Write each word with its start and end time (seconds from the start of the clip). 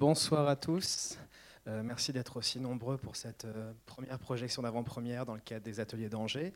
Bonsoir 0.00 0.48
à 0.48 0.56
tous. 0.56 1.18
Euh, 1.66 1.82
merci 1.82 2.10
d'être 2.14 2.38
aussi 2.38 2.58
nombreux 2.58 2.96
pour 2.96 3.16
cette 3.16 3.44
euh, 3.44 3.70
première 3.84 4.18
projection 4.18 4.62
d'avant-première 4.62 5.26
dans 5.26 5.34
le 5.34 5.42
cadre 5.42 5.62
des 5.62 5.78
ateliers 5.78 6.08
d'Angers. 6.08 6.54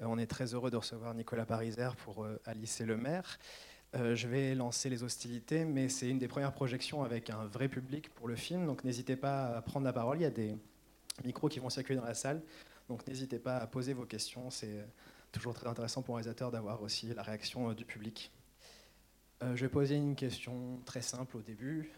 Euh, 0.00 0.04
on 0.06 0.18
est 0.18 0.28
très 0.28 0.54
heureux 0.54 0.70
de 0.70 0.76
recevoir 0.76 1.12
Nicolas 1.12 1.46
Pariser 1.46 1.88
pour 2.04 2.24
Alice 2.44 2.80
et 2.80 2.84
le 2.84 2.96
maire. 2.96 3.40
je 3.92 4.28
vais 4.28 4.54
lancer 4.54 4.88
les 4.88 5.02
hostilités, 5.02 5.64
mais 5.64 5.88
c'est 5.88 6.08
une 6.08 6.20
des 6.20 6.28
premières 6.28 6.52
projections 6.52 7.02
avec 7.02 7.28
un 7.28 7.46
vrai 7.46 7.66
public 7.66 8.14
pour 8.14 8.28
le 8.28 8.36
film, 8.36 8.64
donc 8.66 8.84
n'hésitez 8.84 9.16
pas 9.16 9.56
à 9.56 9.62
prendre 9.62 9.84
la 9.84 9.92
parole. 9.92 10.18
Il 10.18 10.22
y 10.22 10.26
a 10.26 10.30
des 10.30 10.56
micros 11.24 11.48
qui 11.48 11.58
vont 11.58 11.70
circuler 11.70 11.98
dans 11.98 12.06
la 12.06 12.14
salle, 12.14 12.40
donc 12.88 13.04
n'hésitez 13.08 13.40
pas 13.40 13.56
à 13.56 13.66
poser 13.66 13.94
vos 13.94 14.06
questions. 14.06 14.48
C'est 14.52 14.86
toujours 15.32 15.54
très 15.54 15.66
intéressant 15.66 16.02
pour 16.02 16.14
un 16.14 16.18
réalisateur 16.18 16.52
d'avoir 16.52 16.80
aussi 16.82 17.12
la 17.12 17.24
réaction 17.24 17.72
du 17.72 17.84
public. 17.84 18.30
je 19.42 19.60
vais 19.60 19.68
poser 19.68 19.96
une 19.96 20.14
question 20.14 20.80
très 20.84 21.02
simple 21.02 21.36
au 21.36 21.40
début. 21.40 21.90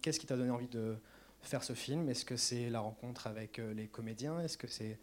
Qu'est-ce 0.00 0.18
qui 0.18 0.26
t'a 0.26 0.36
donné 0.36 0.50
envie 0.50 0.68
de 0.68 0.96
faire 1.42 1.62
ce 1.62 1.74
film? 1.74 2.08
Est-ce 2.08 2.24
que 2.24 2.36
c'est 2.36 2.70
la 2.70 2.80
rencontre 2.80 3.26
avec 3.26 3.58
euh, 3.58 3.74
les 3.74 3.88
comédiens? 3.88 4.40
Est-ce 4.40 4.56
que 4.56 4.66
c'est 4.66 4.98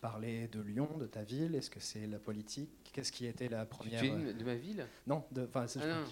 parler 0.00 0.48
de 0.48 0.60
Lyon, 0.60 0.88
de 0.98 1.06
ta 1.06 1.22
ville? 1.22 1.54
Est-ce 1.54 1.70
que 1.70 1.80
c'est 1.80 2.06
la 2.06 2.18
politique? 2.18 2.70
Qu'est-ce 2.92 3.12
qui 3.12 3.26
était 3.26 3.48
la 3.48 3.64
première 3.64 4.00
Tu 4.00 4.06
es 4.08 4.34
de 4.34 4.44
ma 4.44 4.54
ville? 4.54 4.86
Non, 5.06 5.24
de, 5.30 5.42
enfin, 5.44 5.66
ah 5.80 5.86
non. 5.86 6.04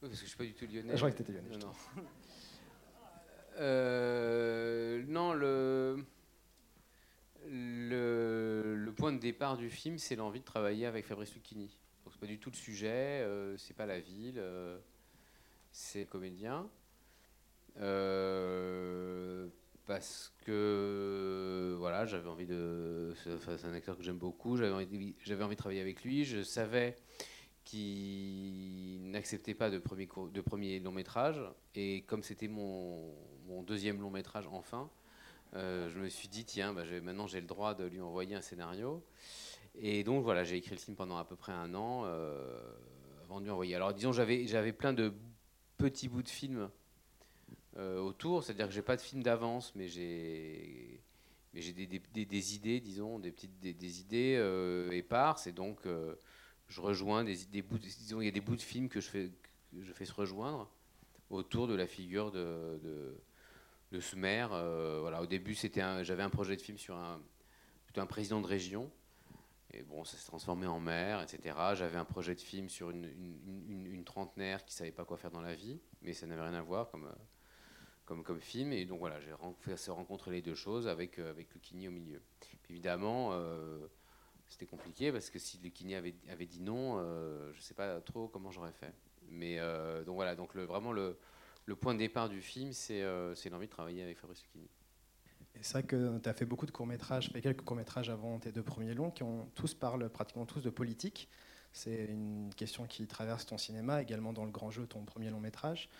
parce 0.00 0.12
que 0.14 0.20
je 0.20 0.26
suis 0.26 0.36
pas 0.36 0.44
du 0.44 0.54
tout 0.54 0.66
lyonnais. 0.66 0.92
Je 0.92 0.96
crois 0.96 1.10
que 1.10 1.16
tu 1.16 1.22
étais 1.22 1.32
lyonnais. 1.32 1.58
Non, 1.58 1.66
non. 1.66 2.02
euh, 3.58 5.04
non 5.06 5.32
le, 5.34 6.04
le, 7.46 8.76
le, 8.76 8.92
point 8.92 9.12
de 9.12 9.18
départ 9.18 9.56
du 9.56 9.68
film, 9.68 9.98
c'est 9.98 10.16
l'envie 10.16 10.40
de 10.40 10.44
travailler 10.44 10.86
avec 10.86 11.06
Fabrice 11.06 11.34
Lucchini. 11.34 11.76
Donc 12.04 12.14
c'est 12.14 12.20
pas 12.20 12.26
du 12.26 12.38
tout 12.38 12.50
le 12.50 12.56
sujet, 12.56 13.22
euh, 13.22 13.56
c'est 13.58 13.74
pas 13.74 13.86
la 13.86 14.00
ville, 14.00 14.38
euh, 14.38 14.78
c'est 15.70 16.00
le 16.00 16.06
comédien. 16.06 16.68
Euh, 17.80 19.48
parce 19.86 20.32
que 20.44 21.74
voilà, 21.78 22.04
j'avais 22.04 22.28
envie 22.28 22.46
de. 22.46 23.14
C'est 23.24 23.64
un 23.64 23.72
acteur 23.72 23.96
que 23.96 24.02
j'aime 24.02 24.18
beaucoup, 24.18 24.56
j'avais 24.56 24.72
envie, 24.72 25.14
j'avais 25.24 25.44
envie 25.44 25.56
de 25.56 25.60
travailler 25.60 25.80
avec 25.80 26.04
lui. 26.04 26.24
Je 26.24 26.42
savais 26.42 26.96
qu'il 27.64 29.10
n'acceptait 29.10 29.54
pas 29.54 29.70
de 29.70 29.78
premier, 29.78 30.08
de 30.32 30.40
premier 30.40 30.80
long 30.80 30.92
métrage. 30.92 31.40
Et 31.74 32.02
comme 32.02 32.22
c'était 32.22 32.48
mon, 32.48 33.14
mon, 33.46 33.62
deuxième 33.62 34.00
long 34.00 34.10
métrage 34.10 34.46
enfin, 34.52 34.90
euh, 35.54 35.88
je 35.90 35.98
me 35.98 36.08
suis 36.08 36.28
dit, 36.28 36.44
tiens, 36.44 36.72
bah, 36.72 36.82
maintenant 37.02 37.26
j'ai 37.26 37.40
le 37.40 37.46
droit 37.46 37.74
de 37.74 37.84
lui 37.84 38.00
envoyer 38.00 38.34
un 38.34 38.40
scénario. 38.40 39.02
Et 39.74 40.02
donc 40.02 40.22
voilà, 40.22 40.44
j'ai 40.44 40.56
écrit 40.56 40.72
le 40.72 40.80
film 40.80 40.96
pendant 40.96 41.18
à 41.18 41.24
peu 41.24 41.36
près 41.36 41.52
un 41.52 41.74
an 41.74 42.02
euh, 42.04 42.58
avant 43.24 43.38
de 43.38 43.44
lui 43.44 43.50
envoyer. 43.50 43.74
Alors 43.74 43.92
disons, 43.92 44.12
j'avais, 44.12 44.46
j'avais 44.46 44.72
plein 44.72 44.92
de 44.92 45.12
petits 45.76 46.08
bouts 46.08 46.22
de 46.22 46.28
films 46.28 46.70
autour. 47.78 48.44
C'est-à-dire 48.44 48.66
que 48.66 48.74
j'ai 48.74 48.82
pas 48.82 48.96
de 48.96 49.00
film 49.00 49.22
d'avance, 49.22 49.72
mais 49.74 49.88
j'ai 49.88 51.00
des, 51.54 52.54
idées, 52.54 52.80
disons, 52.80 53.18
des 53.18 53.30
petites 53.30 53.58
des, 53.60 54.00
idées 54.00 54.36
euh, 54.38 54.90
éparses, 54.90 55.46
et 55.46 55.52
donc 55.52 55.78
euh, 55.86 56.14
je 56.68 56.80
rejoins 56.80 57.24
des, 57.24 57.62
bouts, 57.62 57.78
disons, 57.78 58.20
il 58.20 58.26
y 58.26 58.28
a 58.28 58.32
des 58.32 58.40
bouts 58.40 58.56
de 58.56 58.60
films 58.60 58.88
que 58.88 59.00
je 59.00 59.08
fais 59.08 60.04
se 60.04 60.12
rejoindre 60.12 60.70
autour 61.30 61.66
de 61.68 61.74
la 61.74 61.86
figure 61.86 62.30
de, 62.30 62.78
de, 62.82 63.16
de 63.92 64.00
ce 64.00 64.16
maire. 64.16 64.48
voilà, 64.48 65.22
au 65.22 65.26
début, 65.26 65.54
c'était 65.54 65.82
j'avais 66.04 66.22
un 66.22 66.30
projet 66.30 66.56
de 66.56 66.62
film 66.62 66.78
sur 66.78 66.96
un 66.96 68.06
président 68.06 68.40
de 68.40 68.46
région. 68.46 68.90
Et 69.72 69.82
bon, 69.82 70.04
ça 70.04 70.16
s'est 70.16 70.26
transformé 70.26 70.66
en 70.66 70.80
maire, 70.80 71.20
etc. 71.20 71.56
J'avais 71.74 71.98
un 71.98 72.04
projet 72.04 72.34
de 72.34 72.40
film 72.40 72.70
sur 72.70 72.90
une, 72.90 73.04
une, 73.04 74.04
trentenaire 74.04 74.64
qui 74.64 74.74
savait 74.74 74.92
pas 74.92 75.04
quoi 75.04 75.18
faire 75.18 75.30
dans 75.30 75.42
la 75.42 75.54
vie, 75.54 75.78
mais 76.00 76.14
ça 76.14 76.26
n'avait 76.26 76.40
rien 76.40 76.54
à 76.54 76.62
voir, 76.62 76.90
comme 76.90 77.06
comme, 78.16 78.40
film. 78.40 78.72
Et 78.72 78.84
donc 78.84 79.00
voilà, 79.00 79.18
j'ai 79.20 79.76
fait 79.76 79.90
rencontrer 79.90 80.30
les 80.30 80.42
deux 80.42 80.54
choses 80.54 80.88
avec, 80.88 81.18
euh, 81.18 81.30
avec 81.30 81.52
Lucchini 81.52 81.88
au 81.88 81.90
milieu. 81.90 82.20
Évidemment, 82.70 83.30
euh, 83.32 83.86
c'était 84.48 84.66
compliqué 84.66 85.12
parce 85.12 85.30
que 85.30 85.38
si 85.38 85.58
Lucchini 85.58 85.94
avait, 85.94 86.14
avait 86.30 86.46
dit 86.46 86.60
non, 86.60 86.96
euh, 86.98 87.52
je 87.52 87.58
ne 87.58 87.62
sais 87.62 87.74
pas 87.74 88.00
trop 88.00 88.28
comment 88.28 88.50
j'aurais 88.50 88.72
fait. 88.72 88.92
Mais 89.30 89.58
donc 90.06 90.14
voilà, 90.14 90.34
donc 90.34 90.56
vraiment 90.56 90.90
le, 90.90 91.18
le, 91.66 91.76
point 91.76 91.92
de 91.92 91.98
départ 91.98 92.30
du 92.30 92.40
film, 92.40 92.72
c'est 92.72 93.02
l'envie 93.50 93.66
de 93.66 93.70
travailler 93.70 94.02
avec 94.02 94.16
Fabrice 94.16 94.42
Lucchini. 94.42 94.68
C'est 95.60 95.72
vrai 95.72 95.82
que 95.82 96.18
tu 96.18 96.28
as 96.30 96.32
fait 96.32 96.46
beaucoup 96.46 96.64
de 96.64 96.70
courts-métrages, 96.70 97.28
fait 97.30 97.42
quelques 97.42 97.60
courts-métrages 97.60 98.08
avant 98.08 98.38
tes 98.38 98.52
deux 98.52 98.62
premiers 98.62 98.94
longs 98.94 99.10
qui 99.10 99.22
ont 99.22 99.50
tous 99.54 99.74
parlent 99.74 100.08
pratiquement 100.08 100.46
tous 100.46 100.62
de 100.62 100.70
politique. 100.70 101.28
C'est 101.74 102.06
une 102.06 102.54
question 102.54 102.86
qui 102.86 103.06
traverse 103.06 103.44
ton 103.44 103.58
cinéma, 103.58 104.00
également 104.00 104.32
dans 104.32 104.46
le 104.46 104.50
grand 104.50 104.70
jeu, 104.70 104.86
ton 104.86 105.04
premier 105.04 105.28
long 105.28 105.40
métrage. 105.40 105.90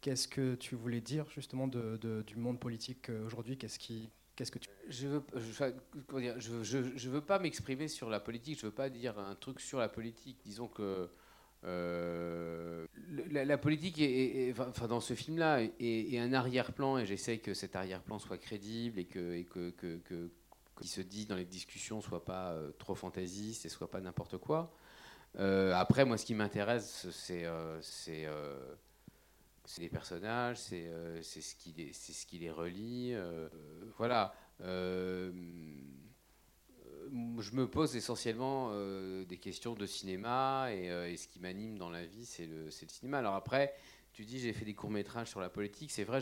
Qu'est-ce 0.00 0.28
que 0.28 0.54
tu 0.54 0.76
voulais 0.76 1.00
dire 1.00 1.28
justement 1.30 1.66
du 1.66 2.36
monde 2.36 2.60
politique 2.60 3.10
euh, 3.10 3.26
aujourd'hui? 3.26 3.58
Qu'est-ce 3.58 3.80
qui, 3.80 4.10
qu'est-ce 4.36 4.52
que 4.52 4.60
tu... 4.60 4.68
Je 4.88 5.08
veux, 5.08 5.22
je, 5.34 6.62
je, 6.62 6.96
je, 6.96 7.10
veux 7.10 7.20
pas 7.20 7.40
m'exprimer 7.40 7.88
sur 7.88 8.08
la 8.08 8.20
politique. 8.20 8.60
Je 8.60 8.66
veux 8.66 8.72
pas 8.72 8.90
dire 8.90 9.18
un 9.18 9.34
truc 9.34 9.60
sur 9.60 9.80
la 9.80 9.88
politique. 9.88 10.38
Disons 10.44 10.68
que 10.68 11.10
euh, 11.64 12.86
la, 13.30 13.58
politique, 13.58 13.98
est, 13.98 14.54
enfin, 14.56 14.86
dans 14.86 15.00
ce 15.00 15.14
film-là, 15.14 15.62
est, 15.80 16.18
un 16.18 16.32
arrière-plan, 16.32 16.98
et 16.98 17.06
j'essaie 17.06 17.38
que 17.38 17.52
cet 17.52 17.74
arrière-plan 17.74 18.20
soit 18.20 18.38
crédible 18.38 19.00
et 19.00 19.06
que, 19.06 19.34
et 19.34 19.44
que, 19.44 19.70
que, 19.70 19.96
que 20.04 20.30
qui 20.80 20.86
se 20.86 21.00
dit 21.00 21.26
dans 21.26 21.34
les 21.34 21.44
discussions 21.44 22.00
soit 22.00 22.24
pas 22.24 22.52
euh, 22.52 22.70
trop 22.78 22.94
fantaisiste 22.94 23.66
et 23.66 23.68
soit 23.68 23.90
pas 23.90 24.00
n'importe 24.00 24.38
quoi. 24.38 24.72
après, 25.34 26.04
moi, 26.04 26.16
ce 26.16 26.24
qui 26.24 26.34
m'intéresse, 26.34 27.08
c'est 27.10 27.44
c'est 29.68 29.82
les 29.82 29.90
personnages, 29.90 30.56
c'est 30.56 30.86
euh, 30.86 31.22
ce, 31.22 31.54
qui 31.54 31.74
les, 31.76 31.92
ce 31.92 32.24
qui 32.24 32.38
les 32.38 32.50
relie. 32.50 33.12
Euh, 33.12 33.48
voilà. 33.98 34.34
Euh, 34.62 35.30
je 37.38 37.52
me 37.52 37.68
pose 37.68 37.94
essentiellement 37.94 38.70
des 39.24 39.38
questions 39.38 39.74
de 39.74 39.86
cinéma 39.86 40.68
et, 40.72 41.16
ce 41.16 41.26
qui 41.26 41.40
m'anime 41.40 41.78
dans 41.78 41.88
la 41.88 42.04
vie, 42.04 42.26
c'est 42.26 42.46
le, 42.46 42.64
le, 42.64 42.70
cinéma. 42.70 43.18
Alors 43.18 43.34
après, 43.34 43.74
tu 44.12 44.26
dis 44.26 44.38
j'ai 44.38 44.52
fait 44.52 44.66
des 44.66 44.74
courts-métrages 44.74 45.28
sur 45.28 45.40
la 45.40 45.48
politique, 45.48 45.90
c'est 45.90 46.04
vrai, 46.04 46.20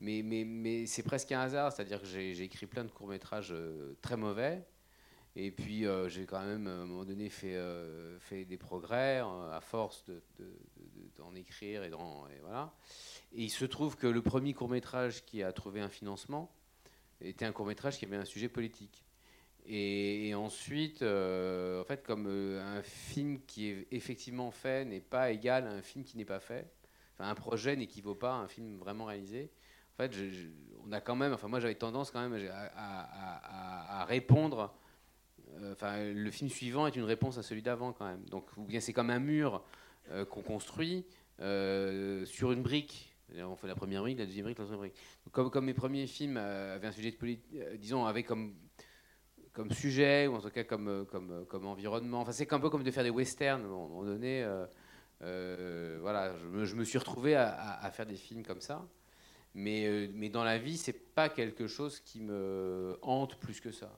mais, 0.00 0.20
mais, 0.22 0.44
mais 0.44 0.84
c'est 0.84 1.02
presque 1.02 1.32
un 1.32 1.40
hasard, 1.40 1.72
c'est-à-dire 1.72 2.02
que 2.02 2.06
j'ai 2.06 2.42
écrit 2.42 2.66
plein 2.66 2.84
de 2.84 2.90
courts-métrages 2.90 3.54
très 4.02 4.18
mauvais. 4.18 4.66
Et 5.34 5.50
puis 5.50 5.86
j'ai 6.08 6.26
quand 6.26 6.44
même 6.44 6.66
à 6.66 6.72
un 6.72 6.84
moment 6.84 7.06
donné 7.06 7.30
fait, 7.30 7.58
fait 8.18 8.44
des 8.44 8.58
progrès 8.58 9.20
à 9.20 9.60
force 9.62 10.04
de, 10.04 10.20
d'en 11.16 11.34
écrire 11.34 11.82
et, 11.82 11.88
et 11.88 12.40
voilà. 12.40 12.74
Et 13.32 13.42
il 13.42 13.50
se 13.50 13.64
trouve 13.64 13.96
que 13.96 14.06
le 14.06 14.22
premier 14.22 14.54
court 14.54 14.68
métrage 14.68 15.24
qui 15.24 15.42
a 15.42 15.52
trouvé 15.52 15.80
un 15.80 15.88
financement 15.88 16.50
était 17.20 17.44
un 17.44 17.52
court 17.52 17.66
métrage 17.66 17.98
qui 17.98 18.04
avait 18.04 18.16
un 18.16 18.24
sujet 18.24 18.48
politique. 18.48 19.04
Et, 19.66 20.34
ensuite, 20.34 21.02
euh, 21.02 21.80
en 21.80 21.84
fait, 21.84 22.02
comme 22.04 22.26
euh, 22.28 22.60
un 22.62 22.82
film 22.82 23.40
qui 23.46 23.68
est 23.68 23.86
effectivement 23.92 24.50
fait 24.50 24.84
n'est 24.84 25.00
pas 25.00 25.30
égal 25.30 25.66
à 25.66 25.70
un 25.70 25.80
film 25.80 26.04
qui 26.04 26.18
n'est 26.18 26.26
pas 26.26 26.40
fait, 26.40 26.70
un 27.18 27.34
projet 27.34 27.74
n'équivaut 27.74 28.14
pas 28.14 28.32
à 28.32 28.36
un 28.36 28.48
film 28.48 28.76
vraiment 28.76 29.06
réalisé. 29.06 29.50
En 29.94 30.02
fait, 30.02 30.12
on 30.84 30.92
a 30.92 31.00
quand 31.00 31.16
même, 31.16 31.32
enfin 31.32 31.48
moi 31.48 31.60
j'avais 31.60 31.76
tendance 31.76 32.10
quand 32.10 32.28
même 32.28 32.48
à, 32.52 34.00
à 34.00 34.04
répondre. 34.04 34.74
Euh, 35.60 35.72
enfin, 35.72 36.12
le 36.12 36.30
film 36.30 36.50
suivant 36.50 36.86
est 36.86 36.96
une 36.96 37.04
réponse 37.04 37.38
à 37.38 37.42
celui 37.42 37.62
d'avant 37.62 37.92
quand 37.92 38.06
même. 38.06 38.24
Donc, 38.24 38.48
ou 38.56 38.64
bien 38.64 38.80
c'est 38.80 38.92
comme 38.92 39.10
un 39.10 39.20
mur 39.20 39.64
euh, 40.10 40.24
qu'on 40.24 40.42
construit 40.42 41.06
euh, 41.40 42.24
sur 42.26 42.52
une 42.52 42.62
brique. 42.62 43.16
On 43.36 43.56
fait 43.56 43.66
la 43.66 43.74
première 43.74 44.02
brique, 44.02 44.18
la 44.18 44.26
deuxième 44.26 44.44
brique, 44.44 44.58
la 44.58 44.64
troisième 44.64 44.90
brique. 44.90 45.50
comme, 45.50 45.64
mes 45.64 45.74
premiers 45.74 46.06
films 46.06 46.36
euh, 46.36 46.76
avaient 46.76 46.88
un 46.88 46.92
sujet 46.92 47.10
de 47.10 47.16
politique, 47.16 47.58
disons, 47.78 48.04
avaient 48.04 48.22
comme, 48.22 48.54
comme 49.52 49.72
sujet, 49.72 50.26
ou 50.26 50.34
en 50.34 50.40
tout 50.40 50.50
cas 50.50 50.64
comme, 50.64 51.06
comme, 51.10 51.46
comme 51.46 51.66
environnement, 51.66 52.20
enfin 52.20 52.32
c'est 52.32 52.52
un 52.52 52.60
peu 52.60 52.70
comme 52.70 52.82
de 52.82 52.90
faire 52.90 53.02
des 53.02 53.10
westerns 53.10 53.62
à 53.62 53.64
un 53.64 53.68
moment 53.68 54.04
donné. 54.04 54.46
voilà, 55.20 56.34
je 56.64 56.74
me, 56.74 56.84
suis 56.84 56.98
retrouvé 56.98 57.34
à, 57.34 57.80
à, 57.80 57.90
faire 57.90 58.06
des 58.06 58.16
films 58.16 58.44
comme 58.44 58.60
ça. 58.60 58.86
Mais, 59.54 60.10
mais 60.12 60.28
dans 60.28 60.44
la 60.44 60.58
vie, 60.58 60.76
c'est 60.76 61.14
pas 61.14 61.28
quelque 61.28 61.66
chose 61.66 62.00
qui 62.00 62.20
me 62.20 62.98
hante 63.02 63.36
plus 63.36 63.60
que 63.60 63.72
ça. 63.72 63.90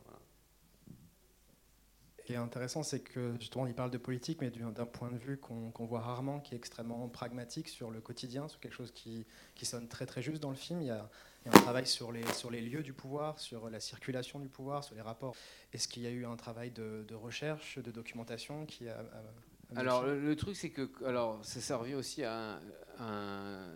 Qui 2.27 2.33
est 2.33 2.37
intéressant, 2.37 2.83
c'est 2.83 2.99
que 2.99 3.37
justement, 3.39 3.69
il 3.69 3.75
parle 3.75 3.93
de 3.93 3.99
politique, 3.99 4.41
mais 4.41 4.51
d'un 4.51 4.85
point 4.85 5.13
de 5.13 5.17
vue 5.17 5.39
qu'on 5.39 5.87
voit 5.87 6.01
rarement, 6.01 6.41
qui 6.41 6.55
est 6.55 6.57
extrêmement 6.57 7.09
pragmatique 7.09 7.69
sur 7.69 7.93
le 7.93 8.01
quotidien, 8.01 8.49
sur 8.49 8.59
quelque 8.59 8.75
chose 8.75 8.91
qui, 8.91 9.25
qui 9.55 9.65
sonne 9.65 9.87
très 9.87 10.07
très 10.07 10.23
juste 10.23 10.43
dans 10.43 10.51
le 10.51 10.57
film. 10.57 10.83
Il 10.83 10.89
y, 10.89 10.91
a, 10.91 11.09
un 11.47 11.51
travail 11.51 11.87
sur 11.87 12.11
les, 12.11 12.27
sur 12.33 12.51
les 12.51 12.61
lieux 12.61 12.83
du 12.83 12.93
pouvoir, 12.93 13.39
sur 13.39 13.71
la 13.71 13.79
circulation 13.79 14.41
du 14.41 14.49
pouvoir, 14.49 14.83
sur 14.83 14.97
les 14.97 15.03
rapports. 15.03 15.37
Est-ce 15.73 15.87
qu'il 15.87 16.03
y 16.03 16.09
a 16.09 16.11
eu 16.11 16.27
un 16.27 16.35
travail 16.35 16.73
de, 16.73 17.15
recherche, 17.15 17.79
de 17.79 17.93
documentation 17.93 18.67
qui 18.67 18.89
a, 18.89 19.05
alors 19.77 20.05
le, 20.05 20.35
truc 20.35 20.57
c'est 20.57 20.71
que 20.71 20.89
alors 21.05 21.45
ça 21.45 21.61
servait 21.61 21.95
aussi 21.95 22.25
à 22.25 22.61
un 22.99 23.69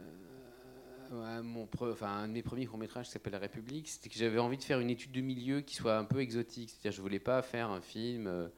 mon 1.10 1.68
un 2.02 2.28
de 2.28 2.32
mes 2.32 2.42
premiers 2.42 2.66
courts-métrages 2.66 3.08
s'appelle 3.08 3.32
La 3.32 3.38
République, 3.38 3.88
c'était 3.88 4.08
que 4.08 4.14
j'avais 4.14 4.38
envie 4.38 4.58
de 4.58 4.62
faire 4.62 4.80
une 4.80 4.90
étude 4.90 5.12
de 5.12 5.20
milieu 5.20 5.60
qui 5.60 5.74
soit 5.74 5.96
un 5.96 6.04
peu 6.04 6.20
exotique. 6.20 6.70
C'est-à-dire 6.70 6.92
je 6.92 7.02
voulais 7.02 7.18
pas 7.18 7.42
faire 7.42 7.70
un 7.70 7.80
film 7.80 8.26
euh, 8.26 8.48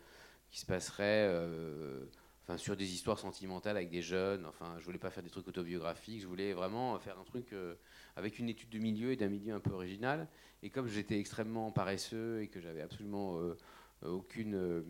qui 0.51 0.61
se 0.61 0.67
passerait 0.67 1.29
euh, 1.31 2.05
enfin, 2.45 2.59
sur 2.59 2.77
des 2.77 2.93
histoires 2.93 3.19
sentimentales 3.19 3.77
avec 3.77 3.89
des 3.89 4.03
jeunes. 4.03 4.45
Enfin, 4.45 4.77
je 4.79 4.85
voulais 4.85 4.99
pas 4.99 5.11
faire 5.11 5.23
des 5.23 5.31
trucs 5.31 5.49
autobiographiques, 5.49 6.21
je 6.21 6.27
voulais 6.27 6.53
vraiment 6.53 6.99
faire 6.99 7.19
un 7.19 7.25
truc 7.25 7.55
avec 8.17 8.39
une 8.39 8.49
étude 8.49 8.69
de 8.69 8.79
milieu 8.79 9.13
et 9.13 9.17
d'un 9.17 9.29
milieu 9.29 9.55
un 9.55 9.61
peu 9.61 9.71
original. 9.71 10.29
Et 10.63 10.69
comme 10.69 10.89
j'étais 10.89 11.19
extrêmement 11.19 11.71
paresseux 11.73 12.43
et 12.43 12.49
que 12.49 12.61
j'avais 12.61 12.83
absolument 12.83 13.39
aucune, 14.05 14.85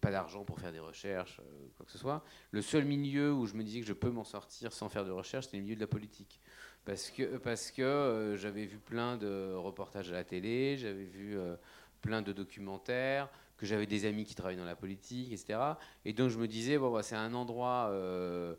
pas 0.00 0.10
d'argent 0.10 0.44
pour 0.44 0.58
faire 0.58 0.72
des 0.72 0.80
recherches, 0.80 1.40
quoi 1.76 1.84
que 1.84 1.92
ce 1.92 1.98
soit, 1.98 2.24
le 2.52 2.62
seul 2.62 2.84
milieu 2.84 3.32
où 3.32 3.46
je 3.46 3.54
me 3.54 3.62
disais 3.62 3.80
que 3.80 3.86
je 3.86 3.92
peux 3.92 4.10
m'en 4.10 4.24
sortir 4.24 4.72
sans 4.72 4.88
faire 4.88 5.04
de 5.04 5.10
recherche, 5.10 5.46
c'était 5.46 5.58
le 5.58 5.64
milieu 5.64 5.76
de 5.76 5.80
la 5.80 5.86
politique 5.86 6.40
parce 6.84 7.10
que, 7.10 7.36
parce 7.38 7.70
que 7.70 7.82
euh, 7.82 8.36
j'avais 8.36 8.64
vu 8.64 8.78
plein 8.78 9.16
de 9.16 9.54
reportages 9.54 10.10
à 10.10 10.14
la 10.14 10.24
télé, 10.24 10.76
j'avais 10.76 11.04
vu 11.04 11.38
euh, 11.38 11.54
plein 12.00 12.22
de 12.22 12.32
documentaires, 12.32 13.28
que 13.56 13.66
j'avais 13.66 13.86
des 13.86 14.04
amis 14.04 14.24
qui 14.24 14.34
travaillaient 14.34 14.60
dans 14.60 14.66
la 14.66 14.76
politique, 14.76 15.32
etc. 15.32 15.58
Et 16.04 16.12
donc 16.12 16.30
je 16.30 16.38
me 16.38 16.48
disais, 16.48 16.78
bon, 16.78 16.92
bah, 16.92 17.02
c'est 17.02 17.14
un 17.14 17.34
endroit 17.34 17.88
euh, 17.90 18.56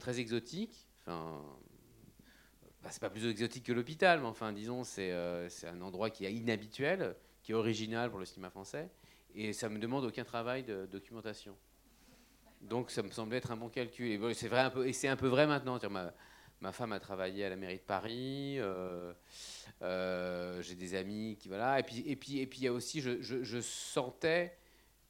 très 0.00 0.18
exotique. 0.18 0.88
Enfin, 1.00 1.40
bah, 2.82 2.88
c'est 2.90 3.00
pas 3.00 3.10
plus 3.10 3.26
exotique 3.26 3.64
que 3.64 3.72
l'hôpital, 3.72 4.20
mais 4.20 4.26
enfin, 4.26 4.52
disons, 4.52 4.82
c'est 4.82 5.12
un 5.12 5.80
endroit 5.80 6.10
qui 6.10 6.24
est 6.24 6.34
inhabituel, 6.34 7.14
qui 7.42 7.52
est 7.52 7.54
original 7.54 8.10
pour 8.10 8.18
le 8.18 8.24
cinéma 8.24 8.50
français. 8.50 8.88
Et 9.34 9.52
ça 9.52 9.68
me 9.68 9.78
demande 9.78 10.04
aucun 10.04 10.24
travail 10.24 10.64
de 10.64 10.86
documentation. 10.86 11.56
Donc 12.60 12.90
ça 12.90 13.02
me 13.02 13.10
semblait 13.10 13.38
être 13.38 13.50
un 13.50 13.56
bon 13.56 13.68
calcul. 13.68 14.06
Et 14.06 14.34
c'est 14.34 14.52
un 14.52 14.70
peu, 14.70 14.86
un 15.04 15.16
peu 15.16 15.28
vrai 15.28 15.46
maintenant. 15.46 15.78
Ma, 15.90 16.12
Ma 16.62 16.70
femme 16.70 16.92
a 16.92 17.00
travaillé 17.00 17.44
à 17.44 17.48
la 17.48 17.56
mairie 17.56 17.78
de 17.78 17.82
Paris. 17.82 18.56
Euh, 18.60 19.12
euh, 19.82 20.62
j'ai 20.62 20.76
des 20.76 20.94
amis 20.94 21.36
qui 21.36 21.48
voilà. 21.48 21.80
Et 21.80 21.82
puis 21.82 22.04
et 22.06 22.14
puis 22.14 22.38
et 22.38 22.46
puis 22.46 22.60
il 22.60 22.64
y 22.64 22.68
a 22.68 22.72
aussi, 22.72 23.00
je, 23.00 23.60
sentais 23.60 24.56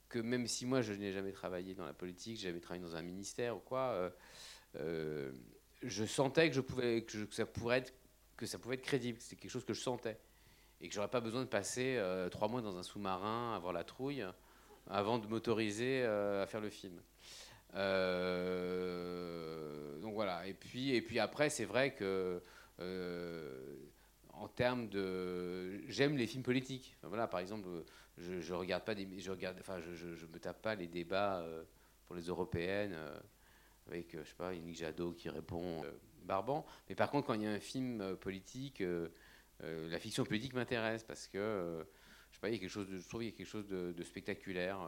que 0.09 0.19
même 0.19 0.47
si 0.47 0.65
moi 0.65 0.81
je 0.81 0.95
n'ai 0.95 1.13
jamais 1.13 1.33
travaillé 1.33 1.75
dans 1.75 1.85
la 1.85 1.93
politique, 1.93 2.39
j'ai 2.39 2.49
jamais 2.49 2.61
travaillé 2.61 2.83
dans 2.83 2.97
un 2.97 3.03
ministère 3.03 3.55
ou 3.55 3.61
quoi, 3.61 4.11
euh, 4.77 5.33
je 5.83 6.05
sentais 6.07 6.49
que 6.49 6.57
je 6.57 6.63
pouvais 6.63 7.03
que, 7.03 7.27
ça 7.31 7.43
être 7.43 7.93
que 8.39 8.47
ça 8.47 8.59
pouvait 8.59 8.77
être 8.77 8.83
crédible. 8.83 9.19
C'est 9.21 9.37
quelque 9.37 9.51
chose 9.51 9.67
que 9.67 9.75
je 9.75 9.83
sentais 9.83 10.17
et 10.81 10.89
que 10.89 10.95
j'aurais 10.95 11.11
pas 11.11 11.21
besoin 11.21 11.43
de 11.43 11.49
passer 11.49 12.03
trois 12.31 12.49
mois 12.49 12.63
dans 12.63 12.79
un 12.79 12.83
sous-marin, 12.83 13.55
avoir 13.55 13.75
la 13.75 13.85
trouille, 13.85 14.25
avant 14.89 15.19
de 15.19 15.27
m'autoriser 15.27 16.03
à 16.03 16.47
faire 16.47 16.63
le 16.63 16.71
film. 16.71 16.99
Euh, 17.75 19.82
Et 20.47 20.55
puis, 20.55 20.95
et 20.95 21.03
puis 21.03 21.19
après, 21.19 21.51
c'est 21.51 21.65
vrai 21.65 21.95
que 21.95 22.43
euh, 22.81 23.77
en 24.33 24.49
termes 24.49 24.89
de, 24.89 25.81
j'aime 25.89 26.17
les 26.17 26.27
films 26.27 26.43
politiques. 26.43 26.97
voilà, 27.03 27.27
par 27.27 27.41
exemple, 27.41 27.69
je, 28.19 28.41
je 28.41 28.55
regarde 28.55 28.85
pas 28.85 28.95
je 28.95 29.31
regarde, 29.31 29.57
enfin, 29.61 29.81
je, 29.81 30.27
me 30.27 30.39
tape 30.39 30.63
pas 30.63 30.75
les 30.75 30.89
débats 30.89 31.41
euh, 31.41 31.63
pour 32.07 32.17
les 32.17 32.23
européennes 32.23 32.97
avec, 33.87 34.17
je 34.17 34.29
sais 34.29 34.35
pas, 34.35 34.55
Yannick 34.55 34.77
Jadot 34.77 35.13
qui 35.13 35.29
répond 35.29 35.83
barbant. 36.25 36.65
Mais 36.89 36.95
par 36.95 37.11
contre, 37.11 37.27
quand 37.27 37.35
il 37.35 37.43
y 37.43 37.47
a 37.47 37.51
un 37.51 37.61
film 37.61 38.17
politique, 38.17 38.83
la 39.61 39.99
fiction 39.99 40.25
politique 40.25 40.55
m'intéresse 40.55 41.05
parce 41.05 41.27
que 41.27 41.85
je 42.31 42.37
sais 42.37 42.41
pas, 42.41 42.49
il 42.49 42.55
y 42.55 42.57
a 42.57 42.61
quelque 42.61 42.71
chose 42.71 42.89
je 42.91 43.09
trouve 43.09 43.21
qu'il 43.21 43.31
y 43.31 43.35
a 43.35 43.37
quelque 43.37 43.47
chose 43.47 43.67
de 43.69 44.03
spectaculaire. 44.03 44.79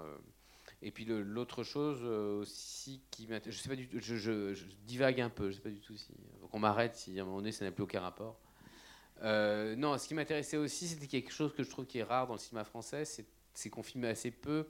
Et 0.87 0.91
puis 0.91 1.07
l'autre 1.07 1.63
chose 1.63 2.01
euh, 2.03 2.41
aussi 2.41 3.01
qui 3.11 3.27
m'intéresse, 3.27 3.57
je 3.57 3.63
sais 3.63 3.71
pas 3.71 3.75
du 3.75 3.89
tout, 3.89 3.99
je, 4.01 4.53
divague 4.87 5.19
un 5.23 5.31
peu, 5.31 5.49
je 5.49 5.57
sais 5.57 5.63
pas 5.63 5.71
du 5.71 5.81
tout 5.81 5.97
si. 5.97 6.13
Qu'on 6.51 6.59
m'arrête 6.59 6.95
si 6.95 7.19
à 7.19 7.23
un 7.23 7.25
moment 7.25 7.39
donné 7.39 7.53
ça 7.53 7.65
n'a 7.65 7.71
plus 7.71 7.85
aucun 7.85 8.01
rapport. 8.01 8.39
Euh, 9.23 9.75
non, 9.77 9.97
ce 9.97 10.07
qui 10.07 10.13
m'intéressait 10.13 10.59
aussi, 10.59 10.87
c'était 10.87 11.07
quelque 11.07 11.33
chose 11.33 11.55
que 11.55 11.63
je 11.63 11.71
trouve 11.71 11.87
qui 11.87 11.99
est 11.99 12.03
rare 12.03 12.27
dans 12.27 12.35
le 12.35 12.39
cinéma 12.39 12.65
français, 12.65 13.07
c'est 13.07 13.71
qu'on 13.71 13.83
filme 13.83 14.05
assez 14.05 14.31
peu 14.31 14.69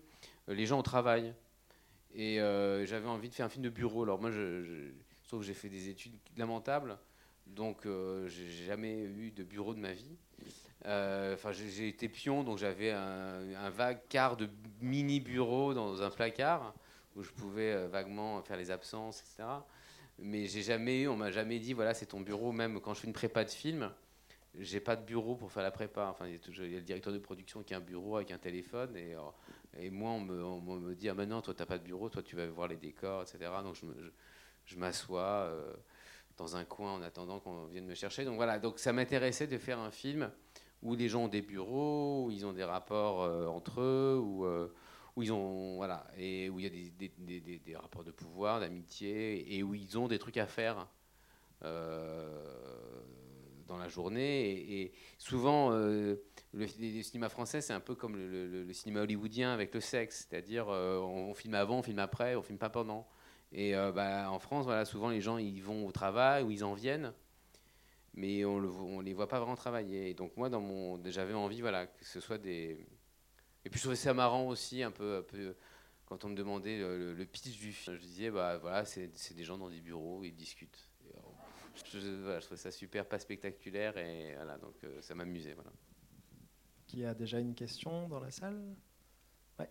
euh, 0.48 0.54
les 0.54 0.66
gens 0.66 0.78
au 0.78 0.82
travail. 0.82 1.34
Et 2.14 2.36
j'avais 2.36 3.08
envie 3.08 3.28
de 3.28 3.34
faire 3.34 3.46
un 3.46 3.48
film 3.48 3.64
de 3.64 3.70
bureau. 3.70 4.04
Alors 4.04 4.20
moi, 4.20 4.30
je, 4.30 4.62
je 4.62 5.26
trouve 5.26 5.40
que 5.40 5.46
j'ai 5.46 5.52
fait 5.52 5.68
des 5.68 5.88
études 5.88 6.14
lamentables, 6.36 6.96
donc 7.48 7.88
j'ai 8.28 8.50
jamais 8.66 9.02
eu 9.02 9.32
de 9.32 9.42
bureau 9.42 9.74
de 9.74 9.80
ma 9.80 9.92
vie. 9.92 10.16
Euh, 10.86 11.34
enfin, 11.34 11.52
j'ai 11.52 11.88
été 11.88 12.08
pion, 12.08 12.44
donc 12.44 12.58
j'avais 12.58 12.90
un, 12.90 13.70
vague 13.70 14.00
quart 14.08 14.36
de 14.36 14.48
mini 14.80 15.20
bureau 15.20 15.72
dans 15.72 16.02
un 16.02 16.10
placard 16.10 16.74
où 17.16 17.22
je 17.22 17.30
pouvais 17.30 17.72
euh, 17.72 17.88
vaguement 17.88 18.42
faire 18.42 18.56
les 18.56 18.70
absences, 18.70 19.20
etc. 19.20 19.48
Mais 20.18 20.46
j'ai 20.46 20.62
jamais 20.62 21.02
eu, 21.02 21.08
on 21.08 21.16
m'a 21.16 21.30
jamais 21.30 21.58
dit, 21.58 21.72
voilà, 21.72 21.94
c'est 21.94 22.06
ton 22.06 22.20
bureau. 22.20 22.52
Même 22.52 22.80
quand 22.80 22.92
je 22.92 23.00
fais 23.00 23.06
une 23.06 23.14
prépa 23.14 23.44
de 23.44 23.50
film, 23.50 23.90
j'ai 24.58 24.80
pas 24.80 24.94
de 24.94 25.04
bureau 25.04 25.36
pour 25.36 25.50
faire 25.50 25.62
la 25.62 25.70
prépa. 25.70 26.08
Enfin, 26.10 26.26
il 26.26 26.34
y, 26.34 26.74
a 26.74 26.78
le 26.78 26.82
directeur 26.82 27.12
de 27.12 27.18
production 27.18 27.62
qui 27.62 27.72
a 27.72 27.78
un 27.78 27.80
bureau 27.80 28.16
avec 28.16 28.30
un 28.30 28.38
téléphone, 28.38 28.94
et, 28.96 29.14
euh, 29.14 29.90
moi, 29.90 30.10
on 30.10 30.20
me, 30.20 30.94
dit, 30.94 31.08
ah 31.08 31.14
maintenant, 31.14 31.40
toi, 31.40 31.54
t'as 31.54 31.66
pas 31.66 31.78
de 31.78 31.84
bureau, 31.84 32.10
toi, 32.10 32.22
tu 32.22 32.36
vas 32.36 32.46
voir 32.46 32.68
les 32.68 32.76
décors, 32.76 33.22
etc. 33.22 33.50
Donc, 33.62 33.74
je, 33.74 33.86
je, 34.66 34.76
m'assois 34.76 35.50
dans 36.36 36.56
un 36.56 36.64
coin 36.64 36.94
en 36.94 37.02
attendant 37.02 37.40
qu'on 37.40 37.64
vienne 37.66 37.86
me 37.86 37.94
chercher. 37.94 38.24
Donc 38.24 38.36
voilà, 38.36 38.58
donc 38.58 38.78
ça 38.78 38.92
m'intéressait 38.92 39.46
de 39.46 39.58
faire 39.58 39.78
un 39.78 39.90
film 39.90 40.30
où 40.84 40.94
les 40.94 41.08
gens 41.08 41.24
ont 41.24 41.28
des 41.28 41.42
bureaux, 41.42 42.26
où 42.26 42.30
ils 42.30 42.46
ont 42.46 42.52
des 42.52 42.62
rapports 42.62 43.22
euh, 43.22 43.46
entre 43.46 43.80
eux, 43.80 44.20
où, 44.22 44.44
euh, 44.44 44.68
où, 45.16 45.22
ils 45.22 45.32
ont 45.32 45.76
voilà, 45.76 46.06
et 46.18 46.50
où 46.50 46.60
il 46.60 46.64
y 46.64 46.68
a 46.68 47.58
des, 47.58 47.76
rapports 47.76 48.04
de 48.04 48.10
pouvoir, 48.10 48.60
d'amitié, 48.60 49.56
et 49.56 49.62
où 49.62 49.74
ils 49.74 49.98
ont 49.98 50.06
des 50.06 50.18
trucs 50.18 50.36
à 50.36 50.46
faire 50.46 50.86
euh, 51.64 52.30
dans 53.66 53.78
la 53.78 53.88
journée. 53.88 54.50
Et, 54.82 54.92
souvent, 55.16 55.70
le, 55.70 56.22
cinéma 57.02 57.30
français, 57.30 57.62
c'est 57.62 57.72
un 57.72 57.80
peu 57.80 57.94
comme 57.94 58.16
le, 58.16 58.70
cinéma 58.72 59.00
hollywoodien 59.00 59.52
avec 59.52 59.72
le 59.74 59.80
sexe, 59.80 60.26
c'est-à-dire 60.28 60.68
on, 60.68 61.32
filme 61.32 61.54
avant, 61.54 61.78
on 61.78 61.82
filme 61.82 61.98
après, 61.98 62.36
on 62.36 62.42
filme 62.42 62.58
pas 62.58 62.70
pendant. 62.70 63.08
Et 63.52 63.72
bah, 63.72 64.30
en 64.30 64.38
France, 64.38 64.66
voilà, 64.66 64.84
souvent 64.84 65.08
les 65.08 65.22
gens 65.22 65.38
ils 65.38 65.62
vont 65.62 65.86
au 65.86 65.92
travail 65.92 66.42
ou 66.42 66.50
ils 66.50 66.64
en 66.64 66.74
viennent 66.74 67.14
mais 68.14 68.44
on 68.44 68.60
ne 68.60 69.02
les 69.02 69.12
voit 69.12 69.28
pas 69.28 69.38
vraiment 69.38 69.56
travailler. 69.56 70.14
donc 70.14 70.36
moi, 70.36 70.48
dans 70.48 70.60
mon, 70.60 71.00
j'avais 71.06 71.34
envie, 71.34 71.60
voilà, 71.60 71.86
que 71.86 72.04
ce 72.04 72.20
soit 72.20 72.38
des. 72.38 72.86
Et 73.64 73.70
puis 73.70 73.78
je 73.78 73.84
trouvais 73.84 73.96
ça 73.96 74.14
marrant 74.14 74.46
aussi, 74.46 74.82
un 74.82 74.90
peu, 74.90 75.18
un 75.18 75.22
peu 75.22 75.54
quand 76.06 76.24
on 76.24 76.28
me 76.28 76.36
demandait 76.36 76.78
le, 76.78 77.24
pitch 77.24 77.58
du 77.58 77.72
film, 77.72 77.96
je 77.96 78.02
disais, 78.02 78.30
bah 78.30 78.58
voilà, 78.58 78.84
c'est, 78.84 79.10
des 79.34 79.44
gens 79.44 79.58
dans 79.58 79.70
des 79.70 79.80
bureaux, 79.80 80.22
ils 80.22 80.34
discutent. 80.34 80.88
Euh, 81.06 81.18
je, 81.74 82.44
trouvais 82.44 82.56
ça 82.56 82.70
super, 82.70 83.06
pas 83.06 83.18
spectaculaire, 83.18 83.96
et 83.96 84.34
voilà, 84.36 84.58
donc 84.58 84.74
euh, 84.84 85.00
ça 85.00 85.14
m'amusait, 85.14 85.54
voilà. 85.54 85.70
Qui 86.86 87.04
a 87.04 87.14
déjà 87.14 87.40
une 87.40 87.54
question 87.54 88.08
dans 88.08 88.20
la 88.20 88.30
salle? 88.30 88.60
Ouais, 89.58 89.70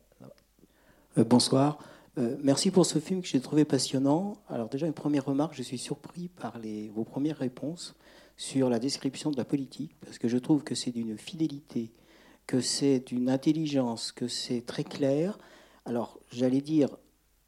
euh, 1.17 1.23
bonsoir. 1.23 1.77
merci 2.17 2.71
pour 2.71 2.85
ce 2.85 2.99
film 2.99 3.21
que 3.21 3.27
j'ai 3.27 3.39
trouvé 3.39 3.63
passionnant. 3.63 4.43
Alors 4.49 4.69
déjà, 4.69 4.87
une 4.87 4.93
première 4.93 5.25
remarque, 5.25 5.53
je 5.53 5.63
suis 5.63 5.77
surpris 5.77 6.29
par 6.29 6.57
les, 6.57 6.89
vos 6.89 7.03
premières 7.03 7.37
réponses 7.37 7.95
sur 8.37 8.69
la 8.69 8.79
description 8.79 9.31
de 9.31 9.37
la 9.37 9.45
politique, 9.45 9.95
parce 10.01 10.17
que 10.17 10.27
je 10.27 10.37
trouve 10.37 10.63
que 10.63 10.75
c'est 10.75 10.91
d'une 10.91 11.17
fidélité, 11.17 11.91
que 12.47 12.61
c'est 12.61 12.99
d'une 12.99 13.29
intelligence, 13.29 14.11
que 14.11 14.27
c'est 14.27 14.65
très 14.65 14.83
clair. 14.83 15.37
Alors, 15.85 16.19
j'allais 16.31 16.61
dire 16.61 16.89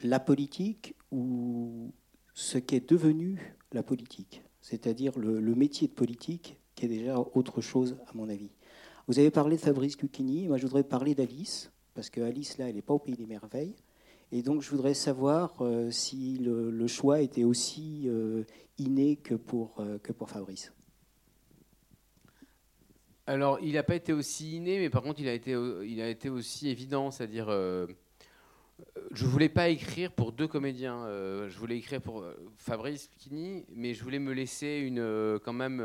la 0.01 0.20
politique 0.20 0.96
ou 1.12 1.92
ce 2.34 2.58
qui 2.58 2.75
est 2.75 2.89
devenu 2.89 3.56
la 3.72 3.84
politique, 3.84 4.44
c'est-à-dire 4.62 5.18
le, 5.18 5.56
métier 5.56 5.88
de 5.88 5.94
politique, 5.94 6.60
qui 6.75 6.86
est 6.86 6.89
déjà 6.89 7.20
autre 7.20 7.62
chose, 7.62 7.98
à 8.08 8.12
mon 8.13 8.30
avis. 8.30 8.51
Vous 9.08 9.20
avez 9.20 9.32
parlé 9.32 9.56
de 9.56 9.62
Fabrice 9.62 10.00
Lucchini, 10.01 10.48
moi 10.48 10.58
je 10.58 10.63
voudrais 10.63 10.84
parler 10.84 11.15
d'Alice, 11.15 11.72
parce 11.94 12.10
que 12.10 12.22
Alice, 12.22 12.58
là, 12.58 12.68
elle 12.68 12.75
n'est 12.75 12.82
pas 12.82 12.94
au 12.94 13.00
pays 13.00 13.15
des 13.15 13.25
merveilles. 13.25 13.75
Et 14.32 14.42
donc, 14.42 14.62
je 14.62 14.70
voudrais 14.70 14.94
savoir 14.94 15.54
euh, 15.62 15.92
si 15.92 16.38
le, 16.38 16.88
choix 16.88 17.22
était 17.22 17.44
aussi 17.44 18.04
euh, 18.08 18.44
inné 18.77 19.15
que 19.15 19.36
pour, 19.36 19.80
euh, 19.80 19.98
que 20.00 20.12
pour 20.12 20.30
Fabrice. 20.30 20.74
Alors, 23.27 23.60
il 23.62 23.74
n'a 23.74 23.84
pas 23.84 23.96
été 23.96 24.13
aussi 24.13 24.55
inné, 24.58 24.79
mais 24.79 24.89
par 24.89 25.01
contre, 25.01 25.20
il 25.20 25.27
a 25.27 25.34
été, 25.34 25.51
il 25.51 26.01
a 26.01 26.10
été 26.10 26.29
aussi 26.29 26.70
évident. 26.70 27.12
C'est-à-dire, 27.12 27.48
je 27.50 27.88
je 29.12 29.25
voulais 29.25 29.50
pas 29.50 29.70
écrire 29.70 30.12
pour 30.12 30.32
deux 30.32 30.48
comédiens. 30.48 31.05
je 31.08 31.58
voulais 31.58 31.77
écrire 31.77 32.01
pour 32.01 32.25
Fabrice 32.58 33.10
Lucchini, 33.13 33.65
mais 33.70 33.94
je 33.94 34.03
voulais 34.03 34.20
me 34.20 34.34
laisser 34.34 34.79
une, 34.79 35.39
quand 35.44 35.53
même. 35.53 35.82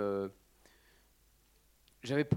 j'avais, 2.02 2.28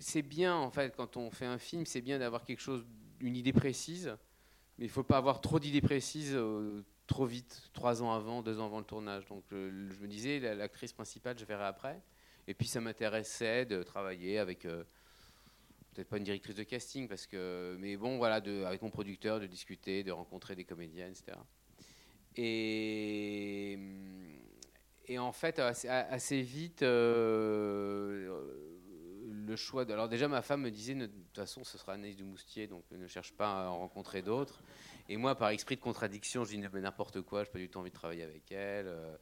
c'est 0.00 0.22
bien 0.22 0.54
en 0.56 0.70
fait 0.70 0.96
quand 0.96 1.18
on 1.18 1.30
fait 1.30 1.44
un 1.44 1.58
film, 1.58 1.84
c'est 1.84 2.00
bien 2.00 2.18
d'avoir 2.18 2.44
quelque 2.44 2.62
chose, 2.62 2.86
une 3.20 3.36
idée 3.36 3.52
précise 3.52 4.16
mais 4.78 4.84
il 4.84 4.88
ne 4.88 4.92
faut 4.92 5.02
pas 5.02 5.16
avoir 5.16 5.40
trop 5.40 5.58
d'idées 5.58 5.80
précises 5.80 6.34
euh, 6.34 6.84
trop 7.06 7.24
vite, 7.24 7.70
trois 7.72 8.02
ans 8.02 8.12
avant, 8.12 8.42
deux 8.42 8.60
ans 8.60 8.66
avant 8.66 8.78
le 8.78 8.84
tournage. 8.84 9.24
Donc 9.26 9.44
je, 9.50 9.56
me 9.56 10.06
disais, 10.06 10.38
l'actrice 10.54 10.92
principale, 10.92 11.38
je 11.38 11.44
verrai 11.44 11.64
après. 11.64 12.00
Et 12.48 12.54
puis 12.54 12.68
ça 12.68 12.80
m'intéressait 12.80 13.66
de 13.66 13.82
travailler 13.82 14.38
avec, 14.38 14.64
euh, 14.64 14.84
peut-être 15.94 16.08
pas 16.08 16.18
une 16.18 16.24
directrice 16.24 16.54
de 16.54 16.62
casting, 16.62 17.08
parce 17.08 17.26
que, 17.26 17.76
mais 17.80 17.96
bon, 17.96 18.18
voilà, 18.18 18.40
de, 18.40 18.64
avec 18.64 18.82
mon 18.82 18.90
producteur, 18.90 19.40
de 19.40 19.46
discuter, 19.46 20.04
de 20.04 20.12
rencontrer 20.12 20.54
des 20.54 20.64
comédiennes, 20.64 21.10
etc. 21.10 21.38
Et, 22.36 23.78
et 25.06 25.18
en 25.18 25.32
fait, 25.32 25.58
assez, 25.58 26.42
vite, 26.42 26.82
euh, 26.82 28.40
le 29.46 29.56
choix. 29.56 29.84
De, 29.84 29.92
alors 29.92 30.08
déjà, 30.08 30.28
ma 30.28 30.42
femme 30.42 30.62
me 30.62 30.70
disait, 30.70 30.94
de 30.94 31.06
toute 31.06 31.34
façon, 31.34 31.64
ce 31.64 31.78
sera 31.78 31.94
Anaïs 31.94 32.16
de 32.16 32.24
Moustier, 32.24 32.66
donc 32.66 32.84
ne 32.90 33.06
cherche 33.06 33.32
pas 33.32 33.66
à 33.66 33.70
en 33.70 33.78
rencontrer 33.78 34.22
d'autres. 34.22 34.60
Et 35.08 35.16
moi, 35.16 35.36
par 35.36 35.50
esprit 35.50 35.76
de 35.76 35.80
contradiction, 35.80 36.44
je 36.44 36.50
dis 36.50 36.58
n'importe 36.58 37.20
quoi, 37.22 37.44
je 37.44 37.48
n'ai 37.48 37.52
pas 37.52 37.58
du 37.60 37.68
tout 37.68 37.78
envie 37.78 37.90
de 37.90 37.94
travailler 37.94 38.24
avec 38.24 38.50
elle. 38.50 38.88
Euh, 38.88 39.16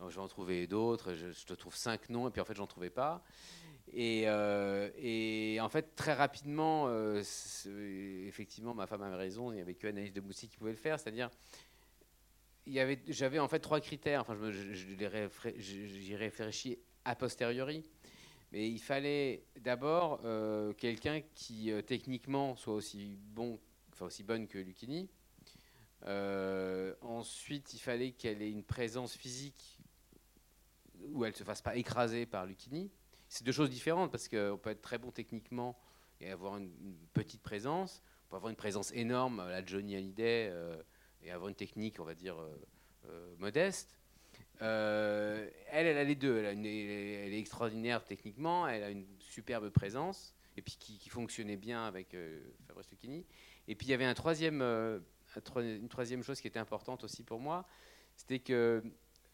je 0.00 0.14
vais 0.14 0.20
en 0.20 0.28
trouver 0.28 0.66
d'autres, 0.66 1.14
je, 1.14 1.44
te 1.44 1.54
trouve 1.54 1.74
cinq 1.74 2.10
noms, 2.10 2.28
et 2.28 2.30
puis 2.30 2.42
en 2.42 2.44
fait, 2.44 2.56
j'en 2.56 2.66
trouvais 2.66 2.90
pas. 2.90 3.22
Et, 3.92 4.24
euh, 4.26 5.58
en 5.60 5.68
fait, 5.70 5.96
très 5.96 6.12
rapidement, 6.12 6.86
euh, 6.88 7.22
effectivement, 8.26 8.74
ma 8.74 8.86
femme 8.86 9.02
avait 9.02 9.16
raison, 9.16 9.50
il 9.50 9.56
n'y 9.56 9.62
avait 9.62 9.74
que 9.74 9.86
Anaïs 9.86 10.12
de 10.12 10.20
Moustier 10.20 10.48
qui 10.48 10.58
pouvait 10.58 10.72
le 10.72 10.76
faire, 10.76 11.00
c'est-à-dire 11.00 11.30
j'avais 13.08 13.38
en 13.38 13.48
fait 13.48 13.58
trois 13.58 13.80
critères. 13.80 14.20
Enfin, 14.20 14.36
j'y 15.56 16.14
réfléchis 16.14 16.78
a 17.04 17.16
posteriori. 17.16 17.82
Mais 18.52 18.68
il 18.68 18.78
fallait 18.78 19.44
d'abord 19.58 20.20
quelqu'un 20.76 21.20
qui 21.34 21.72
techniquement 21.86 22.54
soit 22.54 22.74
aussi 22.74 23.18
bon, 23.32 23.58
enfin 23.92 24.06
aussi 24.06 24.22
bonne 24.22 24.46
que 24.46 24.58
Lucchini. 24.58 25.08
Euh, 26.06 26.94
ensuite, 27.00 27.74
il 27.74 27.78
fallait 27.78 28.12
qu'elle 28.12 28.42
ait 28.42 28.50
une 28.50 28.64
présence 28.64 29.14
physique 29.14 29.78
où 31.12 31.24
elle 31.24 31.32
ne 31.32 31.36
se 31.36 31.44
fasse 31.44 31.62
pas 31.62 31.76
écraser 31.76 32.26
par 32.26 32.46
Lucchini. 32.46 32.90
C'est 33.28 33.44
deux 33.44 33.52
choses 33.52 33.70
différentes 33.70 34.10
parce 34.10 34.28
qu'on 34.28 34.58
peut 34.60 34.70
être 34.70 34.82
très 34.82 34.98
bon 34.98 35.10
techniquement 35.10 35.78
et 36.20 36.30
avoir 36.30 36.56
une, 36.56 36.70
petite 37.12 37.42
présence. 37.42 38.02
On 38.26 38.30
peut 38.30 38.36
avoir 38.36 38.50
une 38.50 38.56
présence 38.56 38.92
énorme, 38.92 39.38
la 39.48 39.64
Johnny 39.64 39.96
Hallyday, 39.96 40.52
et 41.22 41.30
avoir 41.30 41.48
une 41.48 41.54
technique, 41.54 42.00
on 42.00 42.04
va 42.04 42.14
dire, 42.14 42.36
modeste. 43.38 44.00
Euh, 44.62 45.48
elle, 45.70 45.86
elle 45.86 45.96
a 45.96 46.04
les 46.04 46.14
deux. 46.14 46.44
Elle, 46.44 46.66
est 46.66 47.38
extraordinaire 47.38 48.04
techniquement, 48.04 48.68
elle 48.68 48.82
a 48.82 48.90
une 48.90 49.06
superbe 49.18 49.70
présence, 49.70 50.34
et 50.56 50.62
puis 50.62 50.76
qui, 50.78 51.08
fonctionnait 51.08 51.56
bien 51.56 51.86
avec 51.86 52.14
euh, 52.14 52.40
Fabrice 52.66 52.90
Lucchini. 52.90 53.24
Et 53.68 53.74
puis 53.74 53.86
il 53.86 53.90
y 53.90 53.94
avait 53.94 54.04
un 54.04 54.14
troisième, 54.14 54.60
euh, 54.62 54.98
une 55.56 55.88
troisième 55.88 56.22
chose 56.22 56.40
qui 56.40 56.48
était 56.48 56.58
importante 56.58 57.04
aussi 57.04 57.22
pour 57.22 57.40
moi, 57.40 57.66
c'était 58.16 58.38
que 58.38 58.82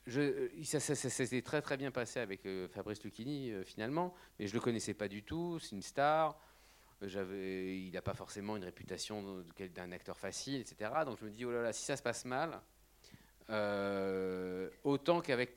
je, 0.06 0.48
ça, 0.62 0.80
s'est 0.80 1.42
très 1.42 1.62
très 1.62 1.76
bien 1.76 1.90
passé 1.90 2.20
avec 2.20 2.42
Fabrice 2.70 3.02
Lucchini 3.02 3.52
finalement, 3.64 4.14
mais 4.38 4.46
je 4.46 4.54
le 4.54 4.60
connaissais 4.60 4.94
pas 4.94 5.08
du 5.08 5.24
tout. 5.24 5.58
C'est 5.58 5.74
une 5.74 5.82
star. 5.82 6.38
il 7.02 7.90
n'a 7.92 8.02
pas 8.02 8.14
forcément 8.14 8.56
une 8.56 8.64
réputation 8.64 9.44
d'un 9.74 9.90
acteur 9.92 10.16
facile, 10.18 10.60
etc. 10.60 10.90
Donc 11.04 11.18
je 11.18 11.24
me 11.24 11.30
dis 11.30 11.44
oh 11.44 11.50
là 11.50 11.62
là, 11.62 11.72
si 11.72 11.84
ça 11.84 11.96
se 11.96 12.02
passe 12.02 12.24
mal, 12.24 12.60
euh, 13.50 14.68
autant 14.84 15.20
qu'avec 15.20 15.56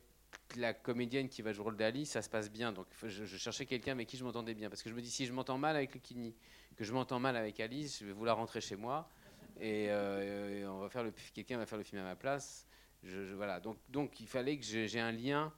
la 0.55 0.74
comédienne 0.74 1.29
qui 1.29 1.41
va 1.41 1.51
jouer 1.51 1.60
le 1.60 1.63
rôle 1.63 1.77
d'Ali, 1.77 2.05
ça 2.05 2.22
se 2.22 2.29
passe 2.29 2.51
bien. 2.51 2.72
Donc 2.72 2.88
je, 3.03 3.25
cherchais 3.25 3.65
quelqu'un 3.65 3.93
avec 3.93 4.08
qui 4.08 4.17
je 4.17 4.24
m'entendais 4.24 4.53
bien. 4.53 4.69
Parce 4.69 4.84
que 4.84 4.89
je 4.89 4.96
me 4.96 5.01
dis, 5.01 5.10
si 5.10 5.25
je 5.25 5.34
m'entends 5.34 5.58
mal 5.58 5.75
avec 5.75 5.93
le 5.93 6.00
Kini, 6.00 6.36
que 6.75 6.84
je 6.84 6.93
m'entends 6.93 7.19
mal 7.19 7.36
avec 7.36 7.60
Alice, 7.60 8.00
je 8.00 8.05
vais 8.05 8.13
vouloir 8.13 8.38
rentrer 8.38 8.62
chez 8.62 8.75
moi. 8.75 9.10
Et, 9.59 9.87
euh, 9.89 10.69
on 10.69 10.79
va 10.79 10.89
faire 10.89 11.03
le, 11.03 11.13
quelqu'un 11.33 11.57
va 11.57 11.65
faire 11.65 11.77
le 11.77 11.83
film 11.83 12.01
à 12.01 12.05
ma 12.05 12.15
place. 12.15 12.67
Je, 13.03 13.33
voilà. 13.33 13.59
Donc, 13.59 13.77
donc 13.89 14.19
il 14.19 14.27
fallait 14.27 14.57
que 14.57 14.65
j'ai 14.65 14.99
un 14.99 15.11
lien 15.11 15.53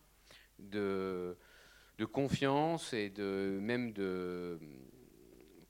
de, 0.60 1.38
de 1.98 2.06
confiance 2.06 2.94
et 2.94 3.10
de 3.10 3.60
même 3.62 3.94
de 3.94 4.60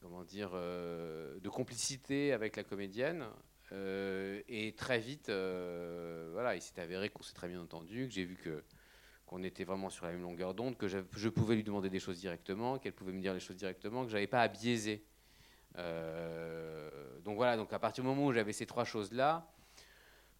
comment 0.01 0.23
dire 0.23 0.51
euh, 0.53 1.39
de 1.39 1.50
complicité 1.50 2.33
avec 2.33 2.55
la 2.55 2.63
comédienne 2.63 3.25
euh, 3.71 4.41
et 4.50 4.73
très 4.73 5.00
vite, 5.00 5.27
voilà, 5.27 6.55
il 6.55 6.61
s'est 6.61 6.81
avéré 6.81 7.09
qu'on 7.09 7.23
s'est 7.23 7.33
très 7.33 7.47
bien 7.47 7.61
entendu, 7.61 8.07
que 8.07 8.13
j'ai 8.13 8.25
vu 8.25 8.35
que 8.35 8.63
qu'on 9.25 9.43
était 9.43 9.63
vraiment 9.63 9.89
sur 9.89 10.05
la 10.05 10.11
même 10.11 10.23
longueur 10.23 10.53
d'onde, 10.53 10.77
que 10.77 10.89
je 10.89 11.29
pouvais 11.29 11.55
lui 11.55 11.63
demander 11.63 11.89
des 11.89 12.01
choses 12.01 12.19
directement, 12.19 12.77
qu'elle 12.77 12.91
pouvait 12.91 13.13
me 13.13 13.21
dire 13.21 13.33
les 13.33 13.39
choses 13.39 13.55
directement, 13.55 14.03
que 14.03 14.11
j'avais 14.11 14.27
pas 14.27 14.41
à 14.41 14.50
biaiser. 14.50 15.05
Euh, 15.78 16.90
donc 17.22 17.36
voilà, 17.36 17.58
donc 17.58 17.72
à 17.74 17.80
partir 17.80 18.04
du 18.04 18.10
moment 18.10 18.25
où 18.25 18.32
j'avais 18.34 18.54
ces 18.54 18.66
trois 18.66 18.86
choses-là, 18.86 19.48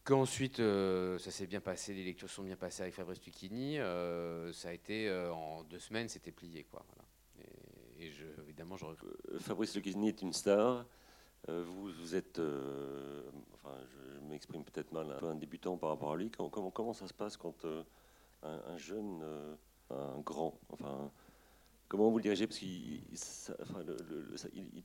qu'ensuite 0.04 0.58
ça 0.58 1.32
s'est 1.32 1.48
bien 1.48 1.62
passé, 1.62 1.94
les 1.94 2.04
lectures 2.04 2.30
sont 2.30 2.44
bien 2.44 2.56
passées 2.56 2.84
avec 2.84 2.96
Fabrice 2.96 3.24
Lucchini, 3.26 3.78
ça 4.54 4.70
a 4.70 4.74
été 4.74 5.12
en 5.32 5.64
deux 5.64 5.80
semaines, 5.80 6.10
c'était 6.10 6.32
plié 6.32 6.66
quoi. 6.70 6.84
Et, 8.00 8.12
je, 8.12 8.26
évidemment, 8.42 8.78
je... 8.78 8.86
Fabrice 9.40 9.76
Lucchini 9.76 10.08
est 10.08 10.22
une 10.24 10.34
star. 10.34 10.86
Euh, 11.50 11.64
vous, 11.66 11.92
vous 11.92 12.16
êtes, 12.16 12.38
euh, 12.40 13.24
enfin, 13.54 13.76
je, 13.90 14.20
m'exprime 14.30 14.64
peut-être 14.64 14.92
mal, 14.92 15.12
un 15.12 15.18
peu 15.18 15.26
un 15.26 15.36
débutant 15.36 15.76
par 15.78 15.90
rapport 15.90 16.14
à 16.14 16.16
lui. 16.16 16.30
Comment, 16.30 16.72
comment, 16.72 16.94
ça 16.94 17.08
se 17.08 17.14
passe 17.14 17.36
quand 17.36 17.66
euh, 17.66 17.84
un, 18.44 18.78
jeune, 18.78 19.24
un 19.90 20.20
grand, 20.20 20.54
enfin, 20.70 21.12
comment 21.92 22.10
vous 22.10 22.18
le 22.18 22.24
dirigez? 22.24 22.48
Parce 22.48 22.58
qu'ils 22.58 23.02
enfin, 23.62 23.84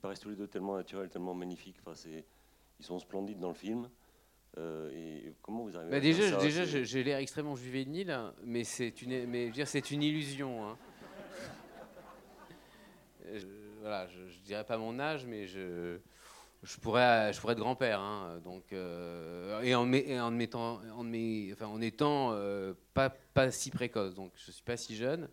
paraissent 0.01 0.19
tous 0.19 0.29
les 0.29 0.35
deux 0.35 0.47
tellement 0.47 0.75
naturels, 0.75 1.07
tellement 1.07 1.33
magnifiques. 1.33 1.77
Enfin, 1.85 1.97
ils 2.79 2.85
sont 2.85 2.99
splendides 2.99 3.39
dans 3.39 3.47
le 3.47 3.55
film. 3.55 3.89
et 4.57 5.33
comment 5.41 5.63
vous 5.63 5.77
arrivez 5.77 5.89
bah 5.91 6.01
Déjà, 6.01 6.35
déjà 6.35 6.65
j'ai 6.65 7.03
l'air 7.03 7.19
extrêmement 7.19 7.55
juvénile, 7.55 8.13
mais 8.43 8.65
c'est 8.65 9.01
une, 9.01 9.25
mais 9.25 9.49
dire, 9.51 9.69
c'est 9.69 9.89
une 9.89 10.03
illusion. 10.03 10.67
Hein. 10.67 10.77
je, 13.33 13.47
voilà, 13.79 14.07
je, 14.07 14.27
je 14.27 14.39
dirais 14.41 14.65
pas 14.65 14.77
mon 14.77 14.99
âge, 14.99 15.25
mais 15.25 15.47
je 15.47 15.99
je 16.63 16.77
pourrais, 16.77 17.31
je 17.31 17.39
pourrais 17.39 17.53
être 17.53 17.59
grand-père, 17.59 18.01
hein, 18.01 18.41
donc 18.43 18.73
euh, 18.73 19.61
et 19.61 19.75
en, 19.75 19.83
en, 19.83 20.31
mettant, 20.31 20.81
en, 20.95 21.05
enfin, 21.53 21.67
en 21.67 21.81
étant 21.81 22.31
euh, 22.33 22.73
pas, 22.93 23.09
pas 23.09 23.51
si 23.51 23.69
précoce, 23.69 24.15
donc 24.15 24.31
je 24.35 24.51
suis 24.51 24.63
pas 24.63 24.75
si 24.75 24.95
jeune. 24.95 25.29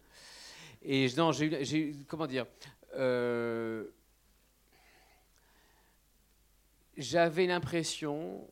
Et 0.85 1.09
non, 1.17 1.33
j'ai 1.33 1.79
eu, 1.79 2.05
comment 2.07 2.27
dire, 2.27 2.47
euh, 2.95 3.85
j'avais 6.97 7.47
l'impression, 7.47 8.47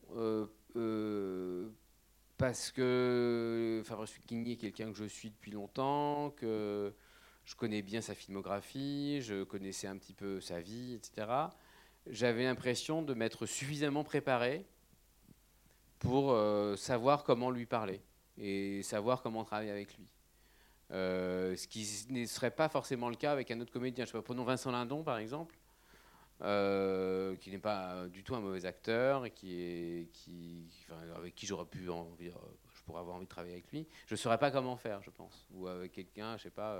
parce 2.37 2.71
que 2.71 3.81
Fabrice 3.85 4.15
Lucchini 4.15 4.53
est 4.53 4.57
quelqu'un 4.57 4.91
que 4.91 4.97
je 4.97 5.05
suis 5.05 5.29
depuis 5.29 5.51
longtemps, 5.51 6.31
que 6.31 6.93
je 7.45 7.55
connais 7.55 7.81
bien 7.81 8.01
sa 8.01 8.15
filmographie, 8.15 9.21
je 9.21 9.43
connaissais 9.43 9.87
un 9.87 9.97
petit 9.97 10.13
peu 10.13 10.41
sa 10.41 10.59
vie, 10.59 10.93
etc 10.95 11.47
j'avais 12.07 12.43
l'impression 12.43 13.01
de 13.01 13.13
m'être 13.13 13.45
suffisamment 13.45 14.03
préparé 14.03 14.65
pour 15.99 16.31
euh, 16.31 16.75
savoir 16.75 17.23
comment 17.23 17.49
lui 17.49 17.65
parler 17.65 18.01
et 18.37 18.81
savoir 18.83 19.21
comment 19.21 19.43
travailler 19.43 19.71
avec 19.71 19.95
lui. 19.97 20.07
Euh, 20.93 21.55
ce 21.55 21.67
qui 21.67 21.87
ne 22.09 22.25
serait 22.25 22.51
pas 22.51 22.69
forcément 22.69 23.09
le 23.09 23.15
cas 23.15 23.31
avec 23.31 23.51
un 23.51 23.59
autre 23.59 23.73
comédien. 23.73 24.05
Je 24.05 24.11
sais 24.11 24.17
pas, 24.17 24.21
prenons 24.21 24.43
Vincent 24.43 24.71
Lindon 24.71 25.03
par 25.03 25.17
exemple, 25.17 25.55
euh, 26.41 27.35
qui 27.37 27.49
n'est 27.49 27.59
pas 27.59 28.07
du 28.07 28.23
tout 28.23 28.35
un 28.35 28.39
mauvais 28.41 28.65
acteur 28.65 29.25
et 29.25 29.31
qui 29.31 30.07
avec 31.15 31.35
qui 31.35 31.45
j'aurais 31.47 31.65
pu 31.65 31.89
envie, 31.89 32.29
je 32.29 32.83
pourrais 32.83 32.99
avoir 32.99 33.15
envie 33.15 33.25
de 33.25 33.29
travailler 33.29 33.53
avec 33.53 33.71
lui. 33.71 33.87
Je 34.05 34.13
ne 34.13 34.17
saurais 34.17 34.37
pas 34.37 34.51
comment 34.51 34.77
faire, 34.77 35.01
je 35.01 35.09
pense, 35.09 35.45
ou 35.51 35.67
avec 35.67 35.91
quelqu'un, 35.91 36.37
je 36.37 36.43
sais 36.43 36.49
pas. 36.51 36.77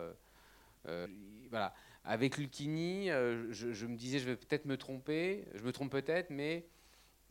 voilà. 1.49 1.73
Avec 2.05 2.37
Lucchini, 2.37 3.09
euh, 3.11 3.51
je, 3.51 3.85
me 3.85 3.95
disais, 3.95 4.19
je 4.19 4.25
vais 4.25 4.35
peut-être 4.35 4.65
me 4.65 4.75
tromper, 4.75 5.45
je 5.53 5.63
me 5.63 5.71
trompe 5.71 5.91
peut-être, 5.91 6.29
mais 6.31 6.67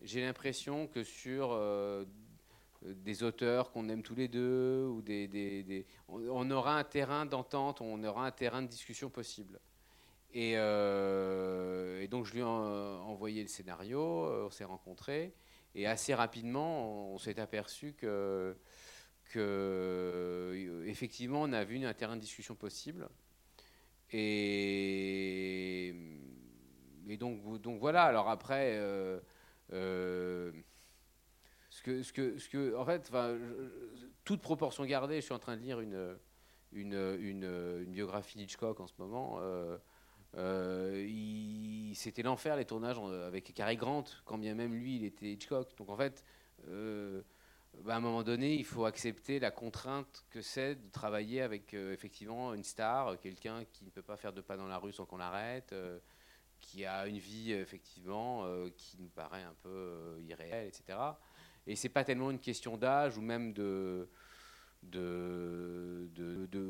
j'ai 0.02 0.22
l'impression 0.22 0.86
que 0.86 1.04
sur 1.04 1.50
euh, 1.52 2.06
des 2.84 3.22
auteurs 3.22 3.70
qu'on 3.70 3.88
aime 3.88 4.02
tous 4.02 4.14
les 4.14 4.28
deux, 4.28 4.86
ou 4.86 5.02
des, 5.02 5.86
on, 6.08 6.50
aura 6.50 6.78
un 6.78 6.84
terrain 6.84 7.26
d'entente, 7.26 7.80
on 7.80 8.02
aura 8.04 8.26
un 8.26 8.30
terrain 8.30 8.62
de 8.62 8.68
discussion 8.68 9.10
possible. 9.10 9.60
Et, 10.34 10.54
euh, 10.56 12.06
donc 12.08 12.24
je 12.24 12.32
lui 12.32 12.40
ai 12.40 12.44
envoyé 12.44 13.42
le 13.42 13.48
scénario, 13.48 14.00
on 14.00 14.50
s'est 14.50 14.64
rencontrés, 14.64 15.34
et 15.74 15.86
assez 15.86 16.14
rapidement, 16.14 17.12
on, 17.12 17.18
s'est 17.18 17.38
aperçu 17.40 17.94
que, 17.94 18.56
que, 19.30 20.84
effectivement, 20.86 21.42
on 21.42 21.52
a 21.52 21.64
vu 21.64 21.84
un 21.84 21.94
terrain 21.94 22.16
de 22.16 22.20
discussion 22.20 22.54
possible. 22.54 23.08
Et, 24.12 25.94
et 27.08 27.16
donc, 27.16 27.60
donc 27.60 27.80
voilà, 27.80 28.04
alors 28.04 28.28
après, 28.28 28.76
euh, 28.76 29.20
euh, 29.72 30.52
ce, 31.84 32.76
en 32.76 32.84
fait, 32.84 33.10
toute 34.24 34.40
proportion 34.40 34.84
gardée, 34.84 35.16
je 35.16 35.22
suis 35.22 35.34
en 35.34 35.38
train 35.38 35.56
de 35.56 35.62
lire 35.62 35.80
une, 35.80 37.84
biographie 37.86 38.38
d'Hitchcock 38.38 38.80
en 38.80 38.86
ce 38.86 38.94
moment. 38.98 39.38
Euh, 39.40 39.78
c'était 41.94 42.22
l'enfer 42.22 42.56
les 42.56 42.64
tournages 42.64 42.98
avec 43.26 43.52
Cary 43.54 43.76
Grant, 43.76 44.04
quand 44.24 44.38
bien 44.38 44.54
même 44.54 44.74
lui 44.74 44.96
il 44.96 45.04
était 45.04 45.32
Hitchcock. 45.32 45.76
Donc 45.76 45.88
en 45.88 45.96
fait, 45.96 46.24
bah, 47.80 47.94
à 47.94 47.96
un 47.96 48.00
moment 48.00 48.22
donné, 48.22 48.54
il 48.54 48.64
faut 48.64 48.84
accepter 48.84 49.40
la 49.40 49.50
contrainte 49.50 50.24
que 50.30 50.40
c'est 50.40 50.76
de 50.76 50.90
travailler 50.90 51.42
avec 51.42 51.74
euh, 51.74 51.92
effectivement 51.92 52.54
une 52.54 52.62
star, 52.62 53.08
euh, 53.08 53.16
quelqu'un 53.16 53.64
qui 53.72 53.84
ne 53.84 53.90
peut 53.90 54.02
pas 54.02 54.16
faire 54.16 54.32
de 54.32 54.40
pas 54.40 54.56
dans 54.56 54.68
la 54.68 54.78
rue 54.78 54.92
sans 54.92 55.04
qu'on 55.04 55.16
l'arrête, 55.16 55.72
euh, 55.72 55.98
qui 56.60 56.84
a 56.84 57.08
une 57.08 57.18
vie 57.18 57.52
effectivement 57.52 58.46
qui 58.76 58.96
nous 59.00 59.08
paraît 59.08 59.42
un 59.42 59.54
peu 59.64 60.16
irréelle, 60.20 60.68
etc. 60.68 60.96
Et 61.66 61.76
c'est 61.76 61.88
pas 61.88 62.04
tellement 62.04 62.30
une 62.30 62.40
question 62.40 62.76
d'âge 62.76 63.16
ou 63.16 63.20
même 63.20 63.52
de 63.52 64.08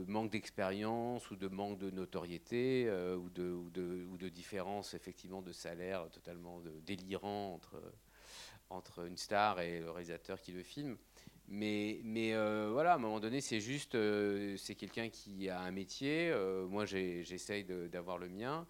manque 0.06 0.30
d'expérience 0.30 1.30
ou 1.30 1.36
de 1.36 1.48
manque 1.48 1.78
de 1.78 1.90
notoriété 1.90 2.84
euh, 2.86 3.16
ou, 3.16 3.30
de, 3.30 4.28
différence 4.28 4.94
effectivement 4.94 5.42
de 5.42 5.52
salaire 5.52 6.08
totalement 6.10 6.60
délirant 6.86 7.54
entre, 7.54 7.80
entre 8.70 9.06
une 9.06 9.16
star 9.16 9.60
et 9.60 9.80
le 9.80 9.90
réalisateur 9.90 10.40
qui 10.40 10.52
le 10.52 10.62
filme. 10.62 10.96
Mais, 11.48 12.00
mais 12.04 12.34
euh, 12.34 12.70
voilà, 12.72 12.92
à 12.92 12.94
un 12.94 12.98
moment 12.98 13.20
donné, 13.20 13.40
c'est 13.40 13.60
juste, 13.60 13.94
euh, 13.94 14.56
c'est 14.56 14.74
quelqu'un 14.74 15.10
qui 15.10 15.50
a 15.50 15.60
un 15.60 15.70
métier. 15.70 16.32
moi, 16.68 16.86
j'essaye 16.86 17.64
d'avoir 17.64 18.18
le 18.18 18.28
mien 18.28 18.66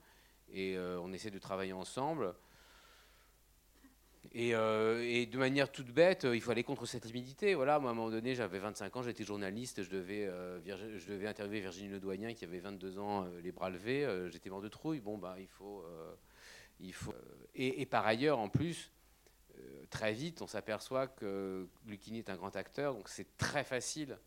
et 0.52 0.76
on 0.78 1.12
essaie 1.12 1.30
de 1.30 1.38
travailler 1.38 1.72
ensemble. 1.72 2.34
Euh, 4.34 5.02
et, 5.02 5.26
de 5.26 5.38
manière 5.38 5.70
toute 5.70 5.90
bête, 5.90 6.24
euh, 6.24 6.34
il 6.34 6.40
faut 6.40 6.50
aller 6.50 6.64
contre 6.64 6.86
cette 6.86 7.02
timidité. 7.02 7.54
Voilà, 7.54 7.78
moi, 7.78 7.90
à 7.90 7.92
un 7.92 7.96
moment 7.96 8.10
donné, 8.10 8.34
j'avais 8.34 8.58
25 8.58 8.96
ans, 8.96 9.02
j'étais 9.02 9.24
journaliste, 9.24 9.82
je 9.82 9.90
devais, 9.90 10.26
euh, 10.26 10.60
je 10.64 11.06
devais 11.06 11.26
interviewer 11.26 11.60
Virginie 11.60 11.90
Ledoyen 11.90 12.32
qui 12.34 12.44
avait 12.44 12.60
22 12.60 12.98
ans, 12.98 13.26
les 13.42 13.52
bras 13.52 13.70
levés. 13.70 14.28
j'étais 14.30 14.48
mort 14.48 14.62
de 14.62 14.68
trouille. 14.68 15.00
Bon, 15.00 15.18
bah, 15.18 15.36
il 15.38 15.48
faut. 15.48 15.84
il 16.80 16.92
faut 16.92 17.14
et, 17.54 17.84
par 17.86 18.06
ailleurs, 18.06 18.38
en 18.38 18.48
plus, 18.48 18.90
très 19.90 20.12
vite, 20.12 20.40
on 20.40 20.46
s'aperçoit 20.46 21.08
que 21.08 21.68
Lucchini 21.86 22.18
est 22.18 22.30
un 22.30 22.36
grand 22.36 22.56
acteur, 22.56 22.94
donc 22.94 23.08
c'est 23.08 23.36
très 23.36 23.64
facile 23.64 24.18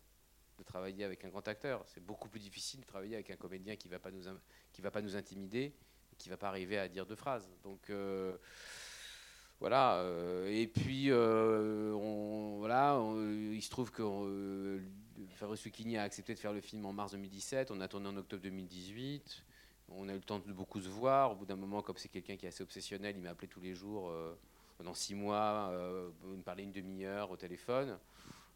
de 0.56 0.62
travailler 0.62 1.04
avec 1.04 1.24
un 1.24 1.28
grand 1.28 1.46
acteur. 1.48 1.82
C'est 1.86 2.04
beaucoup 2.04 2.28
plus 2.28 2.40
difficile 2.40 2.80
de 2.80 2.86
travailler 2.86 3.16
avec 3.16 3.30
un 3.30 3.36
comédien 3.36 3.74
qui 3.76 3.88
ne 3.88 3.92
va, 3.92 3.98
pas 3.98 4.10
nous, 4.10 4.22
va 4.78 4.90
pas 4.90 5.02
nous 5.02 5.16
intimider, 5.16 5.74
qui 6.16 6.28
ne 6.28 6.34
va 6.34 6.36
pas 6.36 6.48
arriver 6.48 6.78
à 6.78 6.88
dire 6.88 7.04
deux 7.04 7.16
phrases. 7.16 7.50
Donc 7.64 7.90
voilà. 9.60 9.96
Euh, 9.96 10.48
et 10.48 10.66
puis, 10.66 11.10
euh, 11.10 11.92
on, 11.92 12.58
voilà, 12.58 13.00
il 13.52 13.62
se 13.62 13.70
trouve 13.70 13.90
que 13.90 14.02
euh, 14.02 14.80
Fabrice 15.36 15.64
Lucchini 15.64 15.96
a 15.96 16.02
accepté 16.02 16.34
de 16.34 16.38
faire 16.38 16.52
le 16.52 16.60
film 16.60 16.84
en 16.84 16.92
mars 16.92 17.12
2017. 17.12 17.70
On 17.70 17.80
a 17.80 17.88
tourné 17.88 18.08
en 18.08 18.16
octobre 18.16 18.42
2018. 18.42 19.44
On 19.88 20.08
a 20.08 20.12
eu 20.12 20.16
le 20.16 20.22
temps 20.22 20.40
de 20.40 20.52
beaucoup 20.52 20.80
se 20.80 20.88
voir. 20.88 21.32
Au 21.32 21.34
bout 21.36 21.46
d'un 21.46 21.56
moment, 21.56 21.82
comme 21.82 21.96
c'est 21.96 22.08
quelqu'un 22.08 22.36
qui 22.36 22.46
est 22.46 22.48
assez 22.48 22.62
obsessionnel, 22.62 23.16
il 23.16 23.22
m'a 23.22 23.30
appelé 23.30 23.48
tous 23.48 23.60
les 23.60 23.74
jours 23.74 24.12
pendant 24.78 24.94
six 24.94 25.14
mois, 25.14 25.72
il 26.24 26.38
me 26.38 26.42
parlait 26.42 26.64
une 26.64 26.72
demi-heure 26.72 27.30
au 27.30 27.36
téléphone. 27.36 27.96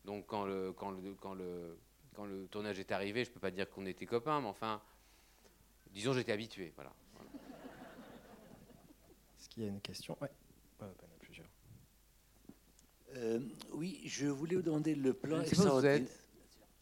Donc 0.05 0.27
quand 0.27 0.45
le, 0.45 0.73
quand 0.73 0.91
le, 0.91 1.15
quand 1.21 1.35
le, 1.35 1.79
quand 2.15 2.25
le 2.25 2.47
tournage 2.49 2.81
est 2.81 2.91
arrivé, 2.91 3.25
je 3.25 3.31
ne 3.31 3.35
peux 3.35 3.41
pas 3.41 3.53
dire 3.53 3.71
qu'on 3.71 3.87
était 3.87 4.07
copains, 4.07 4.41
mais 4.41 4.49
enfin, 4.49 4.83
disons 5.93 6.13
j'étais 6.13 6.33
habitué. 6.33 6.73
Voilà. 6.75 6.93
Est-ce 9.39 9.49
qu'il 9.49 9.63
y 9.63 9.67
a 9.67 9.69
une 9.69 9.81
question? 9.81 10.17
Plusieurs. 11.21 11.49
Euh, 13.17 13.41
oui, 13.73 14.01
je 14.05 14.27
voulais 14.27 14.57
vous 14.57 14.63
demander 14.63 14.95
le 14.95 15.13
plan. 15.13 15.43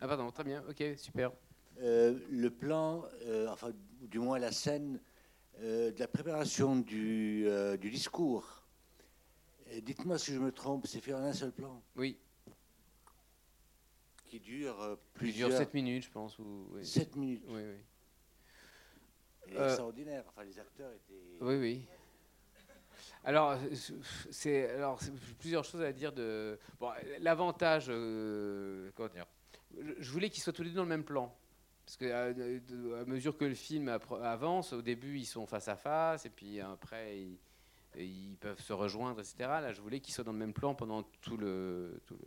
Ah 0.01 0.07
pardon, 0.07 0.31
très 0.31 0.45
bien, 0.45 0.63
ok, 0.69 0.85
super. 0.97 1.33
Euh, 1.81 2.19
le 2.31 2.51
plan, 2.51 3.05
euh, 3.23 3.49
enfin, 3.49 3.73
du 4.01 4.19
moins 4.19 4.39
la 4.39 4.53
scène 4.53 5.01
de 5.61 5.95
la 5.99 6.07
préparation 6.07 6.77
du, 6.77 7.49
du 7.81 7.91
discours. 7.91 8.63
Dites-moi 9.83 10.17
si 10.17 10.33
je 10.33 10.39
me 10.39 10.53
trompe, 10.53 10.87
c'est 10.87 11.01
fait 11.01 11.13
en 11.13 11.19
un 11.19 11.33
seul 11.33 11.51
plan 11.51 11.83
Oui. 11.97 12.17
Qui 14.25 14.39
dure 14.39 14.99
plusieurs... 15.15 15.49
dure 15.49 15.59
7 15.59 15.75
minutes, 15.75 16.05
je 16.05 16.11
pense. 16.11 16.39
Ou... 16.39 16.69
7 16.81 17.17
minutes 17.17 17.43
Oui, 17.49 17.63
oui. 19.49 19.57
extraordinaire. 19.57 20.23
Enfin, 20.29 20.45
les 20.45 20.57
acteurs 20.61 20.93
étaient... 20.93 21.39
Oui, 21.41 21.57
oui. 21.57 21.87
Alors, 23.25 23.59
c'est 24.31 24.71
alors 24.71 25.01
plusieurs 25.39 25.65
choses 25.65 25.83
à 25.83 25.93
dire 25.93 26.13
de. 26.13 26.59
L'avantage, 27.21 27.87
euh, 27.89 28.91
Je 29.99 30.11
voulais 30.11 30.31
qu'ils 30.31 30.43
soient 30.43 30.53
tous 30.53 30.63
les 30.63 30.71
deux 30.71 30.77
dans 30.77 30.83
le 30.83 30.89
même 30.89 31.05
plan. 31.05 31.35
Parce 31.85 31.97
que 31.97 33.01
à, 33.01 33.05
mesure 33.07 33.37
que 33.37 33.47
le 33.47 33.55
film 33.55 33.89
avance, 34.23 34.75
au 34.75 34.83
début 34.83 35.19
ils 35.19 35.25
sont 35.25 35.47
face 35.47 35.69
à 35.69 35.77
face, 35.77 36.27
et 36.27 36.31
puis 36.31 36.61
après 36.61 37.27
ils, 37.97 38.37
peuvent 38.37 38.61
se 38.61 38.75
rejoindre, 38.75 39.21
etc. 39.21 39.37
Là, 39.39 39.73
je 39.73 39.81
voulais 39.81 39.99
qu'ils 39.99 40.13
soient 40.13 40.25
dans 40.25 40.33
le 40.33 40.39
même 40.39 40.53
plan 40.53 40.75
pendant 40.75 41.03
tout 41.23 41.39
le, 41.39 42.03
tout 42.05 42.19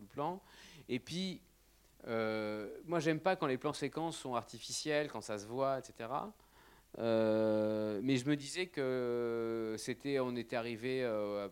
le, 0.00 0.06
plan. 0.06 0.42
Et 0.88 0.98
puis, 0.98 1.40
euh, 2.08 2.68
moi, 2.84 2.98
j'aime 2.98 3.20
pas 3.20 3.36
quand 3.36 3.46
les 3.46 3.58
plans 3.58 3.72
séquences 3.72 4.16
sont 4.16 4.34
artificiels, 4.34 5.08
quand 5.10 5.20
ça 5.20 5.38
se 5.38 5.46
voit, 5.46 5.78
etc. 5.78 6.08
Euh, 6.98 8.00
mais 8.02 8.16
je 8.16 8.26
me 8.26 8.36
disais 8.36 8.66
que 8.66 9.74
c'était, 9.78 10.18
on 10.18 10.34
était 10.34 10.56
arrivé, 10.56 11.04
euh, 11.04 11.48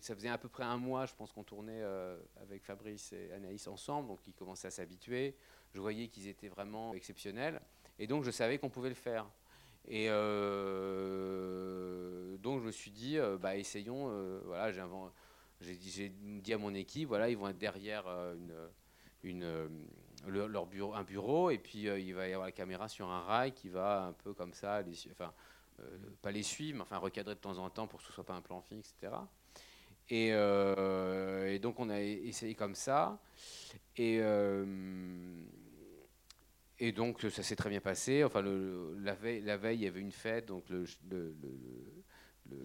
ça 0.00 0.14
faisait 0.14 0.28
à 0.28 0.38
peu 0.38 0.48
près 0.48 0.64
un 0.64 0.76
mois, 0.76 1.06
je 1.06 1.14
pense 1.14 1.30
qu'on 1.32 1.44
tournait 1.44 1.82
euh, 1.82 2.16
avec 2.42 2.64
Fabrice 2.64 3.12
et 3.12 3.30
Anaïs 3.32 3.68
ensemble, 3.68 4.08
donc 4.08 4.26
ils 4.26 4.34
commençaient 4.34 4.66
à 4.68 4.72
s'habituer. 4.72 5.36
Je 5.72 5.80
voyais 5.80 6.08
qu'ils 6.08 6.26
étaient 6.26 6.48
vraiment 6.48 6.94
exceptionnels, 6.94 7.60
et 7.98 8.06
donc 8.08 8.24
je 8.24 8.30
savais 8.30 8.58
qu'on 8.58 8.70
pouvait 8.70 8.88
le 8.88 8.94
faire. 8.94 9.30
Et 9.86 10.08
donc 10.08 10.14
je 12.60 12.66
me 12.66 12.72
suis 12.72 12.90
dit, 12.90 13.18
bah 13.40 13.56
essayons. 13.56 14.10
voilà, 14.44 14.72
j'ai 15.60 16.08
dit 16.10 16.52
à 16.52 16.58
mon 16.58 16.74
équipe, 16.74 17.08
voilà, 17.08 17.30
ils 17.30 17.38
vont 17.38 17.48
être 17.48 17.58
derrière 17.58 18.04
une 19.22 19.70
leur 20.26 20.68
un 20.94 21.04
bureau, 21.04 21.50
et 21.50 21.58
puis 21.58 21.88
euh, 21.88 21.98
il 21.98 22.14
va 22.14 22.28
y 22.28 22.32
avoir 22.32 22.46
la 22.46 22.52
caméra 22.52 22.88
sur 22.88 23.08
un 23.08 23.22
rail 23.22 23.52
qui 23.52 23.68
va 23.68 24.06
un 24.06 24.12
peu 24.12 24.32
comme 24.34 24.52
ça, 24.52 24.82
enfin, 25.10 25.32
euh, 25.80 25.98
pas 26.22 26.30
les 26.30 26.42
suivre, 26.42 26.78
mais 26.78 26.82
enfin 26.82 26.98
recadrer 26.98 27.34
de 27.34 27.40
temps 27.40 27.58
en 27.58 27.70
temps 27.70 27.86
pour 27.86 28.00
que 28.00 28.06
ce 28.06 28.12
soit 28.12 28.24
pas 28.24 28.34
un 28.34 28.42
plan 28.42 28.60
fixe, 28.60 28.94
etc. 28.98 29.14
Et, 30.10 30.30
euh, 30.32 31.52
et 31.52 31.58
donc 31.58 31.78
on 31.78 31.90
a 31.90 32.00
essayé 32.00 32.54
comme 32.54 32.74
ça. 32.74 33.18
Et, 33.96 34.20
donc 36.92 37.20
ça 37.20 37.42
s'est 37.42 37.56
très 37.56 37.70
bien 37.70 37.80
passé. 37.80 38.24
Enfin, 38.24 38.42
la, 38.42 39.14
veille, 39.14 39.42
la 39.42 39.56
veille, 39.56 39.78
il 39.78 39.82
y 39.82 39.86
avait 39.86 40.00
une 40.00 40.12
fête, 40.12 40.46
donc 40.46 40.64
le, 40.70 40.84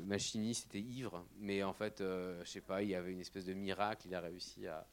machiniste 0.06 0.68
était 0.68 0.80
ivre, 0.80 1.26
mais 1.40 1.62
en 1.64 1.74
fait, 1.74 2.00
je 2.00 2.44
sais 2.46 2.62
pas, 2.62 2.82
il 2.84 2.90
y 2.90 2.96
avait 2.96 3.12
une 3.12 3.20
espèce 3.20 3.46
de 3.46 3.54
miracle, 3.54 4.08
il 4.08 4.16
a 4.16 4.22
réussi 4.22 4.66
à, 4.68 4.88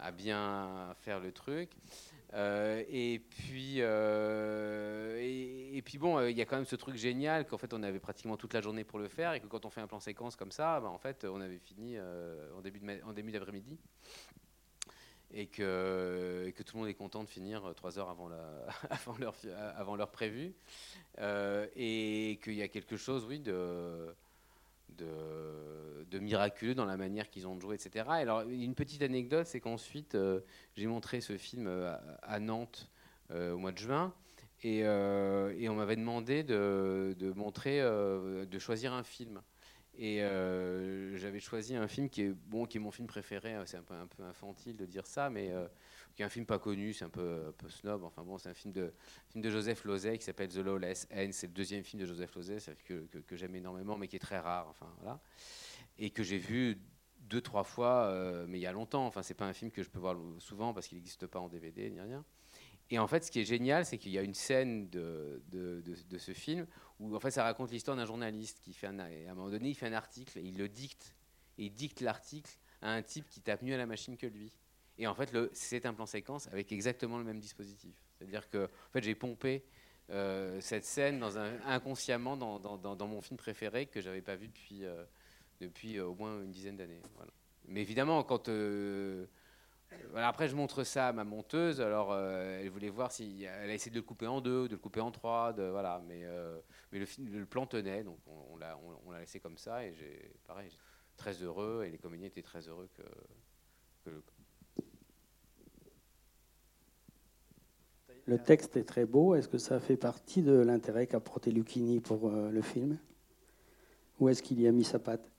à 0.00 0.12
bien 0.12 0.94
faire 1.00 1.20
le 1.20 1.32
truc. 1.32 1.70
Euh, 2.34 2.82
et 2.90 3.20
puis, 3.20 3.76
euh, 3.78 5.18
et, 5.20 5.80
puis 5.82 5.96
bon, 5.96 6.18
euh, 6.18 6.30
il 6.30 6.36
y 6.36 6.42
a 6.42 6.44
quand 6.44 6.56
même 6.56 6.66
ce 6.66 6.76
truc 6.76 6.96
génial 6.96 7.46
qu'en 7.46 7.56
fait 7.56 7.72
on 7.72 7.82
avait 7.82 8.00
pratiquement 8.00 8.36
toute 8.36 8.52
la 8.52 8.60
journée 8.60 8.84
pour 8.84 8.98
le 8.98 9.08
faire 9.08 9.32
et 9.32 9.40
que 9.40 9.46
quand 9.46 9.64
on 9.64 9.70
fait 9.70 9.80
un 9.80 9.86
plan 9.86 10.00
séquence 10.00 10.34
comme 10.34 10.50
ça, 10.50 10.80
bah, 10.80 10.88
en 10.88 10.98
fait 10.98 11.24
on 11.24 11.40
avait 11.40 11.58
fini 11.58 11.96
en 11.98 12.60
début 12.60 12.80
en 13.04 13.12
début 13.12 13.32
d'après-midi 13.32 13.78
et 15.32 15.46
que, 15.46 16.52
que, 16.56 16.62
tout 16.62 16.76
le 16.76 16.80
monde 16.80 16.88
est 16.88 16.94
content 16.94 17.24
de 17.24 17.28
finir 17.28 17.72
trois 17.74 17.98
heures 17.98 18.10
avant, 18.10 18.28
la, 18.28 18.66
avant 18.90 19.16
l'heure 19.18 19.36
avant 19.76 19.96
l'heure 19.96 20.10
prévue 20.10 20.52
et 21.18 22.40
qu'il 22.42 22.54
y 22.54 22.62
a 22.62 22.68
quelque 22.68 22.96
chose, 22.96 23.24
oui, 23.24 23.38
de 23.38 24.14
de, 24.90 26.18
miraculeux 26.18 26.74
dans 26.74 26.86
la 26.86 26.96
manière 26.96 27.28
qu'ils 27.28 27.46
ont 27.46 27.54
de 27.54 27.60
jouer, 27.60 27.74
etc. 27.74 28.06
alors, 28.08 28.40
une 28.42 28.74
petite 28.74 29.02
anecdote, 29.02 29.46
c'est 29.46 29.60
qu'ensuite, 29.60 30.14
euh, 30.14 30.40
j'ai 30.74 30.86
montré 30.86 31.20
ce 31.20 31.36
film 31.36 31.66
euh, 31.66 31.94
à, 32.22 32.40
Nantes 32.40 32.90
euh, 33.30 33.52
au 33.52 33.58
mois 33.58 33.72
de 33.72 33.78
juin, 33.78 34.14
et, 34.62 34.82
on 34.88 35.74
m'avait 35.74 35.96
demandé 35.96 36.42
de, 36.42 37.32
montrer, 37.36 37.80
de 37.80 38.58
choisir 38.58 38.92
un 38.94 39.02
film. 39.04 39.42
Et 39.98 40.20
j'avais 41.14 41.40
choisi 41.40 41.76
un 41.76 41.86
film 41.86 42.08
qui 42.08 42.22
est, 42.22 42.32
bon, 42.32 42.66
qui 42.66 42.78
est 42.78 42.80
mon 42.80 42.90
film 42.90 43.06
préféré, 43.06 43.54
c'est 43.66 43.76
un 43.76 43.82
peu, 43.82 43.94
un 43.94 44.06
peu 44.06 44.22
infantile 44.24 44.76
de 44.76 44.86
dire 44.86 45.06
ça, 45.06 45.30
mais 45.30 45.52
qui 46.16 46.22
est 46.22 46.24
un 46.26 46.30
film 46.30 46.46
pas 46.46 46.58
connu, 46.58 46.94
c'est 46.94 47.04
un 47.04 47.10
peu, 47.10 47.52
snob. 47.68 48.02
Enfin 48.04 48.22
bon, 48.24 48.38
c'est 48.38 48.48
un 48.48 48.54
film 48.54 48.72
de, 48.72 48.92
Joseph 49.34 49.84
Losey 49.84 50.16
qui 50.16 50.24
s'appelle 50.24 50.48
The 50.48 50.56
Lawless 50.56 51.06
End. 51.12 51.28
C'est 51.32 51.46
le 51.46 51.52
deuxième 51.52 51.84
film 51.84 52.00
de 52.00 52.06
Joseph 52.06 52.34
Losey 52.34 52.56
que, 52.84 53.06
que, 53.06 53.18
que 53.18 53.36
j'aime 53.36 53.54
énormément, 53.54 53.96
mais 53.96 54.08
qui 54.08 54.16
est 54.16 54.20
très 54.20 54.38
rare. 54.38 54.66
Enfin 54.68 54.90
voilà, 55.00 55.20
et 55.98 56.10
que 56.10 56.22
j'ai 56.22 56.38
vu 56.38 56.78
deux 57.20 57.40
trois 57.40 57.64
fois, 57.64 58.04
euh, 58.06 58.46
mais 58.48 58.58
il 58.58 58.62
y 58.62 58.66
a 58.66 58.72
longtemps. 58.72 59.06
Enfin, 59.06 59.22
c'est 59.22 59.34
pas 59.34 59.46
un 59.46 59.52
film 59.52 59.70
que 59.70 59.82
je 59.82 59.90
peux 59.90 59.98
voir 59.98 60.16
souvent 60.38 60.72
parce 60.72 60.88
qu'il 60.88 60.96
n'existe 60.96 61.26
pas 61.26 61.38
en 61.38 61.48
DVD 61.48 61.90
ni 61.90 62.00
rien. 62.00 62.24
Et 62.88 62.98
en 62.98 63.06
fait, 63.06 63.24
ce 63.24 63.30
qui 63.30 63.40
est 63.40 63.44
génial, 63.44 63.84
c'est 63.84 63.98
qu'il 63.98 64.12
y 64.12 64.18
a 64.18 64.22
une 64.22 64.34
scène 64.34 64.88
de, 64.90 65.42
ce 66.18 66.32
film 66.32 66.66
où 67.00 67.14
en 67.14 67.20
fait 67.20 67.32
ça 67.32 67.42
raconte 67.42 67.72
l'histoire 67.72 67.96
d'un 67.96 68.06
journaliste 68.06 68.60
qui 68.60 68.72
fait 68.72 68.86
à 68.86 68.90
un 68.90 69.34
moment 69.34 69.50
donné, 69.50 69.70
il 69.70 69.74
fait 69.74 69.86
un 69.86 69.92
article, 69.92 70.38
et 70.38 70.42
il 70.42 70.56
le 70.56 70.68
dicte, 70.68 71.14
et 71.58 71.64
il 71.64 71.72
dicte 71.72 72.00
l'article 72.00 72.50
à 72.80 72.92
un 72.92 73.02
type 73.02 73.28
qui 73.28 73.40
tape 73.40 73.62
mieux 73.62 73.74
à 73.74 73.76
la 73.76 73.86
machine 73.86 74.16
que 74.16 74.26
lui. 74.26 74.52
Et 74.98 75.06
en 75.06 75.14
fait, 75.14 75.34
c'est 75.52 75.84
un 75.86 75.94
plan 75.94 76.06
séquence 76.06 76.48
avec 76.48 76.72
exactement 76.72 77.18
le 77.18 77.24
même 77.24 77.40
dispositif. 77.40 77.94
C'est-à-dire 78.18 78.48
que 78.48 78.64
en 78.64 78.92
fait, 78.92 79.02
j'ai 79.02 79.14
pompé 79.14 79.64
euh, 80.10 80.60
cette 80.60 80.84
scène 80.84 81.22
inconsciemment 81.64 82.36
dans, 82.36 83.06
mon 83.06 83.20
film 83.20 83.36
préféré 83.36 83.86
que 83.86 84.00
j'avais 84.00 84.22
pas 84.22 84.36
vu 84.36 84.48
depuis, 84.48 84.84
euh, 84.84 85.04
euh, 85.62 86.04
au 86.04 86.14
moins 86.14 86.42
une 86.42 86.52
dizaine 86.52 86.76
d'années. 86.76 87.02
Mais 87.66 87.80
évidemment, 87.80 88.22
quand 88.22 88.48
après 90.14 90.48
je 90.48 90.56
montre 90.56 90.84
ça 90.84 91.08
à 91.08 91.12
ma 91.12 91.24
monteuse, 91.24 91.80
alors 91.80 92.16
elle 92.16 92.68
voulait 92.70 92.88
voir 92.88 93.10
si 93.10 93.44
elle 93.44 93.70
a 93.70 93.74
essayé 93.74 93.90
de 93.90 93.96
le 93.96 94.02
couper 94.02 94.26
en 94.26 94.40
deux, 94.40 94.68
de 94.68 94.74
le 94.74 94.80
couper 94.80 95.00
en 95.00 95.10
trois, 95.10 95.52
de, 95.52 95.64
voilà. 95.64 96.00
Mais, 96.06 96.22
le, 96.92 97.06
le 97.18 97.46
plan 97.46 97.66
tenait, 97.66 98.04
donc 98.04 98.18
on, 98.26 98.56
l'a 98.56 98.78
laissé 99.18 99.40
comme 99.40 99.58
ça 99.58 99.84
et 99.84 99.92
j'ai 99.94 100.32
pareil, 100.46 100.70
très 101.16 101.32
heureux 101.42 101.84
et 101.84 101.90
les 101.90 101.98
comédiens 101.98 102.28
étaient 102.28 102.42
très 102.42 102.68
heureux 102.68 102.88
que, 102.94 103.02
que, 104.04 104.22
Le 108.26 108.38
texte 108.38 108.76
est 108.76 108.84
très 108.84 109.04
beau. 109.04 109.34
Est-ce 109.34 109.48
que 109.48 109.58
ça 109.58 109.78
fait 109.78 109.96
partie 109.96 110.42
de 110.42 110.52
l'intérêt 110.52 111.06
qu'a 111.06 111.20
porté 111.20 111.52
Lucchini 111.52 112.00
pour 112.00 112.28
euh, 112.28 112.50
le 112.50 112.60
film? 112.60 112.98
Ou 114.18 114.28
est-ce 114.28 114.42
qu'il 114.42 114.60
y 114.60 114.66
a 114.66 114.72
mis 114.72 114.84
sa 114.84 114.98
patte? 114.98 115.30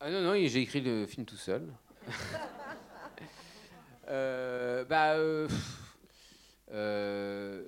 Ah 0.00 0.10
non, 0.10 0.22
non, 0.22 0.34
j'ai 0.34 0.60
écrit 0.60 0.80
le 0.80 1.06
film 1.06 1.26
tout 1.26 1.36
seul. 1.36 1.72
Euh, 4.06 4.84
bah. 4.84 5.14
euh, 6.72 7.62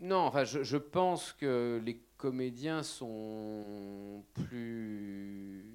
non, 0.00 0.18
enfin, 0.18 0.44
je, 0.44 0.62
je 0.62 0.76
pense 0.76 1.32
que 1.32 1.82
les 1.84 2.00
comédiens 2.16 2.84
sont 2.84 4.24
plus 4.34 5.66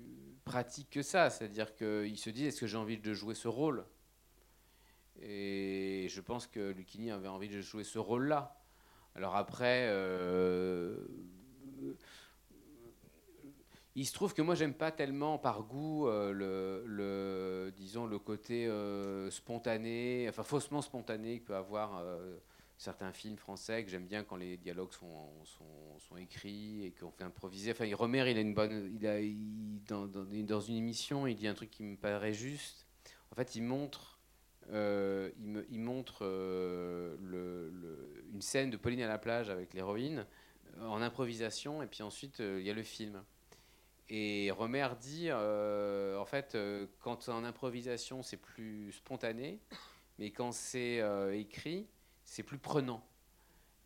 pratiques 0.46 0.90
que 0.90 1.02
ça. 1.02 1.30
C'est-à-dire 1.30 1.76
qu'ils 1.76 2.18
se 2.18 2.30
disent 2.30 2.48
est-ce 2.48 2.62
que 2.62 2.68
j'ai 2.68 2.78
envie 2.78 2.98
de 2.98 3.14
jouer 3.14 3.36
ce 3.36 3.50
rôle? 3.50 3.84
Et 5.22 5.73
je 6.14 6.22
pense 6.22 6.48
que 6.48 6.72
Lucchini 6.72 7.12
avait 7.12 7.28
envie 7.28 7.50
de 7.50 7.62
jouer 7.62 7.84
ce 7.84 8.00
rôle-là. 8.00 8.56
Alors 9.16 9.36
après. 9.36 9.88
euh, 9.90 10.96
il 13.96 14.08
se 14.08 14.14
trouve 14.14 14.34
que 14.34 14.42
moi 14.42 14.56
j'aime 14.56 14.74
pas 14.74 14.92
tellement 14.92 15.38
par 15.38 15.62
goût 15.64 16.08
euh, 16.08 16.32
le, 16.86 17.72
disons 17.78 18.08
le 18.08 18.18
côté 18.18 18.66
euh, 18.66 19.30
spontané, 19.30 20.26
enfin 20.30 20.42
faussement 20.42 20.82
spontané 20.82 21.40
que 21.40 21.46
peut 21.46 21.56
avoir 21.56 22.04
certains 22.78 23.12
films 23.12 23.38
français 23.38 23.84
que 23.84 23.92
j'aime 23.92 24.08
bien 24.08 24.24
quand 24.24 24.36
les 24.36 24.58
dialogues 24.58 24.94
sont, 24.94 25.30
écrits 26.18 26.86
et 26.86 26.92
qu'on 26.92 27.12
fait 27.12 27.24
improviser. 27.24 27.72
Enfin, 27.72 27.86
Romer, 27.96 28.30
il 28.30 28.38
a 28.38 28.42
une 28.42 28.54
bonne, 28.54 28.92
il 28.94 29.08
a, 29.08 29.20
dans 29.88 30.62
une 30.62 30.76
émission, 30.76 31.26
il 31.26 31.36
dit 31.36 31.48
un 31.48 31.56
truc 31.56 31.72
qui 31.72 31.84
me 31.84 31.98
paraît 31.98 32.34
juste. 32.34 32.86
En 33.32 33.36
fait, 33.36 33.56
il 33.56 33.64
montre, 33.64 34.13
euh, 34.72 35.30
il, 35.70 35.80
montre 35.80 36.20
euh, 36.22 37.16
une 38.34 38.42
scène 38.42 38.70
de 38.70 38.78
Pauline 38.78 39.02
à 39.02 39.08
la 39.08 39.18
plage 39.18 39.50
avec 39.50 39.74
l'héroïne 39.74 40.26
euh, 40.78 40.88
en 40.88 41.02
improvisation 41.02 41.84
et 41.84 41.88
puis 41.88 42.04
ensuite 42.04 42.40
il 42.40 42.62
y 42.62 42.70
a 42.70 42.74
le 42.74 42.84
film. 42.84 43.24
Et 44.10 44.52
Romer 44.52 44.90
dit, 45.00 45.32
en 45.32 46.26
fait, 46.26 46.58
quand 47.00 47.30
en 47.30 47.44
improvisation, 47.44 48.22
c'est 48.22 48.38
plus 48.38 48.92
spontané, 48.92 49.60
mais 50.20 50.30
quand 50.30 50.52
c'est 50.52 51.02
écrit, 51.34 51.88
c'est 52.26 52.44
plus 52.44 52.60
prenant. 52.60 53.04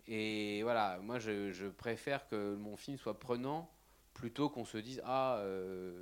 Et 0.08 0.63
voilà, 0.63 1.00
moi, 1.02 1.20
je 1.20 1.70
préfère 1.70 2.28
que 2.28 2.56
mon 2.56 2.76
film 2.76 2.98
soit 2.98 3.20
prenant 3.20 3.70
plutôt 4.17 4.49
qu'on 4.49 4.65
se 4.65 4.80
dise, 4.80 4.99
ah, 5.06 5.38
euh, 5.38 5.93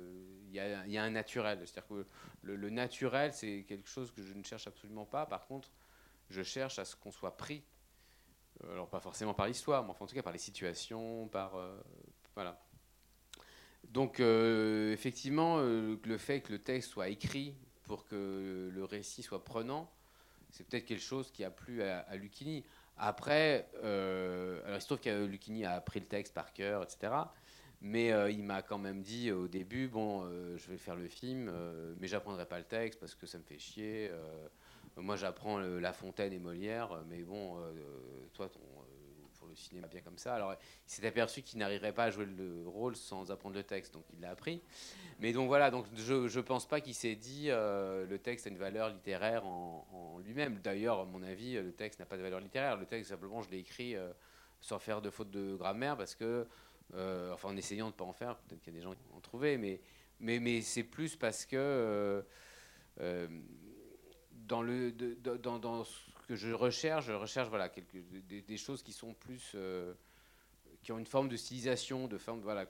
il 0.48 0.54
y, 0.54 0.58
a, 0.98 1.02
un 1.02 1.10
naturel. 1.10 1.60
C'est-à-dire 1.66 1.86
que 1.86 2.06
le, 2.42 2.70
naturel, 2.70 3.34
c'est 3.34 3.64
quelque 3.68 3.88
chose 3.88 4.10
que 4.10 4.22
je 4.22 4.32
ne 4.32 4.42
cherche 4.42 4.66
absolument 4.66 5.04
pas. 5.04 5.26
Par 5.26 5.46
contre, 5.46 5.70
je 6.30 6.42
cherche 6.42 6.78
à 6.78 6.86
ce 6.86 6.96
qu'on 6.96 7.12
soit 7.12 7.36
pris. 7.36 7.62
Euh, 8.64 8.72
Alors, 8.72 8.88
pas 8.88 9.00
forcément 9.00 9.34
par 9.34 9.46
l'histoire, 9.46 9.84
mais 9.84 9.90
enfin, 9.90 10.06
en 10.06 10.08
tout 10.08 10.14
cas 10.14 10.22
par 10.22 10.32
les 10.32 10.38
situations, 10.38 11.28
par... 11.28 11.56
euh, 11.56 11.78
voilà. 12.34 12.58
Donc, 13.84 14.18
effectivement, 14.18 15.58
le 15.58 16.18
fait 16.18 16.40
que 16.40 16.52
le 16.52 16.58
texte 16.58 16.90
soit 16.90 17.08
écrit 17.08 17.54
pour 17.84 18.04
que 18.04 18.68
le 18.72 18.84
récit 18.84 19.22
soit 19.22 19.44
prenant, 19.44 19.92
c'est 20.50 20.66
peut-être 20.66 20.86
quelque 20.86 21.02
chose 21.02 21.30
qui 21.30 21.44
a 21.44 21.50
plu 21.50 21.82
à, 21.82 22.00
à 22.00 22.16
Lucchini. 22.16 22.64
Après, 22.96 23.70
alors 23.82 24.74
il 24.74 24.80
se 24.80 24.86
trouve 24.86 24.98
que 24.98 25.24
Lucchini 25.24 25.64
a 25.64 25.74
appris 25.74 26.00
le 26.00 26.06
texte 26.06 26.34
par 26.34 26.52
cœur, 26.52 26.82
etc. 26.82 27.12
Mais 27.82 28.12
euh, 28.12 28.30
il 28.30 28.42
m'a 28.42 28.62
quand 28.62 28.78
même 28.78 29.02
dit 29.02 29.30
au 29.30 29.48
début, 29.48 29.88
bon, 29.88 30.24
euh, 30.24 30.56
je 30.56 30.68
vais 30.70 30.78
faire 30.78 30.96
le 30.96 31.08
film, 31.08 31.48
euh, 31.48 31.94
mais 32.00 32.08
j'apprendrai 32.08 32.46
pas 32.46 32.58
le 32.58 32.64
texte 32.64 32.98
parce 32.98 33.14
que 33.14 33.26
ça 33.26 33.38
me 33.38 33.44
fait 33.44 33.58
chier. 33.58 34.08
euh, 34.10 34.48
moi, 34.96 35.16
j'apprends 35.16 35.58
La 35.58 35.92
Fontaine 35.92 36.32
et 36.32 36.38
Molière, 36.38 37.02
mais 37.08 37.22
bon, 37.22 37.58
euh, 37.58 37.72
toi, 38.32 38.46
euh, 38.46 38.48
pour 39.38 39.46
le 39.46 39.54
cinéma, 39.54 39.88
bien 39.88 40.00
comme 40.00 40.16
ça. 40.16 40.34
Alors, 40.34 40.54
il 40.54 40.90
s'est 40.90 41.06
aperçu 41.06 41.42
qu'il 41.42 41.58
n'arriverait 41.58 41.92
pas 41.92 42.04
à 42.04 42.10
jouer 42.10 42.24
le 42.24 42.66
rôle 42.66 42.96
sans 42.96 43.30
apprendre 43.30 43.54
le 43.54 43.62
texte, 43.62 43.92
donc 43.92 44.04
il 44.14 44.20
l'a 44.20 44.30
appris. 44.30 44.62
Mais 45.20 45.34
donc 45.34 45.48
voilà, 45.48 45.70
donc 45.70 45.84
je 45.94 46.14
ne 46.14 46.40
pense 46.42 46.66
pas 46.66 46.80
qu'il 46.80 46.94
s'est 46.94 47.14
dit 47.14 47.50
euh, 47.50 48.06
le 48.06 48.18
texte 48.18 48.46
a 48.46 48.50
une 48.50 48.56
valeur 48.56 48.88
littéraire 48.88 49.46
en, 49.46 49.86
en 49.92 50.18
lui-même. 50.20 50.60
D'ailleurs, 50.64 51.00
à 51.00 51.04
mon 51.04 51.22
avis, 51.22 51.54
le 51.54 51.72
texte 51.72 52.00
n'a 52.00 52.06
pas 52.06 52.16
de 52.16 52.22
valeur 52.22 52.40
littéraire. 52.40 52.78
Le 52.78 52.86
texte, 52.86 53.10
simplement, 53.10 53.42
je 53.42 53.50
l'ai 53.50 53.58
écrit 53.58 53.96
euh, 53.96 54.10
sans 54.62 54.78
faire 54.78 55.02
de 55.02 55.10
faute 55.10 55.30
de 55.30 55.56
grammaire 55.56 55.98
parce 55.98 56.14
que, 56.14 56.46
euh, 56.94 57.32
enfin, 57.32 57.48
en 57.48 57.56
essayant 57.56 57.86
de 57.86 57.92
ne 57.92 57.96
pas 57.96 58.04
en 58.04 58.12
faire, 58.12 58.36
peut-être 58.38 58.60
qu'il 58.60 58.72
y 58.72 58.76
a 58.76 58.78
des 58.78 58.84
gens 58.84 58.94
qui 58.94 59.00
en 59.14 59.20
trouvé, 59.20 59.58
mais, 59.58 59.80
mais, 60.20 60.38
mais 60.38 60.60
c'est 60.62 60.84
plus 60.84 61.16
parce 61.16 61.44
que. 61.44 61.56
euh, 61.56 62.22
euh, 63.00 63.28
dans, 64.32 64.62
le, 64.62 64.92
dans, 64.92 65.58
dans 65.58 65.84
ce 65.84 65.98
que 66.28 66.36
je 66.36 66.52
recherche, 66.52 67.06
je 67.06 67.12
recherche 67.12 67.48
voilà, 67.48 67.68
des, 67.68 68.56
choses 68.56 68.82
qui 68.82 68.92
sont 68.92 69.12
plus. 69.14 69.56
qui 70.82 70.92
ont 70.92 70.98
une 70.98 71.06
forme 71.06 71.28
de 71.28 71.36
stylisation, 71.36 72.06
de 72.06 72.16
forme. 72.16 72.40
Voilà, 72.40 72.66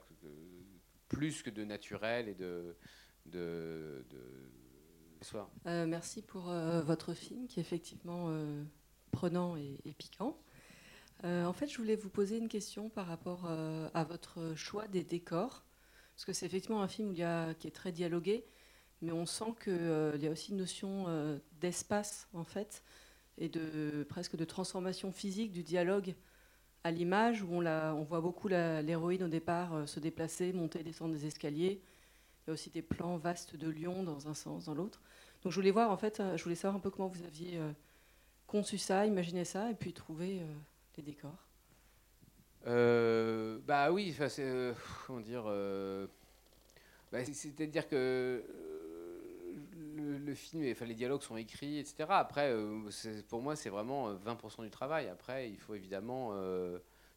plus 1.07 1.43
que 1.43 1.49
de 1.49 1.63
naturel 1.63 2.27
et 2.29 2.33
de. 2.33 2.75
de, 3.27 4.05
de 4.09 5.85
merci 5.85 6.21
pour 6.21 6.43
votre 6.43 7.13
film 7.13 7.47
qui 7.47 7.59
est 7.59 7.61
effectivement 7.61 8.31
prenant 9.11 9.55
et 9.55 9.93
piquant. 9.97 10.37
Euh, 11.23 11.45
en 11.45 11.53
fait, 11.53 11.67
je 11.67 11.77
voulais 11.77 11.95
vous 11.95 12.09
poser 12.09 12.37
une 12.37 12.47
question 12.47 12.89
par 12.89 13.07
rapport 13.07 13.45
euh, 13.47 13.89
à 13.93 14.03
votre 14.03 14.53
choix 14.55 14.87
des 14.87 15.03
décors. 15.03 15.63
Parce 16.15 16.25
que 16.25 16.33
c'est 16.33 16.45
effectivement 16.45 16.81
un 16.81 16.87
film 16.87 17.13
qui 17.13 17.67
est 17.67 17.75
très 17.75 17.91
dialogué, 17.91 18.43
mais 19.01 19.11
on 19.11 19.25
sent 19.25 19.53
qu'il 19.63 20.19
y 20.21 20.27
a 20.27 20.31
aussi 20.31 20.51
une 20.51 20.57
notion 20.57 21.05
euh, 21.07 21.37
d'espace, 21.61 22.27
en 22.33 22.43
fait, 22.43 22.83
et 23.37 23.49
de, 23.49 24.03
presque 24.09 24.35
de 24.35 24.45
transformation 24.45 25.11
physique 25.11 25.51
du 25.51 25.63
dialogue 25.63 26.15
à 26.83 26.91
l'image, 26.91 27.43
où 27.43 27.49
on, 27.51 28.03
voit 28.03 28.21
beaucoup 28.21 28.47
l'héroïne 28.47 29.23
au 29.23 29.27
départ 29.27 29.73
euh, 29.73 29.85
se 29.85 29.99
déplacer, 29.99 30.53
monter 30.53 30.83
descendre 30.83 31.13
des 31.13 31.25
escaliers. 31.25 31.81
Il 32.47 32.47
y 32.47 32.51
a 32.51 32.53
aussi 32.53 32.69
des 32.69 32.81
plans 32.81 33.17
vastes 33.17 33.55
de 33.55 33.69
Lyon 33.69 34.03
dans 34.03 34.27
un 34.27 34.33
sens, 34.33 34.65
dans 34.65 34.73
l'autre. 34.73 35.01
Donc 35.43 35.51
je 35.51 35.59
voulais 35.59 35.71
voir, 35.71 35.91
en 35.91 35.97
fait, 35.97 36.19
euh, 36.19 36.37
je 36.37 36.43
voulais 36.43 36.55
savoir 36.55 36.77
un 36.77 36.79
peu 36.79 36.89
comment 36.89 37.07
vous 37.07 37.23
aviez 37.23 37.57
euh, 37.57 37.71
conçu 38.47 38.77
ça, 38.77 39.05
imaginé 39.05 39.45
ça, 39.45 39.69
et 39.69 39.75
puis 39.75 39.93
trouvé 39.93 40.39
euh, 40.39 40.45
les 40.97 41.03
décors. 41.03 41.47
Euh, 42.65 43.59
bah 43.65 43.91
oui, 43.91 44.13
c'est, 44.13 44.39
euh, 44.39 44.73
comment 45.05 45.19
dire, 45.21 45.43
euh, 45.47 46.07
bah, 47.11 47.23
c'est- 47.23 47.33
c'est-à-dire 47.33 47.87
que 47.87 48.43
le, 49.95 50.35
film, 50.35 50.69
enfin, 50.71 50.85
les 50.85 50.93
dialogues 50.93 51.21
sont 51.21 51.37
écrits, 51.37 51.79
etc. 51.79 52.05
Après, 52.09 52.53
pour 53.29 53.41
moi, 53.41 53.55
c'est 53.55 53.69
vraiment 53.69 54.09
euh, 54.09 54.15
20% 54.15 54.63
du 54.63 54.69
travail. 54.69 55.07
Après, 55.07 55.49
il 55.49 55.57
faut 55.57 55.73
évidemment 55.75 56.33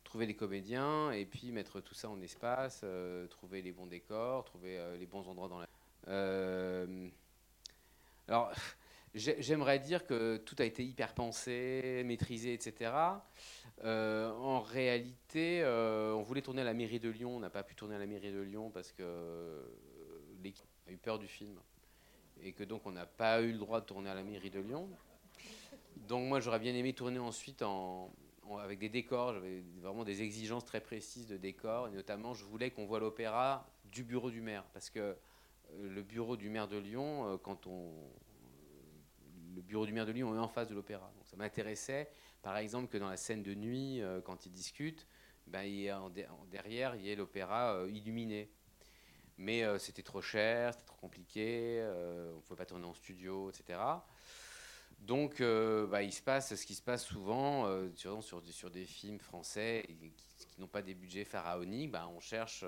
trouver 0.05 0.27
les 0.27 0.35
comédiens 0.37 1.11
et 1.11 1.25
puis 1.27 1.51
mettre 1.53 1.81
tout 1.81 1.95
ça 1.95 2.09
en 2.09 2.21
espace, 2.21 2.85
trouver 3.31 3.63
les 3.63 3.73
bons 3.73 3.87
décors, 3.87 4.45
trouver 4.45 4.79
les 4.99 5.07
bons 5.07 5.27
endroits 5.29 5.49
dans 5.49 5.59
la. 5.59 5.67
Alors, 8.29 8.53
j'aimerais 9.15 9.79
dire 9.79 10.07
que 10.07 10.37
tout 10.39 10.57
a 10.59 10.65
été 10.65 10.85
hyper 10.85 11.15
pensé, 11.15 12.03
maîtrisé, 12.05 12.53
etc. 12.53 12.93
Euh, 13.85 14.31
en 14.33 14.61
réalité, 14.61 15.63
euh, 15.63 16.13
on 16.15 16.23
voulait 16.23 16.43
tourner 16.43 16.63
à 16.63 16.65
la 16.65 16.75
mairie 16.75 17.01
de 17.01 17.09
Lyon. 17.09 17.37
On 17.37 17.41
n'a 17.41 17.51
pas 17.51 17.63
pu 17.63 17.75
tourner 17.75 17.97
à 17.97 17.99
la 17.99 18.07
mairie 18.07 18.33
de 18.33 18.41
Lyon 18.41 18.71
parce 18.71 18.93
que 18.93 19.03
euh, 19.03 19.63
l'équipe 20.43 20.69
a 20.89 20.93
eu 20.93 20.97
peur 20.97 21.19
du 21.19 21.27
film. 21.27 21.59
Et 22.43 22.53
que 22.53 22.65
donc 22.65 22.87
on 22.87 22.93
n'a 22.93 23.07
pas 23.07 23.43
eu 23.43 23.53
le 23.53 23.59
droit 23.59 23.81
de 23.81 23.87
tourner 23.87 24.11
à 24.11 24.15
la 24.15 24.23
mairie 24.23 24.51
de 24.51 24.61
Lyon. 24.61 24.89
Donc 26.09 26.27
moi 26.29 26.41
j'aurais 26.41 26.59
bien 26.59 26.75
aimé 26.75 26.93
tourner 26.95 27.19
ensuite 27.19 27.63
en, 27.63 28.11
en- 28.45 28.57
avec 28.59 28.79
des 28.79 28.89
décors. 28.89 29.35
J'avais 29.35 29.63
vraiment 29.81 30.05
des 30.05 30.23
exigences 30.23 30.65
très 30.65 30.81
précises 30.81 31.27
de 31.27 31.37
décors. 31.37 31.89
Et 31.89 31.91
notamment 31.91 32.33
je 32.33 32.45
voulais 32.45 32.71
qu'on 32.71 32.87
voit 32.87 33.01
l'opéra 33.01 33.67
du 33.85 34.05
bureau 34.05 34.31
du 34.31 34.41
maire. 34.41 34.65
Parce 34.73 34.89
que 34.89 35.17
le 35.79 36.03
bureau 36.03 36.37
du 36.37 36.49
maire 36.49 36.69
de 36.69 36.77
Lyon, 36.79 37.39
quand 37.43 37.67
on... 37.67 37.93
Bureau 39.71 39.87
du 39.87 39.93
maire 39.93 40.05
de 40.05 40.11
Lyon 40.11 40.35
est 40.35 40.39
en 40.39 40.49
face 40.49 40.67
de 40.67 40.75
l'opéra. 40.75 41.13
Donc 41.17 41.29
ça 41.29 41.37
m'intéressait 41.37 42.11
par 42.43 42.57
exemple, 42.57 42.89
que 42.89 42.99
dans 42.99 43.09
la 43.09 43.17
scène 43.17 43.45
de 43.45 43.55
nuit, 43.55 44.03
euh, 44.03 44.21
quand 44.21 44.47
ils 44.47 44.53
discutent, 44.53 45.07
ben, 45.47 45.65
en, 45.93 46.11
de- 46.11 46.25
en 46.25 46.45
derrière, 46.47 46.97
il 46.97 47.07
y 47.07 47.13
a 47.13 47.15
l'opéra 47.15 47.75
euh, 47.75 47.89
illuminé. 47.91 48.51
Mais 49.39 49.63
euh, 49.63 49.79
c'était 49.79 50.03
trop 50.03 50.21
cher, 50.21 50.73
c'était 50.73 50.87
trop 50.87 50.97
compliqué, 50.97 51.79
euh, 51.81 52.33
on 52.33 52.37
ne 52.37 52.41
pouvait 52.41 52.57
pas 52.57 52.67
tourner 52.67 52.87
en 52.87 52.95
studio, 52.95 53.51
etc. 53.51 54.05
Donc, 54.99 55.41
bah, 55.41 56.03
il 56.03 56.13
se 56.13 56.21
passe 56.21 56.55
ce 56.55 56.67
qui 56.67 56.75
se 56.75 56.83
passe 56.83 57.05
souvent 57.07 57.67
sur, 58.21 58.71
des- 58.71 58.85
films 58.85 59.21
français 59.21 59.87
qui, 60.37 60.61
n'ont 60.61 60.67
pas 60.67 60.83
des 60.83 60.95
budgets 60.95 61.25
pharaoniques. 61.25 61.93
bah, 61.93 62.09
on 62.15 62.21
cherche 62.21 62.65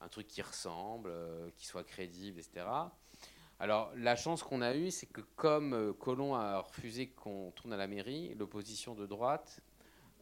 un 0.00 0.08
truc 0.08 0.26
qui 0.26 0.42
ressemble, 0.42 1.12
qui 1.56 1.66
soit 1.66 1.84
crédible, 1.84 2.40
etc. 2.40 2.90
Alors, 3.60 3.90
la 3.96 4.14
chance 4.14 4.44
qu'on 4.44 4.62
a 4.62 4.72
eue, 4.76 4.92
c'est 4.92 5.06
que 5.06 5.20
comme 5.34 5.72
euh, 5.72 5.92
Colomb 5.92 6.34
a 6.36 6.60
refusé 6.60 7.08
qu'on 7.08 7.50
tourne 7.56 7.72
à 7.72 7.76
la 7.76 7.88
mairie, 7.88 8.32
l'opposition 8.38 8.94
de 8.94 9.04
droite 9.04 9.60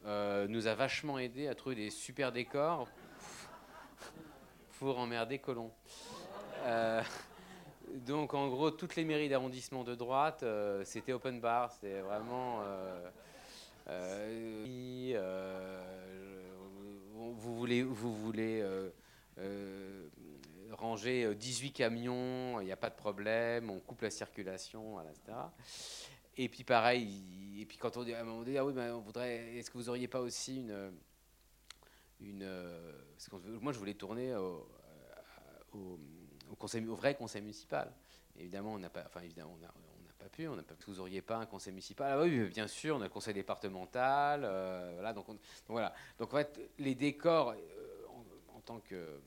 euh, 0.07 0.49
nous 0.49 0.69
a 0.69 0.75
vachement 0.75 1.19
aidé 1.19 1.47
à 1.47 1.55
trouver 1.55 1.75
des 1.75 1.91
super 1.91 2.33
décors 2.33 2.89
pour 4.79 4.99
emmerder 4.99 5.39
Colomb. 5.39 5.71
Euh, 6.65 7.03
donc 8.07 8.33
en 8.33 8.49
gros, 8.49 8.71
toutes 8.71 8.97
les 8.97 9.05
mairies 9.05 9.29
d'arrondissement 9.29 9.85
de 9.85 9.95
droite, 9.95 10.43
c'était 10.85 11.13
open 11.13 11.39
bar, 11.39 11.71
c'était 11.73 12.01
vraiment. 12.01 12.63
Vous 17.13 17.55
voulez 17.55 17.85
ranger 20.77 21.35
18 21.35 21.73
camions, 21.73 22.61
il 22.61 22.67
n'y 22.67 22.73
a 22.73 22.77
pas 22.77 22.91
de 22.91 22.95
problème, 22.95 23.71
on 23.71 23.81
coupe 23.81 24.03
la 24.03 24.11
circulation, 24.11 25.01
etc. 25.01 25.39
Et 26.37 26.49
puis 26.49 26.65
pareil, 26.65 27.61
et 27.61 27.67
puis 27.67 27.79
quand 27.79 27.97
on 27.97 28.05
dit 28.05 28.15
ah 28.15 28.25
oui, 28.25 28.59
on 28.59 29.01
voudrait, 29.01 29.57
est-ce 29.57 29.71
que 29.71 29.79
vous 29.79 29.89
auriez 29.89 30.09
pas 30.09 30.21
aussi 30.21 30.59
une, 30.59 30.93
une, 32.21 32.49
moi 33.61 33.73
je 33.73 33.79
voulais 33.79 33.95
tourner 33.95 34.35
au, 34.35 34.69
au 35.73 35.99
au, 36.51 36.57
conseil, 36.57 36.87
au 36.87 36.95
vrai 36.95 37.15
conseil 37.15 37.43
municipal. 37.43 37.93
évidemment, 38.39 38.75
on 38.75 38.79
n'a 38.79 38.91
pas, 38.91 39.05
enfin, 39.07 39.21
évidemment, 39.21 39.55
on 39.55 39.63
n'a 39.63 39.69
pas 40.19 40.29
pu. 40.29 40.49
On 40.49 40.57
n'a 40.57 40.63
pas. 40.63 40.75
Vous 40.87 40.95
n'auriez 40.95 41.23
pas 41.23 41.37
un 41.37 41.47
conseil 41.47 41.73
municipal 41.73 42.13
Ah 42.13 42.23
oui, 42.23 42.49
bien 42.49 42.67
sûr, 42.67 42.97
on 42.97 43.01
a 43.01 43.05
le 43.05 43.11
conseil 43.11 43.35
départemental. 43.35 44.43
Euh, 44.45 44.93
voilà, 44.95 45.13
donc, 45.13 45.27
voilà. 45.69 45.93
Donc 46.19 46.33
en 46.33 46.37
fait, 46.37 46.61
les 46.79 46.95
décors, 46.95 47.51
euh, 47.51 47.57
en, 48.55 48.61
tant 48.61 48.81
que, 48.81 49.21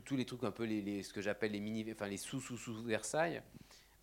tous 0.00 0.16
les 0.16 0.24
trucs 0.24 0.44
un 0.44 0.50
peu 0.50 0.64
les, 0.64 1.02
ce 1.02 1.12
que 1.12 1.20
j'appelle 1.20 1.52
les 1.52 1.60
mini, 1.60 1.84
enfin 1.92 2.08
les 2.08 2.16
sous 2.16 2.40
sous 2.40 2.56
sous 2.56 2.82
Versailles. 2.82 3.42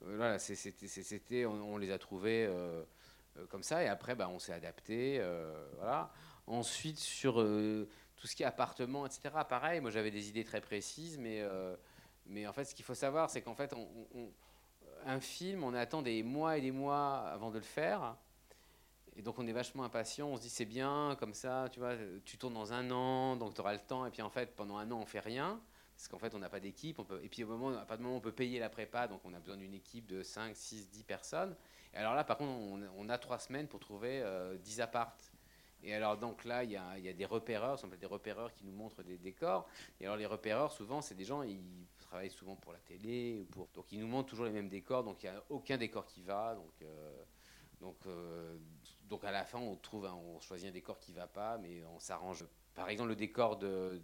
Euh, 0.04 0.16
voilà, 0.18 0.40
c'était, 0.40 1.46
on, 1.46 1.78
les 1.78 1.92
a 1.92 1.98
trouvés 1.98 2.50
comme 3.50 3.64
ça. 3.64 3.84
Et 3.84 3.88
après, 3.88 4.16
bah, 4.16 4.30
on 4.30 4.40
s'est 4.40 4.54
adapté. 4.54 5.22
voilà. 5.78 6.12
Ensuite, 6.48 7.00
sur 7.00 7.40
tout 8.22 8.28
ce 8.28 8.36
qui 8.36 8.44
est 8.44 8.46
appartement, 8.46 9.08
etc. 9.08 9.32
Pareil, 9.50 9.82
moi 9.82 9.90
j'avais 9.90 10.12
des 10.12 10.30
idées 10.30 10.44
très 10.44 10.62
précises, 10.62 11.18
mais, 11.18 11.42
euh, 11.42 11.76
mais 12.28 12.46
en 12.46 12.54
fait, 12.54 12.66
ce 12.66 12.76
qu'il 12.76 12.86
faut 12.86 12.94
savoir, 12.94 13.32
c'est 13.32 13.42
qu'en 13.42 13.56
fait, 13.56 13.74
un 15.06 15.20
film, 15.20 15.64
on 15.64 15.74
attend 15.74 16.04
des 16.04 16.22
mois 16.22 16.60
et 16.60 16.62
des 16.62 16.70
mois 16.70 17.18
avant 17.32 17.50
de 17.50 17.58
le 17.58 17.64
faire. 17.64 18.16
Et 19.16 19.24
donc 19.24 19.40
on 19.40 19.48
est 19.48 19.52
vachement 19.52 19.84
impatient, 19.84 20.28
on 20.28 20.38
se 20.38 20.44
dit 20.44 20.50
c'est 20.50 20.66
bien, 20.66 21.18
comme 21.20 21.34
ça, 21.34 21.68
tu 21.72 21.80
vois, 21.80 21.96
tu 22.24 22.38
tournes 22.38 22.54
dans 22.54 22.74
un 22.74 22.92
an, 22.92 23.36
donc 23.36 23.56
tu 23.56 23.60
auras 23.60 23.74
le 23.74 23.80
temps, 23.80 24.06
et 24.06 24.12
puis 24.12 24.22
en 24.22 24.30
fait 24.30 24.56
pendant 24.56 24.78
un 24.78 24.90
an 24.90 25.00
on 25.00 25.06
fait 25.06 25.20
rien, 25.20 25.60
parce 26.02 26.08
qu'en 26.08 26.18
fait 26.18 26.34
on 26.34 26.40
n'a 26.40 26.50
pas 26.50 26.60
d'équipe, 26.60 27.00
et 27.22 27.30
puis 27.30 27.44
au 27.44 27.48
moment, 27.48 27.78
à 27.78 27.86
pas 27.86 27.96
de 27.96 28.02
moment 28.02 28.16
on 28.16 28.22
peut 28.22 28.32
payer 28.32 28.58
la 28.58 28.70
prépa, 28.70 29.08
donc 29.08 29.22
on 29.24 29.36
a 29.36 29.40
besoin 29.40 29.56
d'une 29.56 29.76
équipe 29.76 30.08
de 30.08 30.24
5, 30.24 30.56
6, 30.56 30.90
10 30.90 31.04
personnes. 31.04 31.56
Et 31.94 31.98
alors 31.98 32.16
là 32.16 32.24
par 32.24 32.38
contre 32.38 32.52
on, 32.52 33.10
a 33.10 33.18
trois 33.20 33.38
semaines 33.38 33.68
pour 33.68 33.80
trouver 33.80 34.24
10 34.64 34.80
euh, 34.80 34.84
appartes. 34.84 35.32
Et 35.84 35.94
alors, 35.94 36.16
donc 36.18 36.46
là, 36.46 36.64
il 36.64 36.72
y 36.72 36.78
a, 36.78 37.14
des 37.14 37.26
repéreurs, 37.26 37.80
ce 37.80 37.88
des 37.88 38.06
repéreurs 38.06 38.54
qui 38.54 38.66
nous 38.66 38.72
montrent 38.72 39.02
des 39.02 39.18
décors. 39.18 39.68
Et 40.00 40.06
alors, 40.06 40.16
les 40.16 40.28
repéreurs, 40.28 40.72
souvent, 40.72 41.02
c'est 41.02 41.16
des 41.16 41.26
gens, 41.26 41.42
ils 41.42 41.88
travaillent 41.98 42.30
souvent 42.30 42.56
pour 42.56 42.72
la 42.72 42.78
télé. 42.78 43.48
Donc, 43.74 43.92
ils 43.92 44.00
nous 44.00 44.06
montrent 44.06 44.30
toujours 44.30 44.46
les 44.46 44.52
mêmes 44.52 44.70
décors. 44.70 45.04
Donc, 45.04 45.24
il 45.24 45.32
n'y 45.32 45.36
a 45.36 45.44
aucun 45.50 45.78
décor 45.78 46.06
qui 46.06 46.22
va. 46.22 46.54
Donc, 46.54 46.72
euh, 46.84 47.24
euh, 48.06 48.58
à 49.24 49.32
la 49.32 49.44
fin, 49.44 49.58
on, 49.58 49.76
trouve 49.76 50.06
on 50.06 50.40
choisit 50.40 50.70
un 50.70 50.72
décor 50.72 51.00
qui 51.00 51.14
ne 51.14 51.18
va 51.18 51.26
pas, 51.26 51.58
mais 51.58 51.84
on 51.96 52.00
s'arrange. 52.00 52.46
Par 52.76 52.88
exemple, 52.90 53.10
le 53.10 53.16
décor 53.16 53.58
de, 53.58 54.00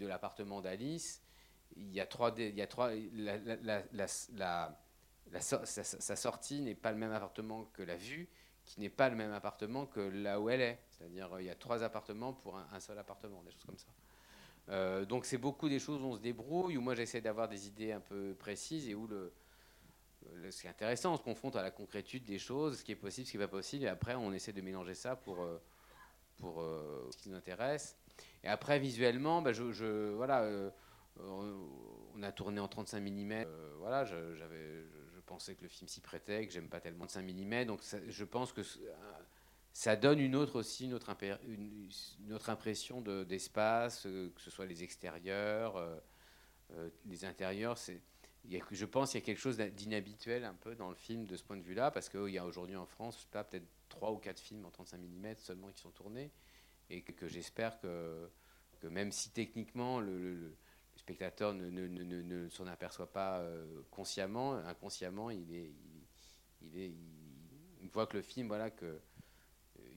l'appartement 0.00 0.60
d'Alice, 0.60 1.22
il 1.76 1.92
y 1.92 2.00
a 2.00 2.06
trois. 2.06 2.32
Il 2.36 2.54
y 2.54 2.62
a 2.62 2.66
trois 2.66 2.90
la, 3.14 3.38
la, 3.38 3.82
la, 3.92 4.72
sa 5.44 6.16
sortie 6.16 6.60
n'est 6.60 6.74
pas 6.74 6.92
le 6.92 6.98
même 6.98 7.12
appartement 7.12 7.64
que 7.72 7.82
la 7.82 7.96
vue 7.96 8.28
qui 8.64 8.80
n'est 8.80 8.90
pas 8.90 9.08
le 9.08 9.16
même 9.16 9.32
appartement 9.32 9.86
que 9.86 10.00
là 10.00 10.40
où 10.40 10.48
elle 10.48 10.60
est. 10.60 10.78
C'est-à-dire 10.90 11.28
il 11.40 11.46
y 11.46 11.50
a 11.50 11.54
trois 11.54 11.82
appartements 11.82 12.32
pour 12.32 12.56
un, 12.56 12.80
seul 12.80 12.98
appartement, 12.98 13.42
des 13.42 13.50
choses 13.50 13.64
comme 13.64 13.78
ça. 13.78 13.88
Euh, 14.68 15.04
donc 15.04 15.26
c'est 15.26 15.38
beaucoup 15.38 15.68
des 15.68 15.78
choses 15.78 16.00
où 16.02 16.06
on 16.06 16.14
se 16.14 16.20
débrouille, 16.20 16.76
où 16.76 16.80
moi 16.80 16.94
j'essaie 16.94 17.20
d'avoir 17.20 17.48
des 17.48 17.66
idées 17.66 17.92
un 17.92 18.00
peu 18.00 18.34
précises 18.38 18.88
et 18.88 18.94
où 18.94 19.08
le, 19.08 19.32
ce 20.50 20.60
qui 20.60 20.66
est 20.68 20.70
intéressant, 20.70 21.14
on 21.14 21.16
se 21.16 21.22
confronte 21.22 21.56
à 21.56 21.62
la 21.62 21.72
concrétude 21.72 22.24
des 22.24 22.38
choses, 22.38 22.78
ce 22.78 22.84
qui 22.84 22.92
est 22.92 22.96
possible, 22.96 23.26
ce 23.26 23.32
qui 23.32 23.38
n'est 23.38 23.44
pas 23.44 23.50
possible, 23.50 23.84
et 23.84 23.88
après 23.88 24.14
on 24.14 24.32
essaie 24.32 24.52
de 24.52 24.60
mélanger 24.60 24.94
ça 24.94 25.16
pour, 25.16 25.42
euh, 25.42 25.60
pour 26.38 26.60
euh, 26.60 27.08
ce 27.10 27.16
qui 27.16 27.28
nous 27.28 27.36
intéresse. 27.36 27.96
Et 28.44 28.48
après 28.48 28.78
visuellement, 28.78 29.42
bah, 29.42 29.52
je, 29.52 30.12
voilà, 30.12 30.48
on 31.20 32.22
a 32.22 32.32
tourné 32.32 32.60
en 32.60 32.68
35 32.68 33.00
mm, 33.00 33.44
voilà, 33.78 34.04
j'avais 34.04 34.84
pensais 35.32 35.54
que 35.54 35.62
le 35.62 35.68
film 35.68 35.88
s'y 35.88 36.00
prêtait, 36.00 36.46
que 36.46 36.52
j'aime 36.52 36.68
pas 36.68 36.80
tellement 36.80 37.06
de 37.06 37.10
5 37.10 37.22
mm. 37.22 37.64
Donc 37.64 37.80
je 38.06 38.24
pense 38.24 38.52
que 38.52 38.60
ça 39.72 39.96
donne 39.96 40.20
une 40.20 40.36
autre 40.36 40.58
aussi, 40.58 40.92
impression 42.48 43.00
d'espace, 43.00 44.04
euh, 44.04 44.30
que 44.34 44.40
ce 44.42 44.50
soit 44.50 44.66
les 44.66 44.82
extérieurs, 44.82 45.76
euh, 45.76 45.96
euh, 46.72 46.90
les 47.06 47.24
intérieurs. 47.24 47.78
A, 47.78 48.58
je 48.70 48.84
pense 48.84 49.12
qu'il 49.12 49.20
y 49.20 49.22
a 49.22 49.26
quelque 49.26 49.40
chose 49.40 49.56
d'inhabituel 49.56 50.44
un 50.44 50.54
peu 50.54 50.74
dans 50.74 50.90
le 50.90 50.96
film 50.96 51.24
de 51.26 51.36
ce 51.36 51.44
point 51.44 51.56
de 51.56 51.62
vue-là, 51.62 51.90
parce 51.90 52.10
qu'il 52.10 52.28
y 52.28 52.38
a 52.38 52.44
aujourd'hui 52.44 52.76
en 52.76 52.86
France 52.86 53.26
peut-être 53.30 53.66
3 53.88 54.12
ou 54.12 54.18
4 54.18 54.38
films 54.38 54.66
en 54.66 54.70
35 54.70 54.98
mm 54.98 55.36
seulement 55.38 55.70
qui 55.70 55.80
sont 55.80 55.92
tournés, 55.92 56.30
et 56.90 57.00
que, 57.00 57.26
j'espère 57.26 57.80
que, 57.80 58.28
que, 58.80 58.86
même 58.88 59.12
si 59.12 59.30
techniquement 59.30 59.98
le 59.98 60.54
spectateur 61.12 61.52
ne, 61.52 61.68
ne, 61.68 61.86
ne, 61.86 62.22
ne 62.22 62.48
s'en 62.48 62.66
aperçoit 62.66 63.12
pas 63.12 63.40
euh, 63.40 63.82
consciemment, 63.90 64.54
inconsciemment, 64.54 65.30
il, 65.30 65.54
est, 65.54 65.70
il, 66.62 66.78
est, 66.78 66.92
il, 67.82 67.88
voit 67.90 68.06
que 68.06 68.16
le 68.16 68.22
film, 68.22 68.48
voilà, 68.48 68.70
que 68.70 68.86
euh, 68.86 68.98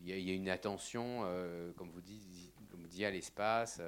il 0.04 0.10
y, 0.10 0.32
a, 0.32 0.34
une 0.34 0.50
attention, 0.50 1.22
euh, 1.24 1.72
comme 1.74 1.90
vous 1.90 2.02
dites, 2.02 2.54
comme 2.70 2.82
vous 2.82 2.88
dites 2.88 3.04
à 3.04 3.12
l'espace, 3.12 3.80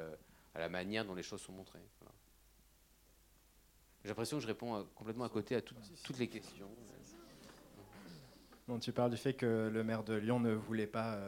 à 0.55 0.59
la 0.59 0.69
manière 0.69 1.05
dont 1.05 1.15
les 1.15 1.23
choses 1.23 1.41
sont 1.41 1.51
montrées. 1.51 1.85
J'ai 4.03 4.09
l'impression 4.09 4.37
que 4.37 4.43
je 4.43 4.47
réponds 4.47 4.87
complètement 4.95 5.25
à 5.25 5.29
côté 5.29 5.55
à 5.55 5.61
toutes 5.61 6.17
les 6.17 6.29
questions. 6.29 6.69
tu 8.79 8.91
parles 8.93 9.11
du 9.11 9.17
fait 9.17 9.33
que 9.33 9.69
le 9.71 9.83
maire 9.83 10.03
de 10.03 10.13
Lyon 10.13 10.39
ne 10.39 10.53
voulait 10.53 10.87
pas 10.87 11.19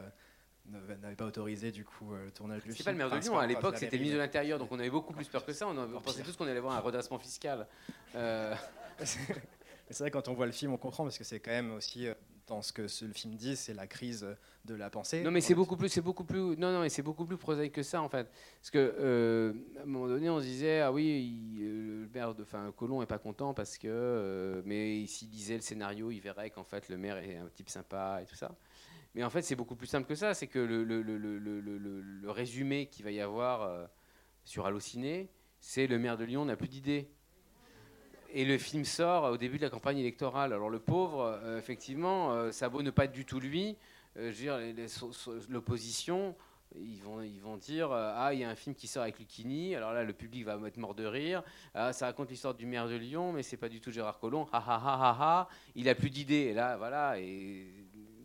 n'avait 0.70 1.16
pas 1.16 1.26
autorisé 1.26 1.70
du 1.70 1.84
coup 1.84 2.12
euh, 2.12 2.26
le 2.26 2.30
tournage 2.30 2.62
du 2.62 2.72
film. 2.72 2.76
C'est 2.76 2.84
pas 2.84 2.92
le 2.92 2.98
maire 2.98 3.10
de 3.10 3.16
Lyon, 3.16 3.38
à 3.38 3.46
l'époque 3.46 3.76
c'était 3.76 3.96
le 3.96 4.02
ministre 4.02 4.18
de 4.18 4.22
l'Intérieur, 4.22 4.58
donc 4.58 4.70
on 4.72 4.78
avait 4.78 4.90
beaucoup 4.90 5.12
plus 5.12 5.28
peur 5.28 5.44
que 5.44 5.52
ça, 5.52 5.68
on, 5.68 6.00
pensait 6.00 6.22
tous 6.22 6.36
qu'on 6.36 6.46
allait 6.46 6.60
voir 6.60 6.76
un 6.76 6.80
redressement 6.80 7.18
fiscal. 7.18 7.66
Euh... 8.14 8.54
c'est 9.04 9.98
vrai, 9.98 10.10
quand 10.10 10.28
on 10.28 10.34
voit 10.34 10.46
le 10.46 10.52
film, 10.52 10.72
on 10.72 10.76
comprend, 10.76 11.04
parce 11.04 11.18
que 11.18 11.24
c'est 11.24 11.40
quand 11.40 11.50
même 11.50 11.72
aussi, 11.72 12.06
euh, 12.06 12.14
dans 12.46 12.62
ce 12.62 12.72
que 12.72 12.82
le 12.82 13.12
film 13.12 13.34
dit, 13.34 13.56
c'est 13.56 13.74
la 13.74 13.86
crise 13.86 14.26
de 14.64 14.74
la 14.74 14.90
pensée. 14.90 15.22
Non 15.22 15.30
mais 15.30 15.40
c'est 15.40 15.54
beaucoup 15.54 15.76
plus, 15.76 15.88
c'est 15.88 16.00
beaucoup 16.00 16.24
plus, 16.24 16.56
non 16.56 16.72
non, 16.72 16.80
mais 16.82 16.88
c'est 16.88 17.02
beaucoup 17.02 17.24
plus 17.24 17.36
prosaïque 17.36 17.72
que 17.72 17.82
ça 17.82 18.02
en 18.02 18.08
fait, 18.08 18.30
parce 18.60 18.70
que 18.70 18.94
euh, 19.00 19.52
à 19.78 19.82
un 19.82 19.86
moment 19.86 20.08
donné, 20.08 20.28
on 20.28 20.38
se 20.38 20.44
disait 20.44 20.80
ah 20.80 20.92
oui, 20.92 21.56
le 21.58 22.08
maire 22.12 22.34
de, 22.34 22.42
enfin 22.42 22.72
Colomb 22.76 23.02
est 23.02 23.06
pas 23.06 23.18
content 23.18 23.54
parce 23.54 23.78
que, 23.78 24.62
mais 24.66 25.06
s'il 25.06 25.30
lisait 25.30 25.56
le 25.56 25.62
scénario, 25.62 26.10
il 26.10 26.20
verrait 26.20 26.50
qu'en 26.50 26.64
fait 26.64 26.88
le 26.88 26.98
maire 26.98 27.16
est 27.18 27.36
un 27.36 27.48
type 27.48 27.70
sympa 27.70 28.20
et 28.22 28.26
tout 28.26 28.36
ça. 28.36 28.54
Mais 29.14 29.24
en 29.24 29.30
fait, 29.30 29.42
c'est 29.42 29.56
beaucoup 29.56 29.76
plus 29.76 29.86
simple 29.86 30.06
que 30.06 30.14
ça. 30.14 30.34
C'est 30.34 30.46
que 30.46 30.58
le, 30.58 32.30
résumé 32.30 32.86
qu'il 32.86 33.04
va 33.04 33.10
y 33.10 33.20
avoir 33.20 33.62
euh, 33.62 33.86
sur 34.44 34.66
Allociné, 34.66 35.30
c'est 35.58 35.86
le 35.86 35.98
maire 35.98 36.16
de 36.16 36.24
Lyon 36.24 36.44
n'a 36.44 36.56
plus 36.56 36.68
d'idées. 36.68 37.08
Et 38.32 38.44
le 38.44 38.58
film 38.58 38.84
sort 38.84 39.24
au 39.24 39.36
début 39.36 39.56
de 39.56 39.62
la 39.62 39.70
campagne 39.70 39.98
électorale. 39.98 40.52
Alors 40.52 40.70
le 40.70 40.78
pauvre, 40.78 41.40
euh, 41.42 41.58
effectivement, 41.58 42.32
euh, 42.32 42.52
ça 42.52 42.68
vaut 42.68 42.82
ne 42.82 42.90
pas 42.90 43.06
être 43.06 43.12
du 43.12 43.24
tout 43.24 43.40
lui. 43.40 43.76
l'opposition, 45.48 46.36
ils 46.76 47.00
vont, 47.02 47.20
ils 47.20 47.40
vont 47.40 47.56
dire 47.56 47.90
Ah, 47.90 48.32
il 48.32 48.38
y 48.38 48.44
a 48.44 48.48
un 48.48 48.54
film 48.54 48.76
qui 48.76 48.86
sort 48.86 49.02
avec 49.02 49.18
Lucchini. 49.18 49.74
Alors 49.74 49.92
là, 49.92 50.04
le 50.04 50.12
public 50.12 50.44
va 50.44 50.56
être 50.64 50.76
mort 50.76 50.94
de 50.94 51.04
rire. 51.04 51.42
Ah, 51.74 51.92
ça 51.92 52.06
raconte 52.06 52.30
l'histoire 52.30 52.54
du 52.54 52.66
maire 52.66 52.86
de 52.86 52.94
Lyon, 52.94 53.32
mais 53.32 53.42
c'est 53.42 53.56
pas 53.56 53.68
du 53.68 53.80
tout 53.80 53.90
Gérard 53.90 54.20
Collomb. 54.20 54.46
Ha 54.52 54.58
ha 54.58 54.76
ha 54.76 54.94
ha 54.94 55.16
ha. 55.18 55.48
Il 55.74 55.88
a 55.88 55.96
plus 55.96 56.10
d'idées. 56.10 56.50
Et 56.50 56.54
là, 56.54 56.76
voilà. 56.76 57.18
Et 57.18 57.66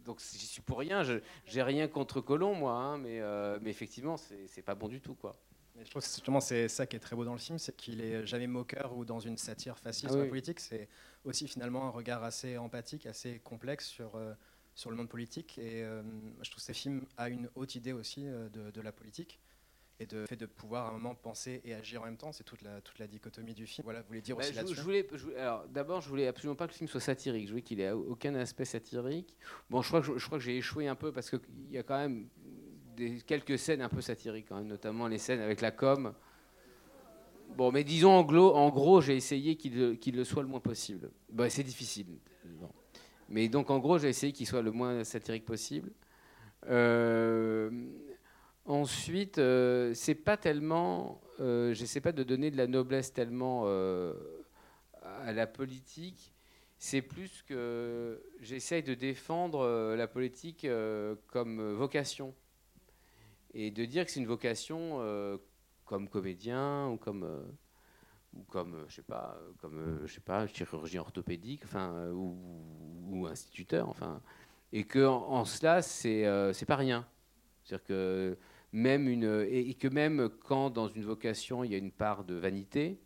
donc 0.06 0.20
j'y 0.20 0.46
suis 0.46 0.62
pour 0.62 0.80
rien. 0.80 1.04
J'ai 1.46 1.64
rien 1.64 1.88
contre 1.88 2.22
Colomb, 2.22 2.56
moi, 2.56 2.74
hein, 2.74 2.98
mais, 2.98 3.20
euh, 3.20 3.60
mais 3.62 3.70
effectivement, 3.70 4.18
c'est 4.18 4.62
pas 4.62 4.76
bon 4.76 4.88
du 4.88 5.02
tout, 5.02 5.16
quoi. 5.16 5.38
je 5.84 5.90
trouve 5.90 6.02
que 6.02 6.08
justement 6.08 6.40
c'est 6.40 6.68
ça 6.68 6.86
qui 6.86 6.96
est 6.96 7.00
très 7.00 7.16
beau 7.16 7.26
dans 7.26 7.34
le 7.34 7.40
film, 7.40 7.58
c'est 7.58 7.76
qu'il 7.76 8.02
est 8.02 8.26
jamais 8.26 8.48
moqueur 8.48 8.96
ou 8.96 9.04
dans 9.04 9.20
une 9.20 9.38
satire 9.38 9.78
facile 9.78 10.08
ah 10.10 10.14
sur 10.14 10.22
la 10.22 10.28
politique. 10.28 10.60
C'est 10.60 10.88
aussi 11.24 11.48
finalement 11.48 11.86
un 11.86 11.90
regard 11.90 12.24
assez 12.24 12.58
empathique, 12.58 13.06
assez 13.06 13.40
complexe 13.40 13.88
sur 13.88 14.16
euh, 14.16 14.34
sur 14.76 14.92
le 14.92 14.98
monde 14.98 15.10
politique. 15.10 15.58
Et 15.58 15.84
euh, 15.84 16.04
je 16.42 16.52
trouve 16.52 16.62
que 16.62 16.66
ces 16.66 16.74
films 16.74 17.06
a 17.18 17.30
une 17.30 17.50
haute 17.56 17.76
idée 17.76 17.94
aussi 17.94 18.26
de, 18.26 18.72
de 18.72 18.82
la 18.82 18.92
politique 18.92 19.40
et 20.00 20.06
de 20.06 20.26
fait 20.26 20.36
de 20.36 20.46
pouvoir 20.46 20.88
à 20.88 20.90
un 20.90 20.94
moment 20.94 21.16
penser 21.16 21.62
et 21.64 21.74
agir 21.74 22.02
en 22.02 22.06
même 22.06 22.18
temps, 22.18 22.32
c'est 22.32 22.44
toute 22.44 22.62
la, 22.62 22.82
toute 22.82 23.00
la 23.00 23.08
dichotomie 23.08 23.54
du 23.54 23.66
film. 23.66 23.84
Voilà, 23.86 24.02
vous 24.02 24.08
voulez 24.08 24.22
dire 24.22 24.36
bah, 24.36 24.44
aussi 24.44 24.54
là-dessus 24.54 24.76
je 24.76 24.82
voulais, 24.82 25.08
Alors 25.38 25.66
d'abord, 25.68 26.02
je 26.02 26.10
voulais 26.10 26.28
absolument 26.28 26.56
pas 26.56 26.68
que 26.68 26.74
le 26.74 26.78
film 26.78 26.90
soit 26.90 27.00
satirique. 27.00 27.46
Je 27.46 27.52
voulais 27.52 27.62
qu'il 27.62 27.80
ait 27.80 27.92
aucun 27.92 28.36
aspect 28.36 28.66
satirique. 28.66 29.38
Bon, 29.70 29.82
je 29.82 29.88
crois 29.88 30.02
que 30.02 30.18
je, 30.18 30.26
crois 30.26 30.38
que 30.38 30.44
j'ai 30.44 30.58
échoué 30.58 30.88
un 30.88 30.96
peu 30.96 31.12
parce 31.12 31.30
qu'il 31.30 31.40
y 31.72 31.78
a 31.78 31.84
quand 31.84 31.98
même 31.98 32.28
des, 32.98 33.22
quelques 33.22 33.58
scènes 33.58 33.82
un 33.82 33.90
peu 33.90 34.02
satiriques, 34.02 34.48
quand 34.50 34.58
même, 34.58 34.68
notamment 34.68 35.08
les 35.08 35.18
scènes 35.18 35.42
avec 35.42 35.62
la 35.62 35.72
com. 35.72 36.14
Bon, 37.56 37.72
mais 37.72 37.84
disons 37.84 38.12
en, 38.12 38.24
gros, 38.24 38.54
en 38.56 38.70
gros 38.70 39.00
j'ai 39.00 39.16
essayé 39.16 39.56
qu'il 39.56 39.98
qu'il 40.00 40.16
le 40.16 40.26
soit 40.26 40.44
le 40.44 40.50
moins 40.50 40.60
possible. 40.60 41.10
Bah, 41.32 41.50
c'est 41.50 41.64
difficile. 41.64 42.08
Mais 43.30 43.48
donc 43.48 43.70
en 43.70 43.80
gros, 43.80 43.98
j'ai 43.98 44.10
essayé 44.10 44.34
qu'il 44.34 44.46
soit 44.46 44.62
le 44.62 44.72
moins 44.72 45.04
satirique 45.04 45.46
possible. 45.46 45.92
Euh, 46.68 47.70
Ensuite, 48.66 49.38
euh, 49.38 49.94
c'est 49.94 50.16
pas 50.16 50.38
tellement, 50.38 51.22
euh, 51.40 51.74
j'essaie 51.74 52.02
pas 52.02 52.12
de 52.12 52.24
donner 52.24 52.50
de 52.50 52.58
la 52.58 52.66
noblesse 52.66 53.14
tellement 53.14 53.64
euh, 53.66 54.14
à 55.04 55.34
la 55.34 55.46
politique, 55.46 56.34
c'est 56.80 57.04
plus 57.04 57.44
que 57.44 58.24
j'essaye 58.42 58.82
de 58.82 58.96
défendre 58.96 59.60
euh, 59.60 59.96
la 59.96 60.08
politique 60.08 60.66
euh, 60.66 61.16
comme 61.28 61.74
vocation. 61.74 62.34
Et 63.54 63.70
de 63.70 63.86
dire 63.86 64.06
que 64.06 64.12
c'est 64.12 64.20
une 64.20 64.26
vocation 64.26 65.00
comme 65.86 66.10
comédien 66.10 66.90
ou 66.90 66.98
comme 66.98 67.26
ou 68.34 68.44
comme 68.44 68.84
je 68.90 68.96
sais 68.96 69.02
pas 69.02 69.40
comme 69.62 70.02
je 70.06 70.14
sais 70.14 70.20
pas 70.20 70.46
chirurgien 70.48 71.00
orthopédique 71.00 71.62
enfin 71.64 72.10
ou, 72.10 72.38
ou 73.12 73.28
instituteur 73.28 73.88
enfin. 73.88 74.22
Et 74.74 74.84
que 74.84 75.06
en, 75.06 75.46
cela 75.46 75.82
c'est 75.82 76.26
c'est 76.52 76.66
pas 76.66 76.76
rien. 76.76 77.08
C'est-à-dire 77.64 77.86
que 77.86 78.38
même 78.76 79.08
une 79.08 79.46
et, 79.50 79.74
que 79.74 79.88
même 79.88 80.30
quand 80.46 80.70
dans 80.70 80.88
une 80.88 81.04
vocation 81.04 81.64
il 81.64 81.72
y 81.72 81.76
a 81.76 81.78
une 81.78 81.92
part 81.92 82.24
de 82.24 82.36
vanité 82.36 83.00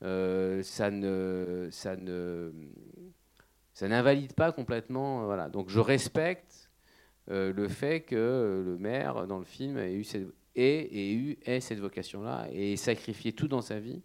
ça 0.00 0.90
ne 0.90 1.68
ça 1.70 1.96
ne 1.96 2.52
ça 3.76 3.88
n'invalide 3.88 4.32
pas 4.32 4.52
complètement. 4.52 5.20
Euh, 5.20 5.26
voilà. 5.26 5.50
Donc 5.50 5.68
je 5.68 5.78
respecte 5.78 6.70
euh, 7.30 7.52
le 7.52 7.68
fait 7.68 8.00
que 8.00 8.16
euh, 8.16 8.64
le 8.64 8.78
maire, 8.78 9.26
dans 9.26 9.38
le 9.38 9.44
film, 9.44 9.76
ait 9.76 9.92
eu 9.92 10.02
cette, 10.02 10.28
et 10.54 11.12
eu 11.12 11.38
ait 11.44 11.60
cette 11.60 11.80
vocation-là 11.80 12.48
et 12.50 12.78
sacrifié 12.78 13.34
tout 13.34 13.48
dans 13.48 13.60
sa 13.60 13.78
vie 13.78 14.00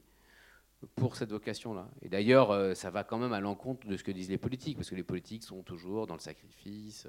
pour 0.96 1.16
cette 1.16 1.30
vocation-là. 1.30 1.90
Et 2.02 2.10
d'ailleurs, 2.10 2.76
ça 2.76 2.90
va 2.90 3.06
quand 3.06 3.18
même 3.18 3.32
à 3.32 3.40
l'encontre 3.40 3.88
de 3.88 3.96
ce 3.96 4.04
que 4.04 4.12
disent 4.12 4.30
les 4.30 4.38
politiques, 4.38 4.76
parce 4.76 4.90
que 4.90 4.96
les 4.96 5.04
politiques 5.04 5.44
sont 5.44 5.64
toujours 5.64 6.06
dans 6.06 6.16
le 6.16 6.20
sacrifice. 6.20 7.08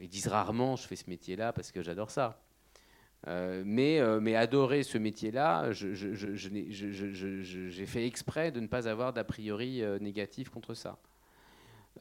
ils 0.00 0.08
disent 0.08 0.26
rarement 0.26 0.76
je 0.76 0.86
fais 0.86 0.96
ce 0.96 1.08
métier-là 1.08 1.54
parce 1.54 1.72
que 1.72 1.80
j'adore 1.80 2.10
ça. 2.10 2.42
Mais, 3.26 4.00
mais 4.20 4.36
adorer 4.36 4.82
ce 4.82 4.98
métier-là, 4.98 5.72
j'ai 5.72 7.86
fait 7.86 8.06
exprès 8.06 8.50
de 8.50 8.60
ne 8.60 8.66
pas 8.66 8.88
avoir 8.88 9.12
d'a 9.12 9.24
priori 9.24 9.82
négatif 10.00 10.48
contre 10.48 10.74
ça. 10.74 10.98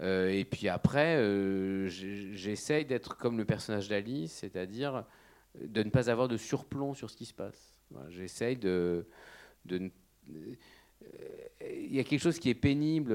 Euh, 0.02 0.30
et 0.30 0.46
puis 0.46 0.70
après, 0.70 1.18
euh, 1.18 1.90
j'essaye 1.90 2.86
d'être 2.86 3.18
comme 3.18 3.38
le 3.38 3.46
personnage 3.46 3.90
d'Alice, 3.90 4.32
c'est-à-dire 4.32 5.06
de 5.62 5.84
ne 5.84 5.90
pas 5.90 6.10
avoir 6.10 6.28
de 6.28 6.38
surplomb 6.38 6.94
sur 6.94 7.10
ce 7.10 7.18
qui 7.18 7.26
se 7.26 7.34
passe. 7.34 7.74
j'essaye 8.10 8.56
de, 8.56 9.06
de 9.66 9.92
euh, 10.32 10.56
il 11.62 11.96
y 11.96 12.00
a 12.00 12.04
quelque 12.04 12.22
chose 12.22 12.40
qui 12.40 12.50
est 12.50 12.56
pénible 12.56 13.12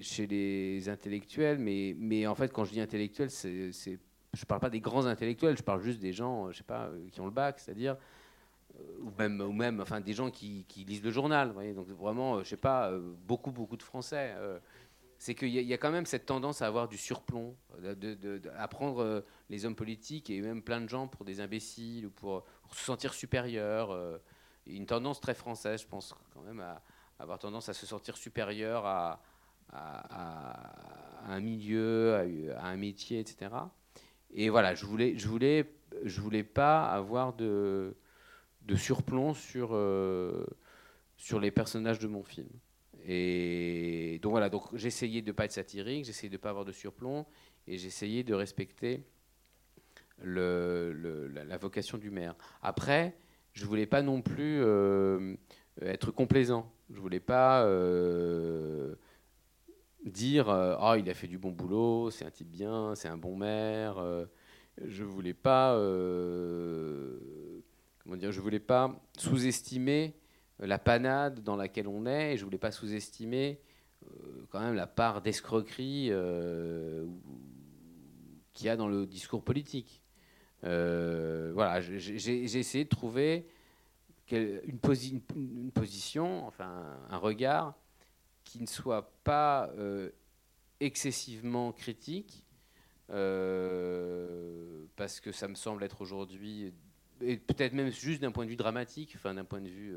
chez 0.00 0.26
les 0.26 0.88
intellectuels, 0.88 1.58
mais, 1.58 1.94
mais 1.98 2.26
en 2.26 2.34
fait, 2.34 2.52
quand 2.52 2.64
je 2.64 2.72
dis 2.72 2.80
intellectuel, 2.80 3.30
c'est, 3.30 3.98
je 4.38 4.44
ne 4.44 4.46
parle 4.46 4.60
pas 4.60 4.70
des 4.70 4.80
grands 4.80 5.06
intellectuels, 5.06 5.56
je 5.56 5.62
parle 5.62 5.82
juste 5.82 6.00
des 6.00 6.12
gens, 6.12 6.50
je 6.52 6.58
sais 6.58 6.64
pas, 6.64 6.90
qui 7.10 7.20
ont 7.20 7.26
le 7.26 7.32
bac, 7.32 7.58
c'est-à-dire, 7.58 7.96
ou 9.00 9.10
même, 9.18 9.40
ou 9.40 9.52
même, 9.52 9.80
enfin, 9.80 10.00
des 10.00 10.12
gens 10.12 10.30
qui, 10.30 10.64
lisent 10.86 11.02
le 11.02 11.10
journal. 11.10 11.52
Donc 11.74 11.88
vraiment, 11.88 12.42
je 12.42 12.48
sais 12.48 12.56
pas, 12.56 12.92
beaucoup, 13.26 13.50
beaucoup 13.50 13.76
de 13.76 13.82
Français 13.82 14.34
c'est 15.18 15.34
qu'il 15.34 15.48
y, 15.48 15.74
a 15.74 15.78
quand 15.78 15.90
même 15.90 16.06
cette 16.06 16.26
tendance 16.26 16.62
à 16.62 16.68
avoir 16.68 16.86
du 16.86 16.96
surplomb, 16.96 17.56
à 18.56 18.68
prendre 18.68 19.02
euh, 19.02 19.20
les 19.50 19.66
hommes 19.66 19.74
politiques 19.74 20.30
et 20.30 20.40
même 20.40 20.62
plein 20.62 20.80
de 20.80 20.88
gens 20.88 21.08
pour 21.08 21.24
des 21.24 21.40
imbéciles 21.40 22.06
ou 22.06 22.10
pour, 22.10 22.44
se 22.70 22.84
sentir 22.84 23.12
supérieurs. 23.12 23.90
Euh, 23.90 24.18
une 24.66 24.86
tendance 24.86 25.20
très 25.20 25.34
française, 25.34 25.82
je 25.82 25.88
pense, 25.88 26.14
quand 26.32 26.42
même, 26.42 26.60
à, 26.60 26.80
avoir 27.18 27.40
tendance 27.40 27.68
à 27.68 27.74
se 27.74 27.84
sentir 27.84 28.16
supérieur 28.16 28.86
à, 28.86 29.20
un 31.26 31.40
milieu, 31.40 32.14
à, 32.56 32.66
un 32.66 32.76
métier, 32.76 33.18
etc. 33.18 33.50
Et 34.32 34.48
voilà, 34.48 34.74
je 34.74 34.84
voulais, 34.86 35.16
je 35.16 35.28
voulais, 35.28 35.66
je 36.04 36.20
voulais 36.20 36.44
pas 36.44 36.86
avoir 36.86 37.34
de, 37.34 37.94
surplomb 38.76 39.34
sur, 39.34 39.70
euh, 39.72 40.44
sur 41.16 41.40
les 41.40 41.50
personnages 41.50 41.98
de 41.98 42.06
mon 42.06 42.22
film. 42.22 42.48
Et 43.06 44.18
donc 44.22 44.32
voilà, 44.32 44.50
donc 44.50 44.64
j'essayais 44.74 45.22
de 45.22 45.32
pas 45.32 45.46
être 45.46 45.52
satirique, 45.52 46.04
j'essayais 46.04 46.30
de 46.30 46.36
pas 46.36 46.50
avoir 46.50 46.64
de 46.64 46.72
surplomb, 46.72 47.24
et 47.66 47.78
j'essayais 47.78 48.22
de 48.22 48.34
respecter 48.34 49.02
la, 50.22 51.56
vocation 51.58 51.96
du 51.98 52.10
maire. 52.10 52.34
Après, 52.62 53.16
je 53.52 53.64
voulais 53.64 53.86
pas 53.86 54.02
non 54.02 54.20
plus 54.20 54.60
euh, 54.62 55.36
être 55.82 56.10
complaisant. 56.10 56.70
Je 56.90 57.00
voulais 57.00 57.20
pas 57.20 57.64
euh, 57.64 58.94
dire 60.04 60.48
ah 60.48 60.96
il 60.98 61.08
a 61.10 61.14
fait 61.14 61.26
du 61.26 61.38
bon 61.38 61.50
boulot, 61.50 62.10
c'est 62.10 62.24
un 62.24 62.30
type 62.30 62.50
bien, 62.50 62.94
c'est 62.94 63.08
un 63.08 63.16
bon 63.16 63.36
maire. 63.36 64.02
je 64.84 65.04
voulais 65.04 65.34
pas 65.34 65.74
comment 68.08 68.16
dire, 68.16 68.32
je 68.32 68.40
voulais 68.40 68.60
pas 68.60 68.98
sous-estimer 69.18 70.14
la 70.60 70.78
panade 70.78 71.42
dans 71.42 71.56
laquelle 71.56 71.88
on 71.88 72.06
est, 72.06 72.32
et 72.32 72.36
je 72.36 72.44
voulais 72.44 72.58
pas 72.58 72.70
sous-estimer 72.70 73.60
euh, 74.06 74.46
quand 74.50 74.60
même 74.60 74.74
la 74.74 74.86
part 74.86 75.20
d'escroquerie 75.20 76.08
euh, 76.10 77.06
qu'il 78.54 78.66
y 78.66 78.70
a 78.70 78.76
dans 78.76 78.88
le 78.88 79.06
discours 79.06 79.42
politique. 79.42 80.02
Euh, 80.64 81.52
voilà, 81.54 81.80
j'ai 81.80 82.58
essayé 82.58 82.84
de 82.84 82.88
trouver 82.88 83.46
une, 84.30 84.78
position, 85.72 86.46
enfin 86.46 86.98
un 87.08 87.16
regard 87.18 87.74
qui 88.48 88.60
ne 88.60 88.66
soit 88.66 89.12
pas 89.24 89.70
excessivement 90.80 91.72
critique, 91.72 92.44
parce 93.08 93.18
que 95.20 95.32
ça 95.32 95.48
me 95.48 95.54
semble 95.54 95.82
être 95.84 96.00
aujourd'hui, 96.00 96.72
et 97.20 97.36
peut-être 97.36 97.72
même 97.72 97.90
juste 97.90 98.20
d'un 98.22 98.32
point 98.32 98.44
de 98.44 98.50
vue 98.50 98.56
dramatique, 98.56 99.12
enfin 99.16 99.34
d'un 99.34 99.44
point 99.44 99.60
de 99.60 99.68
vue 99.68 99.94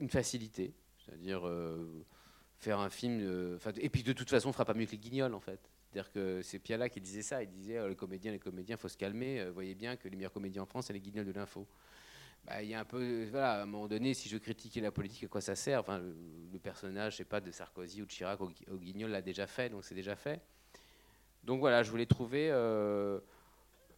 une 0.00 0.08
facilité, 0.08 0.74
c'est-à-dire 0.98 1.46
euh, 1.46 2.04
faire 2.58 2.80
un 2.80 2.90
film. 2.90 3.20
Euh, 3.22 3.58
et 3.80 3.88
puis 3.88 4.02
de 4.02 4.12
toute 4.12 4.28
façon, 4.28 4.48
on 4.48 4.52
fera 4.52 4.64
pas 4.64 4.74
mieux 4.74 4.86
que 4.86 4.92
les 4.92 4.98
Guignols 4.98 5.34
en 5.34 5.40
fait. 5.40 5.60
C'est-à-dire 5.92 6.60
Piala 6.62 6.88
qui 6.88 7.00
disait 7.00 7.22
ça. 7.22 7.42
Il 7.42 7.50
disait 7.50 7.80
oh, 7.80 7.88
les 7.88 7.96
comédiens, 7.96 8.32
les 8.32 8.38
comédiens, 8.38 8.76
faut 8.76 8.88
se 8.88 8.96
calmer. 8.96 9.40
Euh, 9.40 9.50
voyez 9.52 9.74
bien 9.74 9.96
que 9.96 10.08
les 10.08 10.16
meilleurs 10.16 10.32
comédiens 10.32 10.62
en 10.62 10.66
France, 10.66 10.86
c'est 10.86 10.92
les 10.92 11.00
Guignols 11.00 11.26
de 11.26 11.32
l'info. 11.32 11.66
Bah, 12.44 12.62
y 12.62 12.74
a 12.74 12.80
un 12.80 12.84
peu, 12.84 13.24
voilà, 13.30 13.52
à 13.52 13.62
un 13.62 13.66
moment 13.66 13.86
donné, 13.86 14.14
si 14.14 14.28
je 14.28 14.36
critiquais 14.36 14.80
la 14.80 14.90
politique, 14.90 15.24
à 15.24 15.28
quoi 15.28 15.40
ça 15.40 15.54
sert? 15.54 15.80
Enfin, 15.80 15.98
le, 15.98 16.58
personnage, 16.58 17.12
je 17.12 17.18
sais 17.18 17.24
pas, 17.24 17.40
de 17.40 17.50
Sarkozy 17.50 18.02
ou 18.02 18.06
de 18.06 18.10
Chirac 18.10 18.40
au, 18.40 18.50
Guignol 18.78 19.10
l'a 19.10 19.22
déjà 19.22 19.46
fait, 19.46 19.68
donc 19.68 19.84
c'est 19.84 19.94
déjà 19.94 20.16
fait. 20.16 20.40
Donc 21.44 21.60
voilà, 21.60 21.82
je 21.82 21.90
voulais 21.90 22.06
trouver 22.06 22.50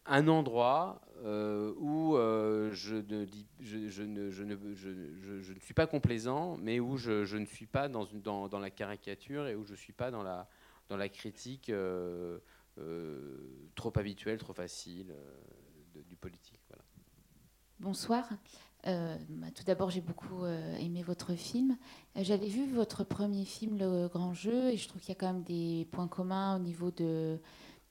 un 0.05 0.27
endroit 0.27 1.01
euh, 1.23 1.73
où 1.77 2.15
euh, 2.15 2.71
je, 2.73 2.95
ne 2.95 3.25
ne, 4.43 5.59
suis 5.59 5.73
pas 5.73 5.87
complaisant, 5.87 6.57
mais 6.57 6.79
où 6.79 6.97
je, 6.97 7.35
ne 7.35 7.45
suis 7.45 7.65
pas 7.65 7.87
dans, 7.87 8.59
la 8.59 8.69
caricature 8.69 9.47
et 9.47 9.55
où 9.55 9.65
je 9.65 9.71
ne 9.71 9.77
suis 9.77 9.93
pas 9.93 10.11
dans 10.11 10.23
la, 10.23 11.09
critique 11.09 11.69
euh, 11.69 12.39
trop 13.73 13.93
habituelle, 13.97 14.37
trop 14.37 14.53
facile 14.53 15.13
du 16.07 16.15
politique. 16.15 16.54
Bonsoir. 17.79 18.27
Bah, 18.85 19.51
tout 19.55 19.63
d'abord, 19.65 19.89
j'ai 19.89 20.01
beaucoup 20.01 20.45
aimé 20.45 21.01
votre 21.01 21.33
film. 21.33 21.75
J'avais 22.15 22.47
vu 22.47 22.67
votre 22.71 23.03
premier 23.03 23.45
film, 23.45 23.77
Le 23.77 24.07
Grand 24.07 24.33
Jeu, 24.33 24.71
et 24.71 24.77
je 24.77 24.87
trouve 24.87 25.01
qu'il 25.01 25.09
y 25.09 25.17
a 25.17 25.19
quand 25.19 25.33
même 25.33 25.43
des 25.43 25.87
points 25.91 26.07
communs 26.07 26.55
au 26.55 26.59
niveau 26.59 26.91
de 26.91 27.39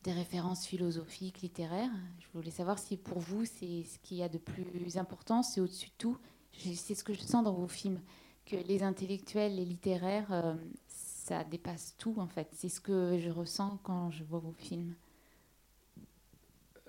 des 0.04 0.12
références 0.12 0.66
philosophiques, 0.66 1.40
littéraires. 1.40 1.90
Je 2.20 2.26
voulais 2.34 2.50
savoir 2.50 2.78
si 2.78 2.96
pour 2.96 3.18
vous, 3.18 3.44
c'est 3.46 3.82
ce 3.84 3.98
qu'il 4.00 4.18
y 4.18 4.22
a 4.22 4.28
de 4.28 4.38
plus 4.38 4.98
important, 4.98 5.42
c'est 5.42 5.60
au-dessus 5.60 5.88
de 5.88 5.94
tout. 5.98 6.18
C'est 6.52 6.94
ce 6.94 7.02
que 7.02 7.14
je 7.14 7.20
sens 7.20 7.42
dans 7.42 7.54
vos 7.54 7.66
films, 7.66 8.00
que 8.46 8.54
les 8.56 8.82
intellectuels, 8.82 9.56
les 9.56 9.64
littéraires, 9.64 10.30
euh, 10.30 10.54
ça 10.86 11.42
dépasse 11.42 11.96
tout 11.98 12.14
en 12.18 12.28
fait. 12.28 12.48
C'est 12.52 12.68
ce 12.68 12.80
que 12.80 13.18
je 13.18 13.30
ressens 13.30 13.78
quand 13.82 14.10
je 14.10 14.22
vois 14.24 14.38
vos 14.38 14.52
films. 14.52 14.94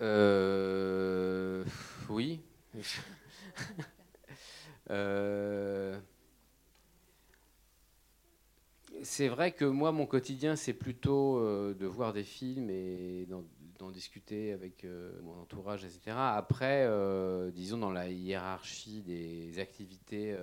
Euh, 0.01 1.63
oui. 2.09 2.41
euh, 4.89 5.99
c'est 9.03 9.27
vrai 9.27 9.51
que 9.51 9.65
moi, 9.65 9.91
mon 9.91 10.05
quotidien, 10.05 10.55
c'est 10.55 10.73
plutôt 10.73 11.37
euh, 11.37 11.73
de 11.73 11.85
voir 11.85 12.13
des 12.13 12.23
films 12.23 12.69
et 12.69 13.27
d'en 13.79 13.91
discuter 13.91 14.53
avec 14.53 14.83
euh, 14.83 15.19
mon 15.21 15.41
entourage, 15.41 15.83
etc. 15.83 16.17
Après, 16.17 16.87
disons, 17.51 17.77
dans 17.77 17.91
la 17.91 18.09
hiérarchie 18.09 19.01
des 19.01 19.59
activités 19.59 20.35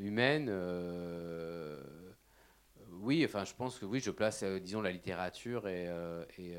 humaines, 0.00 0.50
oui, 3.00 3.22
enfin, 3.24 3.44
je 3.44 3.54
pense 3.54 3.78
que 3.78 3.84
oui, 3.84 4.00
je 4.00 4.10
place, 4.10 4.44
disons, 4.44 4.80
la 4.80 4.92
littérature 4.92 5.68
et, 5.68 5.90
et, 6.38 6.56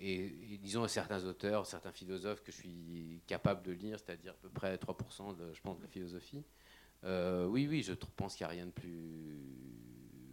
disons, 0.00 0.86
certains 0.88 1.24
auteurs, 1.24 1.66
certains 1.66 1.92
philosophes 1.92 2.42
que 2.42 2.52
je 2.52 2.56
suis 2.56 3.22
capable 3.26 3.62
de 3.62 3.72
lire, 3.72 3.98
c'est-à-dire 3.98 4.32
à 4.32 4.36
peu 4.36 4.48
près 4.48 4.76
3%, 4.76 5.36
de, 5.36 5.52
je 5.52 5.60
pense, 5.60 5.76
de 5.76 5.82
la 5.82 5.88
philosophie. 5.88 6.42
Euh, 7.04 7.46
oui, 7.46 7.66
oui, 7.68 7.82
je 7.82 7.92
pense 7.92 8.34
qu'il 8.34 8.46
n'y 8.46 8.52
a 8.52 8.54
rien 8.54 8.66
de 8.66 8.70
plus 8.70 9.38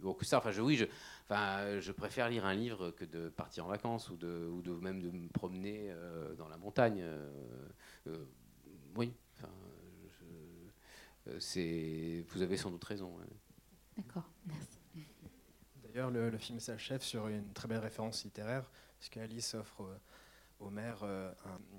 bon 0.00 0.14
que 0.14 0.24
ça. 0.24 0.38
Enfin, 0.38 0.50
je, 0.50 0.60
oui, 0.60 0.76
je, 0.76 0.84
enfin, 1.24 1.80
je 1.80 1.92
préfère 1.92 2.28
lire 2.28 2.44
un 2.44 2.54
livre 2.54 2.90
que 2.90 3.04
de 3.04 3.28
partir 3.28 3.66
en 3.66 3.68
vacances 3.68 4.10
ou 4.10 4.16
de, 4.16 4.48
ou 4.50 4.62
de 4.62 4.72
même 4.72 5.00
de 5.00 5.10
me 5.10 5.28
promener 5.28 5.90
euh, 5.90 6.34
dans 6.34 6.48
la 6.48 6.56
montagne. 6.56 7.02
Euh, 7.02 8.24
oui. 8.96 9.12
c'est, 11.38 12.24
vous 12.28 12.42
avez 12.42 12.56
sans 12.56 12.70
doute 12.70 12.84
raison. 12.84 13.14
D'accord, 13.96 14.30
merci. 14.46 14.78
D'ailleurs, 15.82 16.10
le, 16.10 16.30
le 16.30 16.38
film 16.38 16.58
s'achève 16.58 17.02
sur 17.02 17.28
une 17.28 17.52
très 17.52 17.68
belle 17.68 17.78
référence 17.78 18.24
littéraire, 18.24 18.70
puisque 18.98 19.16
Alice 19.16 19.54
offre 19.54 19.82
au 20.60 20.70
maire 20.70 21.06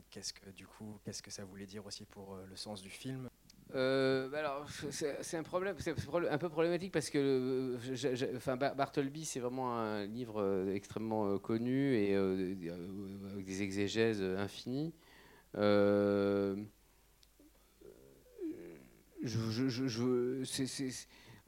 qu'est-ce 0.10 0.34
que 0.34 0.50
du 0.52 0.66
coup, 0.66 1.00
qu'est-ce 1.04 1.22
que 1.22 1.32
ça 1.32 1.46
voulait 1.46 1.66
dire 1.66 1.86
aussi 1.86 2.06
pour 2.06 2.38
le 2.38 2.56
sens 2.56 2.82
du 2.82 2.90
film? 2.90 3.30
Euh, 3.76 4.28
bah 4.30 4.40
alors, 4.40 4.68
c'est 4.90 5.38
un 5.38 5.44
problème, 5.44 5.76
c'est 5.78 5.92
un 5.92 6.38
peu 6.38 6.50
problématique 6.50 6.92
parce 6.92 7.10
que, 7.10 7.78
enfin, 8.36 8.58
Bartleby, 8.58 9.26
c'est 9.26 9.40
vraiment 9.40 9.78
un 9.78 10.06
livre 10.06 10.42
euh, 10.42 10.74
extrêmement 10.74 11.28
euh, 11.28 11.38
connu 11.38 11.94
et 11.96 12.16
avec 12.16 13.46
des 13.46 13.62
exégèses 13.62 14.24
infinies. 14.24 14.94
en 15.56 16.58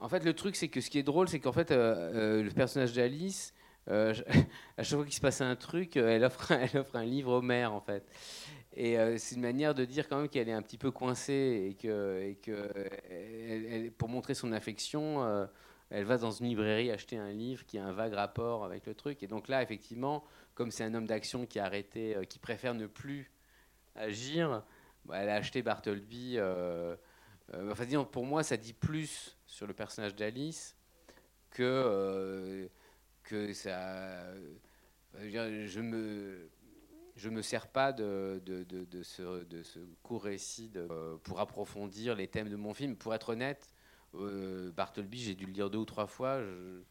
fait, 0.10 0.24
le 0.24 0.34
truc, 0.34 0.56
c'est 0.56 0.68
que 0.68 0.80
ce 0.80 0.92
qui 0.92 1.00
est 1.00 1.04
drôle, 1.04 1.28
c'est 1.28 1.40
qu'en 1.40 1.54
fait, 1.54 1.72
le 1.72 2.50
personnage 2.50 2.94
d'Alice, 2.94 3.54
à 3.88 4.14
chaque 4.84 4.98
fois 4.98 5.04
qu'il 5.04 5.14
se 5.14 5.22
passe 5.22 5.42
un 5.42 5.56
truc, 5.56 5.98
elle 5.98 6.24
offre, 6.24 6.52
elle 6.52 6.80
offre 6.80 6.96
un 6.96 7.06
livre 7.06 7.34
au 7.34 7.42
maire, 7.42 7.74
en 7.74 7.82
fait. 7.82 8.06
Et 8.74 8.98
euh, 8.98 9.18
c'est 9.18 9.36
une 9.36 9.42
manière 9.42 9.74
de 9.74 9.84
dire 9.84 10.08
quand 10.08 10.18
même 10.18 10.30
qu'elle 10.30 10.48
est 10.48 10.54
un 10.54 10.62
petit 10.62 10.78
peu 10.78 10.92
coincée 10.92 11.68
et 11.70 11.74
que, 11.76 12.34
que 12.42 13.90
pour 13.90 14.08
montrer 14.08 14.34
son 14.34 14.54
affection, 14.54 15.24
euh, 15.24 15.46
elle 15.90 16.06
va 16.06 16.18
dans 16.18 16.32
une 16.32 16.48
librairie 16.48 16.90
acheter 16.90 17.18
un 17.18 17.32
livre 17.32 17.66
qui 17.66 17.78
a 17.78 17.86
un 17.86 17.92
vague 17.92 18.14
rapport 18.14 18.64
avec 18.64 18.86
le 18.86 18.96
truc. 18.96 19.24
Et 19.24 19.28
donc 19.28 19.50
là, 19.50 19.62
effectivement, 19.62 20.24
comme 20.56 20.72
c'est 20.72 20.86
un 20.86 20.94
homme 20.94 21.06
d'action 21.06 21.46
qui 21.46 21.60
a 21.60 21.66
arrêté, 21.66 22.16
euh, 22.16 22.24
qui 22.24 22.40
préfère 22.40 22.74
ne 22.74 22.88
plus 22.88 23.30
agir, 23.96 24.64
bah, 25.04 25.18
elle 25.18 25.30
a 25.30 25.36
acheté 25.36 25.62
Bartleby. 25.62 26.40
enfin, 26.40 27.86
disons, 27.86 28.06
pour 28.06 28.26
moi, 28.26 28.42
ça 28.42 28.56
dit 28.56 28.74
plus 28.74 29.38
sur 29.46 29.68
le 29.68 29.74
personnage 29.74 30.16
d'Alice 30.16 30.78
que 31.50 32.70
que 33.24 33.54
ça. 33.54 34.34
je 35.20 35.80
me 35.80 36.50
je 37.16 37.30
me 37.30 37.42
sers 37.42 37.68
pas 37.68 37.92
de, 37.94 38.42
de, 38.46 39.04
ce, 39.04 39.44
de, 39.44 39.64
ce, 39.64 39.80
court 40.02 40.24
récit 40.24 40.72
euh, 40.76 41.18
pour 41.24 41.40
approfondir 41.40 42.16
les 42.16 42.28
thèmes 42.28 42.50
de 42.50 42.56
mon 42.56 42.74
film. 42.74 42.96
Pour 42.96 43.14
être 43.14 43.30
honnête, 43.30 43.70
euh, 44.16 44.72
Bartleby, 44.72 45.20
j'ai 45.20 45.36
dû 45.36 45.46
le 45.46 45.52
lire 45.52 45.70
deux 45.70 45.80
ou 45.80 45.86
trois 45.86 46.08
fois. 46.08 46.40
Euh, 46.40 46.82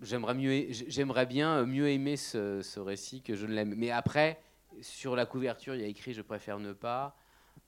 j'aimerais, 0.00 0.68
j'aimerais 0.70 1.26
bien 1.26 1.66
mieux 1.66 1.88
aimer 1.88 2.16
ce, 2.16 2.78
récit 2.78 3.20
que 3.20 3.34
je 3.34 3.46
ne 3.46 3.52
l'aime. 3.52 3.74
Mais 3.76 3.90
après, 3.90 4.40
sur 4.80 5.16
la 5.16 5.26
couverture, 5.26 5.74
il 5.74 5.82
y 5.82 5.84
a 5.84 5.88
écrit 5.88 6.14
Je 6.14 6.22
préfère 6.22 6.58
ne 6.58 6.72
pas. 6.72 7.16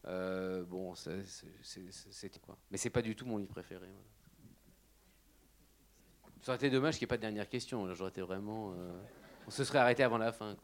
bon, 0.04 0.94
c'était 0.94 2.40
quoi? 2.40 2.56
Mais 2.70 2.78
c'est 2.78 2.90
pas 2.90 3.02
du 3.02 3.14
tout 3.14 3.26
mon 3.26 3.36
livre 3.36 3.52
préféré. 3.52 3.88
Ça 6.46 6.52
aurait 6.52 6.64
été 6.64 6.70
dommage 6.70 6.96
qu'il 6.96 7.06
n'y 7.06 7.08
ait 7.08 7.08
pas 7.08 7.16
de 7.16 7.22
dernière 7.22 7.48
question. 7.48 7.92
J'aurais 7.92 8.10
été 8.10 8.20
vraiment. 8.20 8.72
On 9.48 9.50
se 9.50 9.64
serait 9.64 9.80
arrêté 9.80 10.04
avant 10.04 10.16
la 10.16 10.30
fin. 10.30 10.54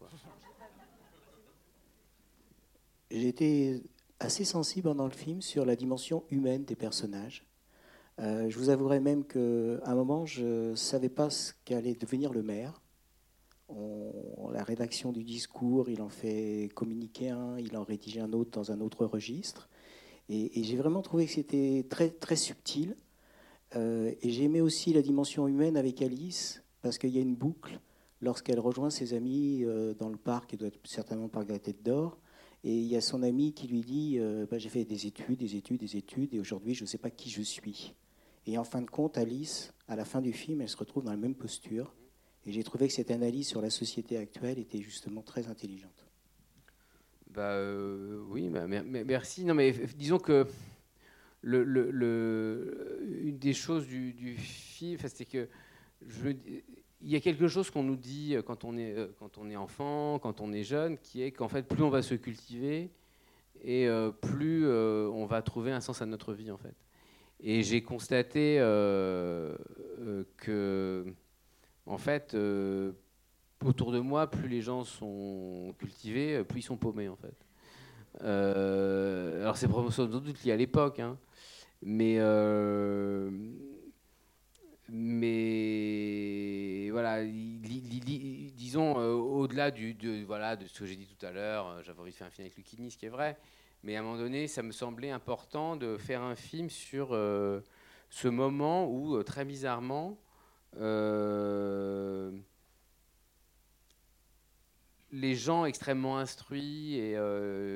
J'ai 3.10 3.26
été 3.26 3.82
assez 4.20 4.44
sensible 4.44 4.94
dans 4.94 5.06
le 5.06 5.10
film 5.10 5.42
sur 5.42 5.66
la 5.66 5.74
dimension 5.74 6.22
humaine 6.30 6.64
des 6.64 6.76
personnages. 6.76 7.44
Euh, 8.20 8.48
je 8.48 8.56
vous 8.60 8.68
avouerai 8.68 9.00
même 9.00 9.24
qu'à 9.24 9.40
un 9.40 9.94
moment, 9.96 10.24
je 10.24 10.70
ne 10.70 10.76
savais 10.76 11.08
pas 11.08 11.30
ce 11.30 11.52
qu'allait 11.64 11.96
devenir 11.96 12.32
le 12.32 12.44
maire. 12.44 12.80
la 13.68 14.62
rédaction 14.62 15.10
du 15.10 15.24
discours, 15.24 15.90
il 15.90 16.00
en 16.00 16.10
fait 16.10 16.70
communiquer 16.76 17.30
un, 17.30 17.58
il 17.58 17.76
en 17.76 17.82
rédige 17.82 18.18
un 18.18 18.32
autre 18.32 18.52
dans 18.52 18.70
un 18.70 18.80
autre 18.80 19.04
registre. 19.04 19.68
Et, 20.28 20.62
j'ai 20.62 20.76
vraiment 20.76 21.02
trouvé 21.02 21.26
que 21.26 21.32
c'était 21.32 21.84
très, 21.90 22.10
très 22.10 22.36
subtil. 22.36 22.94
Euh, 23.76 24.12
et 24.20 24.30
j'ai 24.30 24.44
aimé 24.44 24.60
aussi 24.60 24.92
la 24.92 25.02
dimension 25.02 25.48
humaine 25.48 25.76
avec 25.76 26.02
Alice, 26.02 26.62
parce 26.82 26.98
qu'il 26.98 27.10
y 27.10 27.18
a 27.18 27.22
une 27.22 27.36
boucle 27.36 27.80
lorsqu'elle 28.22 28.60
rejoint 28.60 28.90
ses 28.90 29.14
amis 29.14 29.64
euh, 29.64 29.94
dans 29.94 30.08
le 30.08 30.16
parc, 30.16 30.52
il 30.52 30.58
doit 30.58 30.68
être 30.68 30.80
certainement 30.84 31.28
de 31.28 31.52
la 31.52 31.58
Tête 31.58 31.82
d'Or, 31.82 32.18
et 32.64 32.74
il 32.74 32.86
y 32.86 32.96
a 32.96 33.00
son 33.00 33.22
ami 33.22 33.52
qui 33.52 33.66
lui 33.66 33.80
dit 33.80 34.16
euh, 34.18 34.46
bah, 34.48 34.58
J'ai 34.58 34.68
fait 34.68 34.84
des 34.84 35.06
études, 35.06 35.38
des 35.38 35.56
études, 35.56 35.80
des 35.80 35.96
études, 35.96 36.32
et 36.32 36.40
aujourd'hui 36.40 36.74
je 36.74 36.84
ne 36.84 36.88
sais 36.88 36.98
pas 36.98 37.10
qui 37.10 37.28
je 37.28 37.42
suis. 37.42 37.94
Et 38.46 38.56
en 38.58 38.64
fin 38.64 38.80
de 38.80 38.90
compte, 38.90 39.18
Alice, 39.18 39.72
à 39.88 39.96
la 39.96 40.04
fin 40.04 40.20
du 40.20 40.32
film, 40.32 40.60
elle 40.60 40.68
se 40.68 40.76
retrouve 40.76 41.04
dans 41.04 41.10
la 41.10 41.16
même 41.16 41.34
posture. 41.34 41.94
Et 42.44 42.50
j'ai 42.50 42.64
trouvé 42.64 42.88
que 42.88 42.92
cette 42.92 43.12
analyse 43.12 43.46
sur 43.46 43.60
la 43.60 43.70
société 43.70 44.16
actuelle 44.16 44.58
était 44.58 44.80
justement 44.80 45.22
très 45.22 45.46
intelligente. 45.46 46.06
Bah 47.30 47.52
euh, 47.52 48.20
oui, 48.28 48.50
merci. 48.50 49.44
Non, 49.44 49.54
mais 49.54 49.72
disons 49.96 50.18
que 50.18 50.46
le, 51.42 53.20
une 53.22 53.38
des 53.38 53.52
choses 53.52 53.86
du, 53.86 54.12
du 54.12 54.36
film, 54.36 54.98
c'est 55.04 55.24
que 55.24 55.48
il 57.02 57.10
y 57.10 57.16
a 57.16 57.20
quelque 57.20 57.48
chose 57.48 57.70
qu'on 57.70 57.82
nous 57.82 57.96
dit 57.96 58.34
euh, 58.34 58.42
quand 58.42 58.64
on, 58.64 58.76
est, 58.76 58.96
euh, 58.96 59.08
quand 59.18 59.38
on 59.38 59.50
est 59.50 59.56
enfant, 59.56 60.18
quand 60.20 60.40
on 60.40 60.52
est 60.52 60.62
jeune, 60.62 60.98
qui 60.98 61.22
est 61.22 61.32
qu'en 61.32 61.48
fait, 61.48 61.62
plus 61.62 61.82
on 61.82 61.90
va 61.90 62.02
se 62.02 62.14
cultiver 62.14 62.90
et 63.62 63.88
euh, 63.88 64.10
plus 64.10 64.66
on 64.66 65.26
va 65.26 65.42
trouver 65.42 65.72
un 65.72 65.80
sens 65.80 66.02
à 66.02 66.06
notre 66.06 66.32
vie, 66.32 66.50
en 66.50 66.56
fait. 66.56 66.74
Et 67.40 67.62
j'ai 67.62 67.82
constaté 67.82 68.56
que, 70.36 71.04
en 71.86 71.98
fait, 71.98 72.36
autour 73.64 73.92
de 73.92 73.98
moi, 73.98 74.30
plus 74.30 74.48
les 74.48 74.62
gens 74.62 74.84
sont 74.84 75.74
cultivés, 75.78 76.44
plus 76.44 76.60
ils 76.60 76.64
sont 76.64 76.76
paumés, 76.76 77.08
en 77.08 77.16
fait. 77.16 77.34
alors 78.24 79.56
c'est 79.56 79.68
sans 79.90 80.06
doute 80.06 80.44
lié 80.44 80.52
à 80.52 80.56
l'époque, 80.56 81.00
hein, 81.00 81.18
mais 81.82 82.18
mais 84.94 86.90
voilà, 86.90 87.24
disons, 87.24 88.98
euh, 88.98 89.14
au-delà 89.14 89.70
du, 89.70 89.94
de, 89.94 90.22
voilà, 90.24 90.54
de 90.54 90.66
ce 90.66 90.80
que 90.80 90.86
j'ai 90.86 90.96
dit 90.96 91.06
tout 91.06 91.24
à 91.24 91.30
l'heure, 91.30 91.66
euh, 91.66 91.82
j'avais 91.82 91.98
envie 91.98 92.10
de 92.10 92.16
faire 92.16 92.26
un 92.26 92.30
film 92.30 92.44
avec 92.44 92.58
Lucini, 92.58 92.90
ce 92.90 92.98
qui 92.98 93.06
est 93.06 93.10
vrai, 93.10 93.38
mais 93.82 93.96
à 93.96 94.00
un 94.00 94.02
moment 94.02 94.18
donné, 94.18 94.46
ça 94.48 94.62
me 94.62 94.70
semblait 94.70 95.10
important 95.10 95.76
de 95.76 95.96
faire 95.96 96.20
un 96.20 96.34
film 96.34 96.68
sur 96.68 97.14
euh, 97.14 97.60
ce 98.10 98.28
moment 98.28 98.86
où, 98.86 99.22
très 99.22 99.46
bizarrement, 99.46 100.18
les 105.10 105.34
gens 105.34 105.64
extrêmement 105.64 106.18
instruits 106.18 106.96
et 106.96 107.16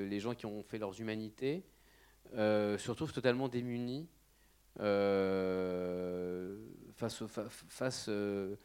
les 0.09 0.21
gens 0.21 0.35
qui 0.35 0.47
ont 0.47 0.63
fait 0.63 0.79
leurs 0.79 1.01
humanités 1.01 1.65
se 2.35 2.91
retrouvent 2.91 3.13
totalement 3.13 3.49
démunis 3.49 4.09
face, 6.97 7.23
face 7.69 8.07
euh, 8.09 8.57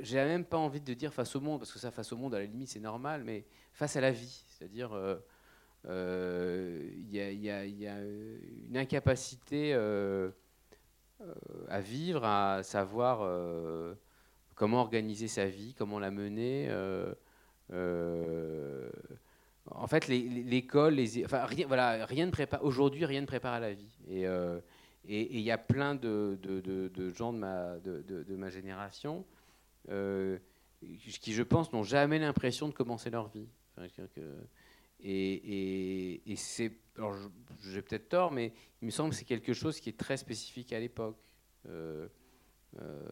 j'ai 0.00 0.16
même 0.16 0.44
pas 0.44 0.56
envie 0.56 0.80
de 0.80 0.94
dire 0.94 1.12
face 1.12 1.36
au 1.36 1.40
monde, 1.40 1.60
parce 1.60 1.72
que 1.72 1.78
ça, 1.78 1.90
face 1.90 2.12
au 2.12 2.16
monde, 2.16 2.34
à 2.34 2.38
la 2.38 2.46
limite, 2.46 2.68
c'est 2.68 2.80
normal, 2.80 3.22
mais 3.24 3.44
face 3.72 3.96
à 3.96 4.00
la 4.00 4.10
vie. 4.10 4.44
C'est-à-dire, 4.48 4.90
il 4.92 4.96
euh, 4.96 5.16
euh, 5.86 6.90
y, 7.10 7.50
a 7.50 7.64
une 7.64 8.76
incapacité 8.76 9.74
à 11.68 11.80
vivre, 11.80 12.24
à 12.24 12.62
savoir 12.62 13.28
comment 14.54 14.80
organiser 14.80 15.28
sa 15.28 15.46
vie, 15.46 15.74
comment 15.74 15.98
la 15.98 16.10
mener. 16.10 16.70
En 19.74 19.86
fait, 19.86 20.08
l'école, 20.08 20.98
enfin, 21.24 21.46
voilà, 21.66 22.06
rien 22.06 22.26
ne 22.26 22.30
prépare. 22.30 22.64
Aujourd'hui, 22.64 23.04
rien 23.04 23.20
ne 23.20 23.26
prépare 23.26 23.54
à 23.54 23.60
la 23.60 23.72
vie. 23.72 23.90
Et 24.08 24.26
et 25.06 25.36
il 25.38 25.42
y 25.42 25.50
a 25.50 25.58
plein 25.58 25.94
de, 25.94 26.38
gens 27.14 27.32
de 27.32 28.36
ma, 28.36 28.50
génération 28.50 29.26
euh, 29.90 30.38
qui, 31.20 31.32
je 31.32 31.42
pense, 31.42 31.72
n'ont 31.72 31.82
jamais 31.82 32.18
l'impression 32.18 32.68
de 32.68 32.74
commencer 32.74 33.10
leur 33.10 33.28
vie. 33.28 33.48
et, 35.02 36.34
c'est. 36.36 36.72
Alors, 36.96 37.16
j'ai 37.64 37.82
peut-être 37.82 38.08
tort, 38.08 38.30
mais 38.30 38.52
il 38.80 38.86
me 38.86 38.90
semble 38.90 39.10
que 39.10 39.16
c'est 39.16 39.24
quelque 39.24 39.52
chose 39.52 39.80
qui 39.80 39.90
est 39.90 39.98
très 39.98 40.16
spécifique 40.16 40.72
à 40.72 40.80
l'époque. 40.80 41.18
Euh, 41.68 42.06
euh, 42.80 43.02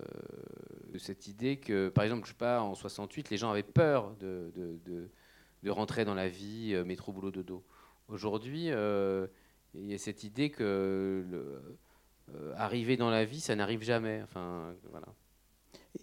cette 0.98 1.26
idée 1.26 1.56
que, 1.56 1.88
par 1.88 2.04
exemple, 2.04 2.24
je 2.24 2.32
sais 2.32 2.38
pas, 2.38 2.62
en 2.62 2.74
68, 2.74 3.30
les 3.30 3.36
gens 3.36 3.50
avaient 3.50 3.62
peur 3.62 4.14
de, 4.16 5.10
rentrer 5.70 6.04
dans 6.04 6.14
la 6.14 6.28
vie 6.28 6.74
métro, 6.84 7.12
boulot, 7.12 7.30
dodo. 7.30 7.64
Aujourd'hui, 8.08 8.66
il 8.66 9.86
y 9.86 9.94
a 9.94 9.98
cette 9.98 10.24
idée 10.24 10.50
que 10.50 11.24
le, 11.30 11.78
euh, 12.34 12.52
arriver 12.56 12.96
dans 12.96 13.10
la 13.10 13.24
vie, 13.24 13.40
ça 13.40 13.54
n'arrive 13.56 13.82
jamais. 13.82 14.20
Enfin, 14.22 14.74
voilà. 14.90 15.06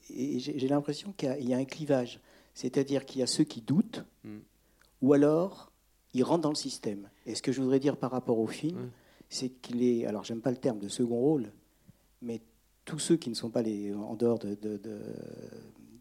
Et 0.10 0.40
j'ai 0.40 0.68
l'impression 0.68 1.14
qu'il 1.14 1.48
y, 1.48 1.54
a 1.54 1.58
un 1.58 1.66
clivage. 1.66 2.20
C'est-à-dire 2.54 3.06
qu'il 3.06 3.20
y 3.22 3.24
a 3.24 3.28
ceux 3.28 3.44
qui 3.44 3.62
doutent, 3.62 4.04
hmm. 4.24 4.40
ou 5.02 5.14
alors 5.14 5.72
ils 6.14 6.24
rentrent 6.24 6.42
dans 6.42 6.50
le 6.50 6.56
système. 6.56 7.10
Et 7.26 7.36
ce 7.36 7.42
que 7.42 7.52
je 7.52 7.62
voudrais 7.62 7.80
dire 7.80 7.98
par 7.98 8.12
rapport 8.12 8.40
au 8.40 8.48
film, 8.48 8.92
c'est 9.30 9.50
qu'il 9.50 9.84
est, 9.84 10.06
alors 10.06 10.24
j'aime 10.24 10.42
pas 10.42 10.52
le 10.52 10.58
terme 10.58 10.80
de 10.80 10.88
second 10.88 11.20
rôle, 11.20 11.52
mais 12.22 12.42
tous 12.86 13.00
ceux 13.00 13.16
qui 13.16 13.30
ne 13.30 13.36
sont 13.36 13.50
pas 13.50 13.62
les, 13.62 13.94
en 13.94 14.16
dehors 14.16 14.40
de, 14.40 14.58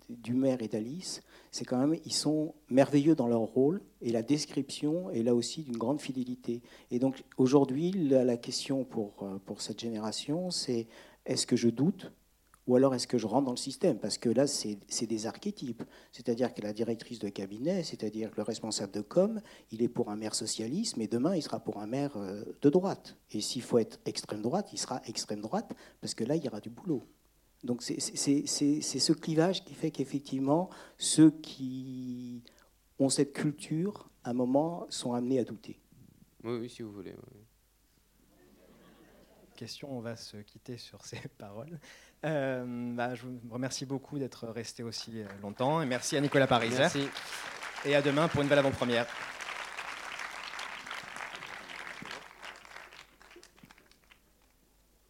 du 0.09 0.34
maire 0.34 0.62
et 0.62 0.68
d'Alice, 0.68 1.22
c'est 1.50 1.64
quand 1.64 1.78
même, 1.78 1.98
ils 2.04 2.12
sont 2.12 2.54
merveilleux 2.68 3.14
dans 3.14 3.26
leur 3.26 3.40
rôle 3.40 3.80
et 4.00 4.11
la 4.11 4.22
description 4.22 5.11
est 5.11 5.22
là 5.22 5.34
aussi 5.34 5.62
d'une 5.62 5.76
grande 5.76 6.00
fidélité. 6.00 6.62
Et 6.90 6.98
donc 6.98 7.24
aujourd'hui, 7.36 7.92
la, 7.92 8.36
question 8.36 8.84
pour, 8.84 9.22
euh, 9.22 9.38
pour 9.44 9.61
cette 9.61 9.80
génération, 9.80 10.50
c'est 10.50 10.86
est-ce 11.26 11.46
que 11.46 11.56
je 11.56 11.68
doute 11.68 12.12
ou 12.68 12.76
alors 12.76 12.94
est-ce 12.94 13.06
que 13.06 13.16
je 13.16 13.26
rentre 13.26 13.46
dans 13.46 13.52
le 13.52 13.56
système? 13.56 13.98
Parce 13.98 14.18
que 14.18 14.28
là, 14.28 14.46
c'est 14.46 15.06
des 15.06 15.26
archétypes. 15.26 15.82
C'est-à-dire 16.12 16.52
que 16.52 16.61
la 16.61 16.74
directrice 16.74 17.18
de 17.18 17.30
cabinet, 17.30 17.82
c'est-à-dire 17.82 18.30
que 18.30 18.36
le 18.36 18.42
responsable 18.42 18.92
de 18.92 19.00
com, 19.00 19.40
il 19.72 19.82
est 19.82 19.88
pour 19.88 20.11
un 20.11 20.16
maire 20.16 20.34
socialiste, 20.34 20.98
mais 20.98 21.06
demain, 21.06 21.34
il 21.34 21.42
sera 21.42 21.61
pour 21.61 21.78
un 21.78 21.86
maire 21.86 22.18
euh, 22.18 22.44
de 22.61 22.68
droite. 22.68 23.16
Et 23.30 23.40
s'il 23.40 23.62
faut 23.62 23.78
être 23.78 23.98
extrême 24.04 24.42
droite, 24.42 24.68
il 24.74 24.78
sera 24.78 25.00
extrême 25.06 25.40
droite, 25.40 25.72
parce 26.02 26.14
que 26.14 26.24
là, 26.24 26.36
il 26.36 26.44
y 26.44 26.48
aura 26.48 26.61
du 26.61 26.68
boulot. 26.68 27.02
Donc 27.64 27.82
c'est 27.82 27.98
ce 28.00 29.12
clivage 29.12 29.64
qui 29.64 29.74
fait 29.74 29.90
qu'effectivement, 29.90 30.70
ceux 30.96 31.30
qui 31.30 32.42
ont 32.98 33.09
cette 33.09 33.32
culture, 33.32 34.09
à 34.24 34.30
un 34.30 34.34
moment, 34.34 34.86
sont 34.90 35.12
amenés 35.12 35.40
à 35.40 35.44
douter. 35.44 35.80
Oui, 36.44 36.59
oui 36.59 36.70
si 36.70 36.82
vous 36.82 36.92
voulez. 36.92 37.14
Question, 39.56 39.90
on 39.90 40.00
va 40.00 40.14
se 40.14 40.36
quitter 40.36 40.76
sur 40.76 41.04
ces 41.04 41.20
paroles. 41.38 41.80
Euh, 42.24 42.94
bah, 42.94 43.16
je 43.16 43.26
vous 43.26 43.40
remercie 43.50 43.86
beaucoup 43.86 44.18
d'être 44.18 44.46
resté 44.46 44.84
aussi 44.84 45.20
euh, 45.20 45.26
longtemps 45.42 45.82
et 45.82 45.86
merci 45.86 46.16
à 46.16 46.20
Nicolas 46.20 46.46
Paris. 46.46 46.70
Merci. 46.76 47.09
Et 47.84 47.94
à 47.94 48.02
demain 48.02 48.28
pour 48.28 48.42
une 48.42 48.48
belle 48.48 48.59
avant-première. 48.59 49.06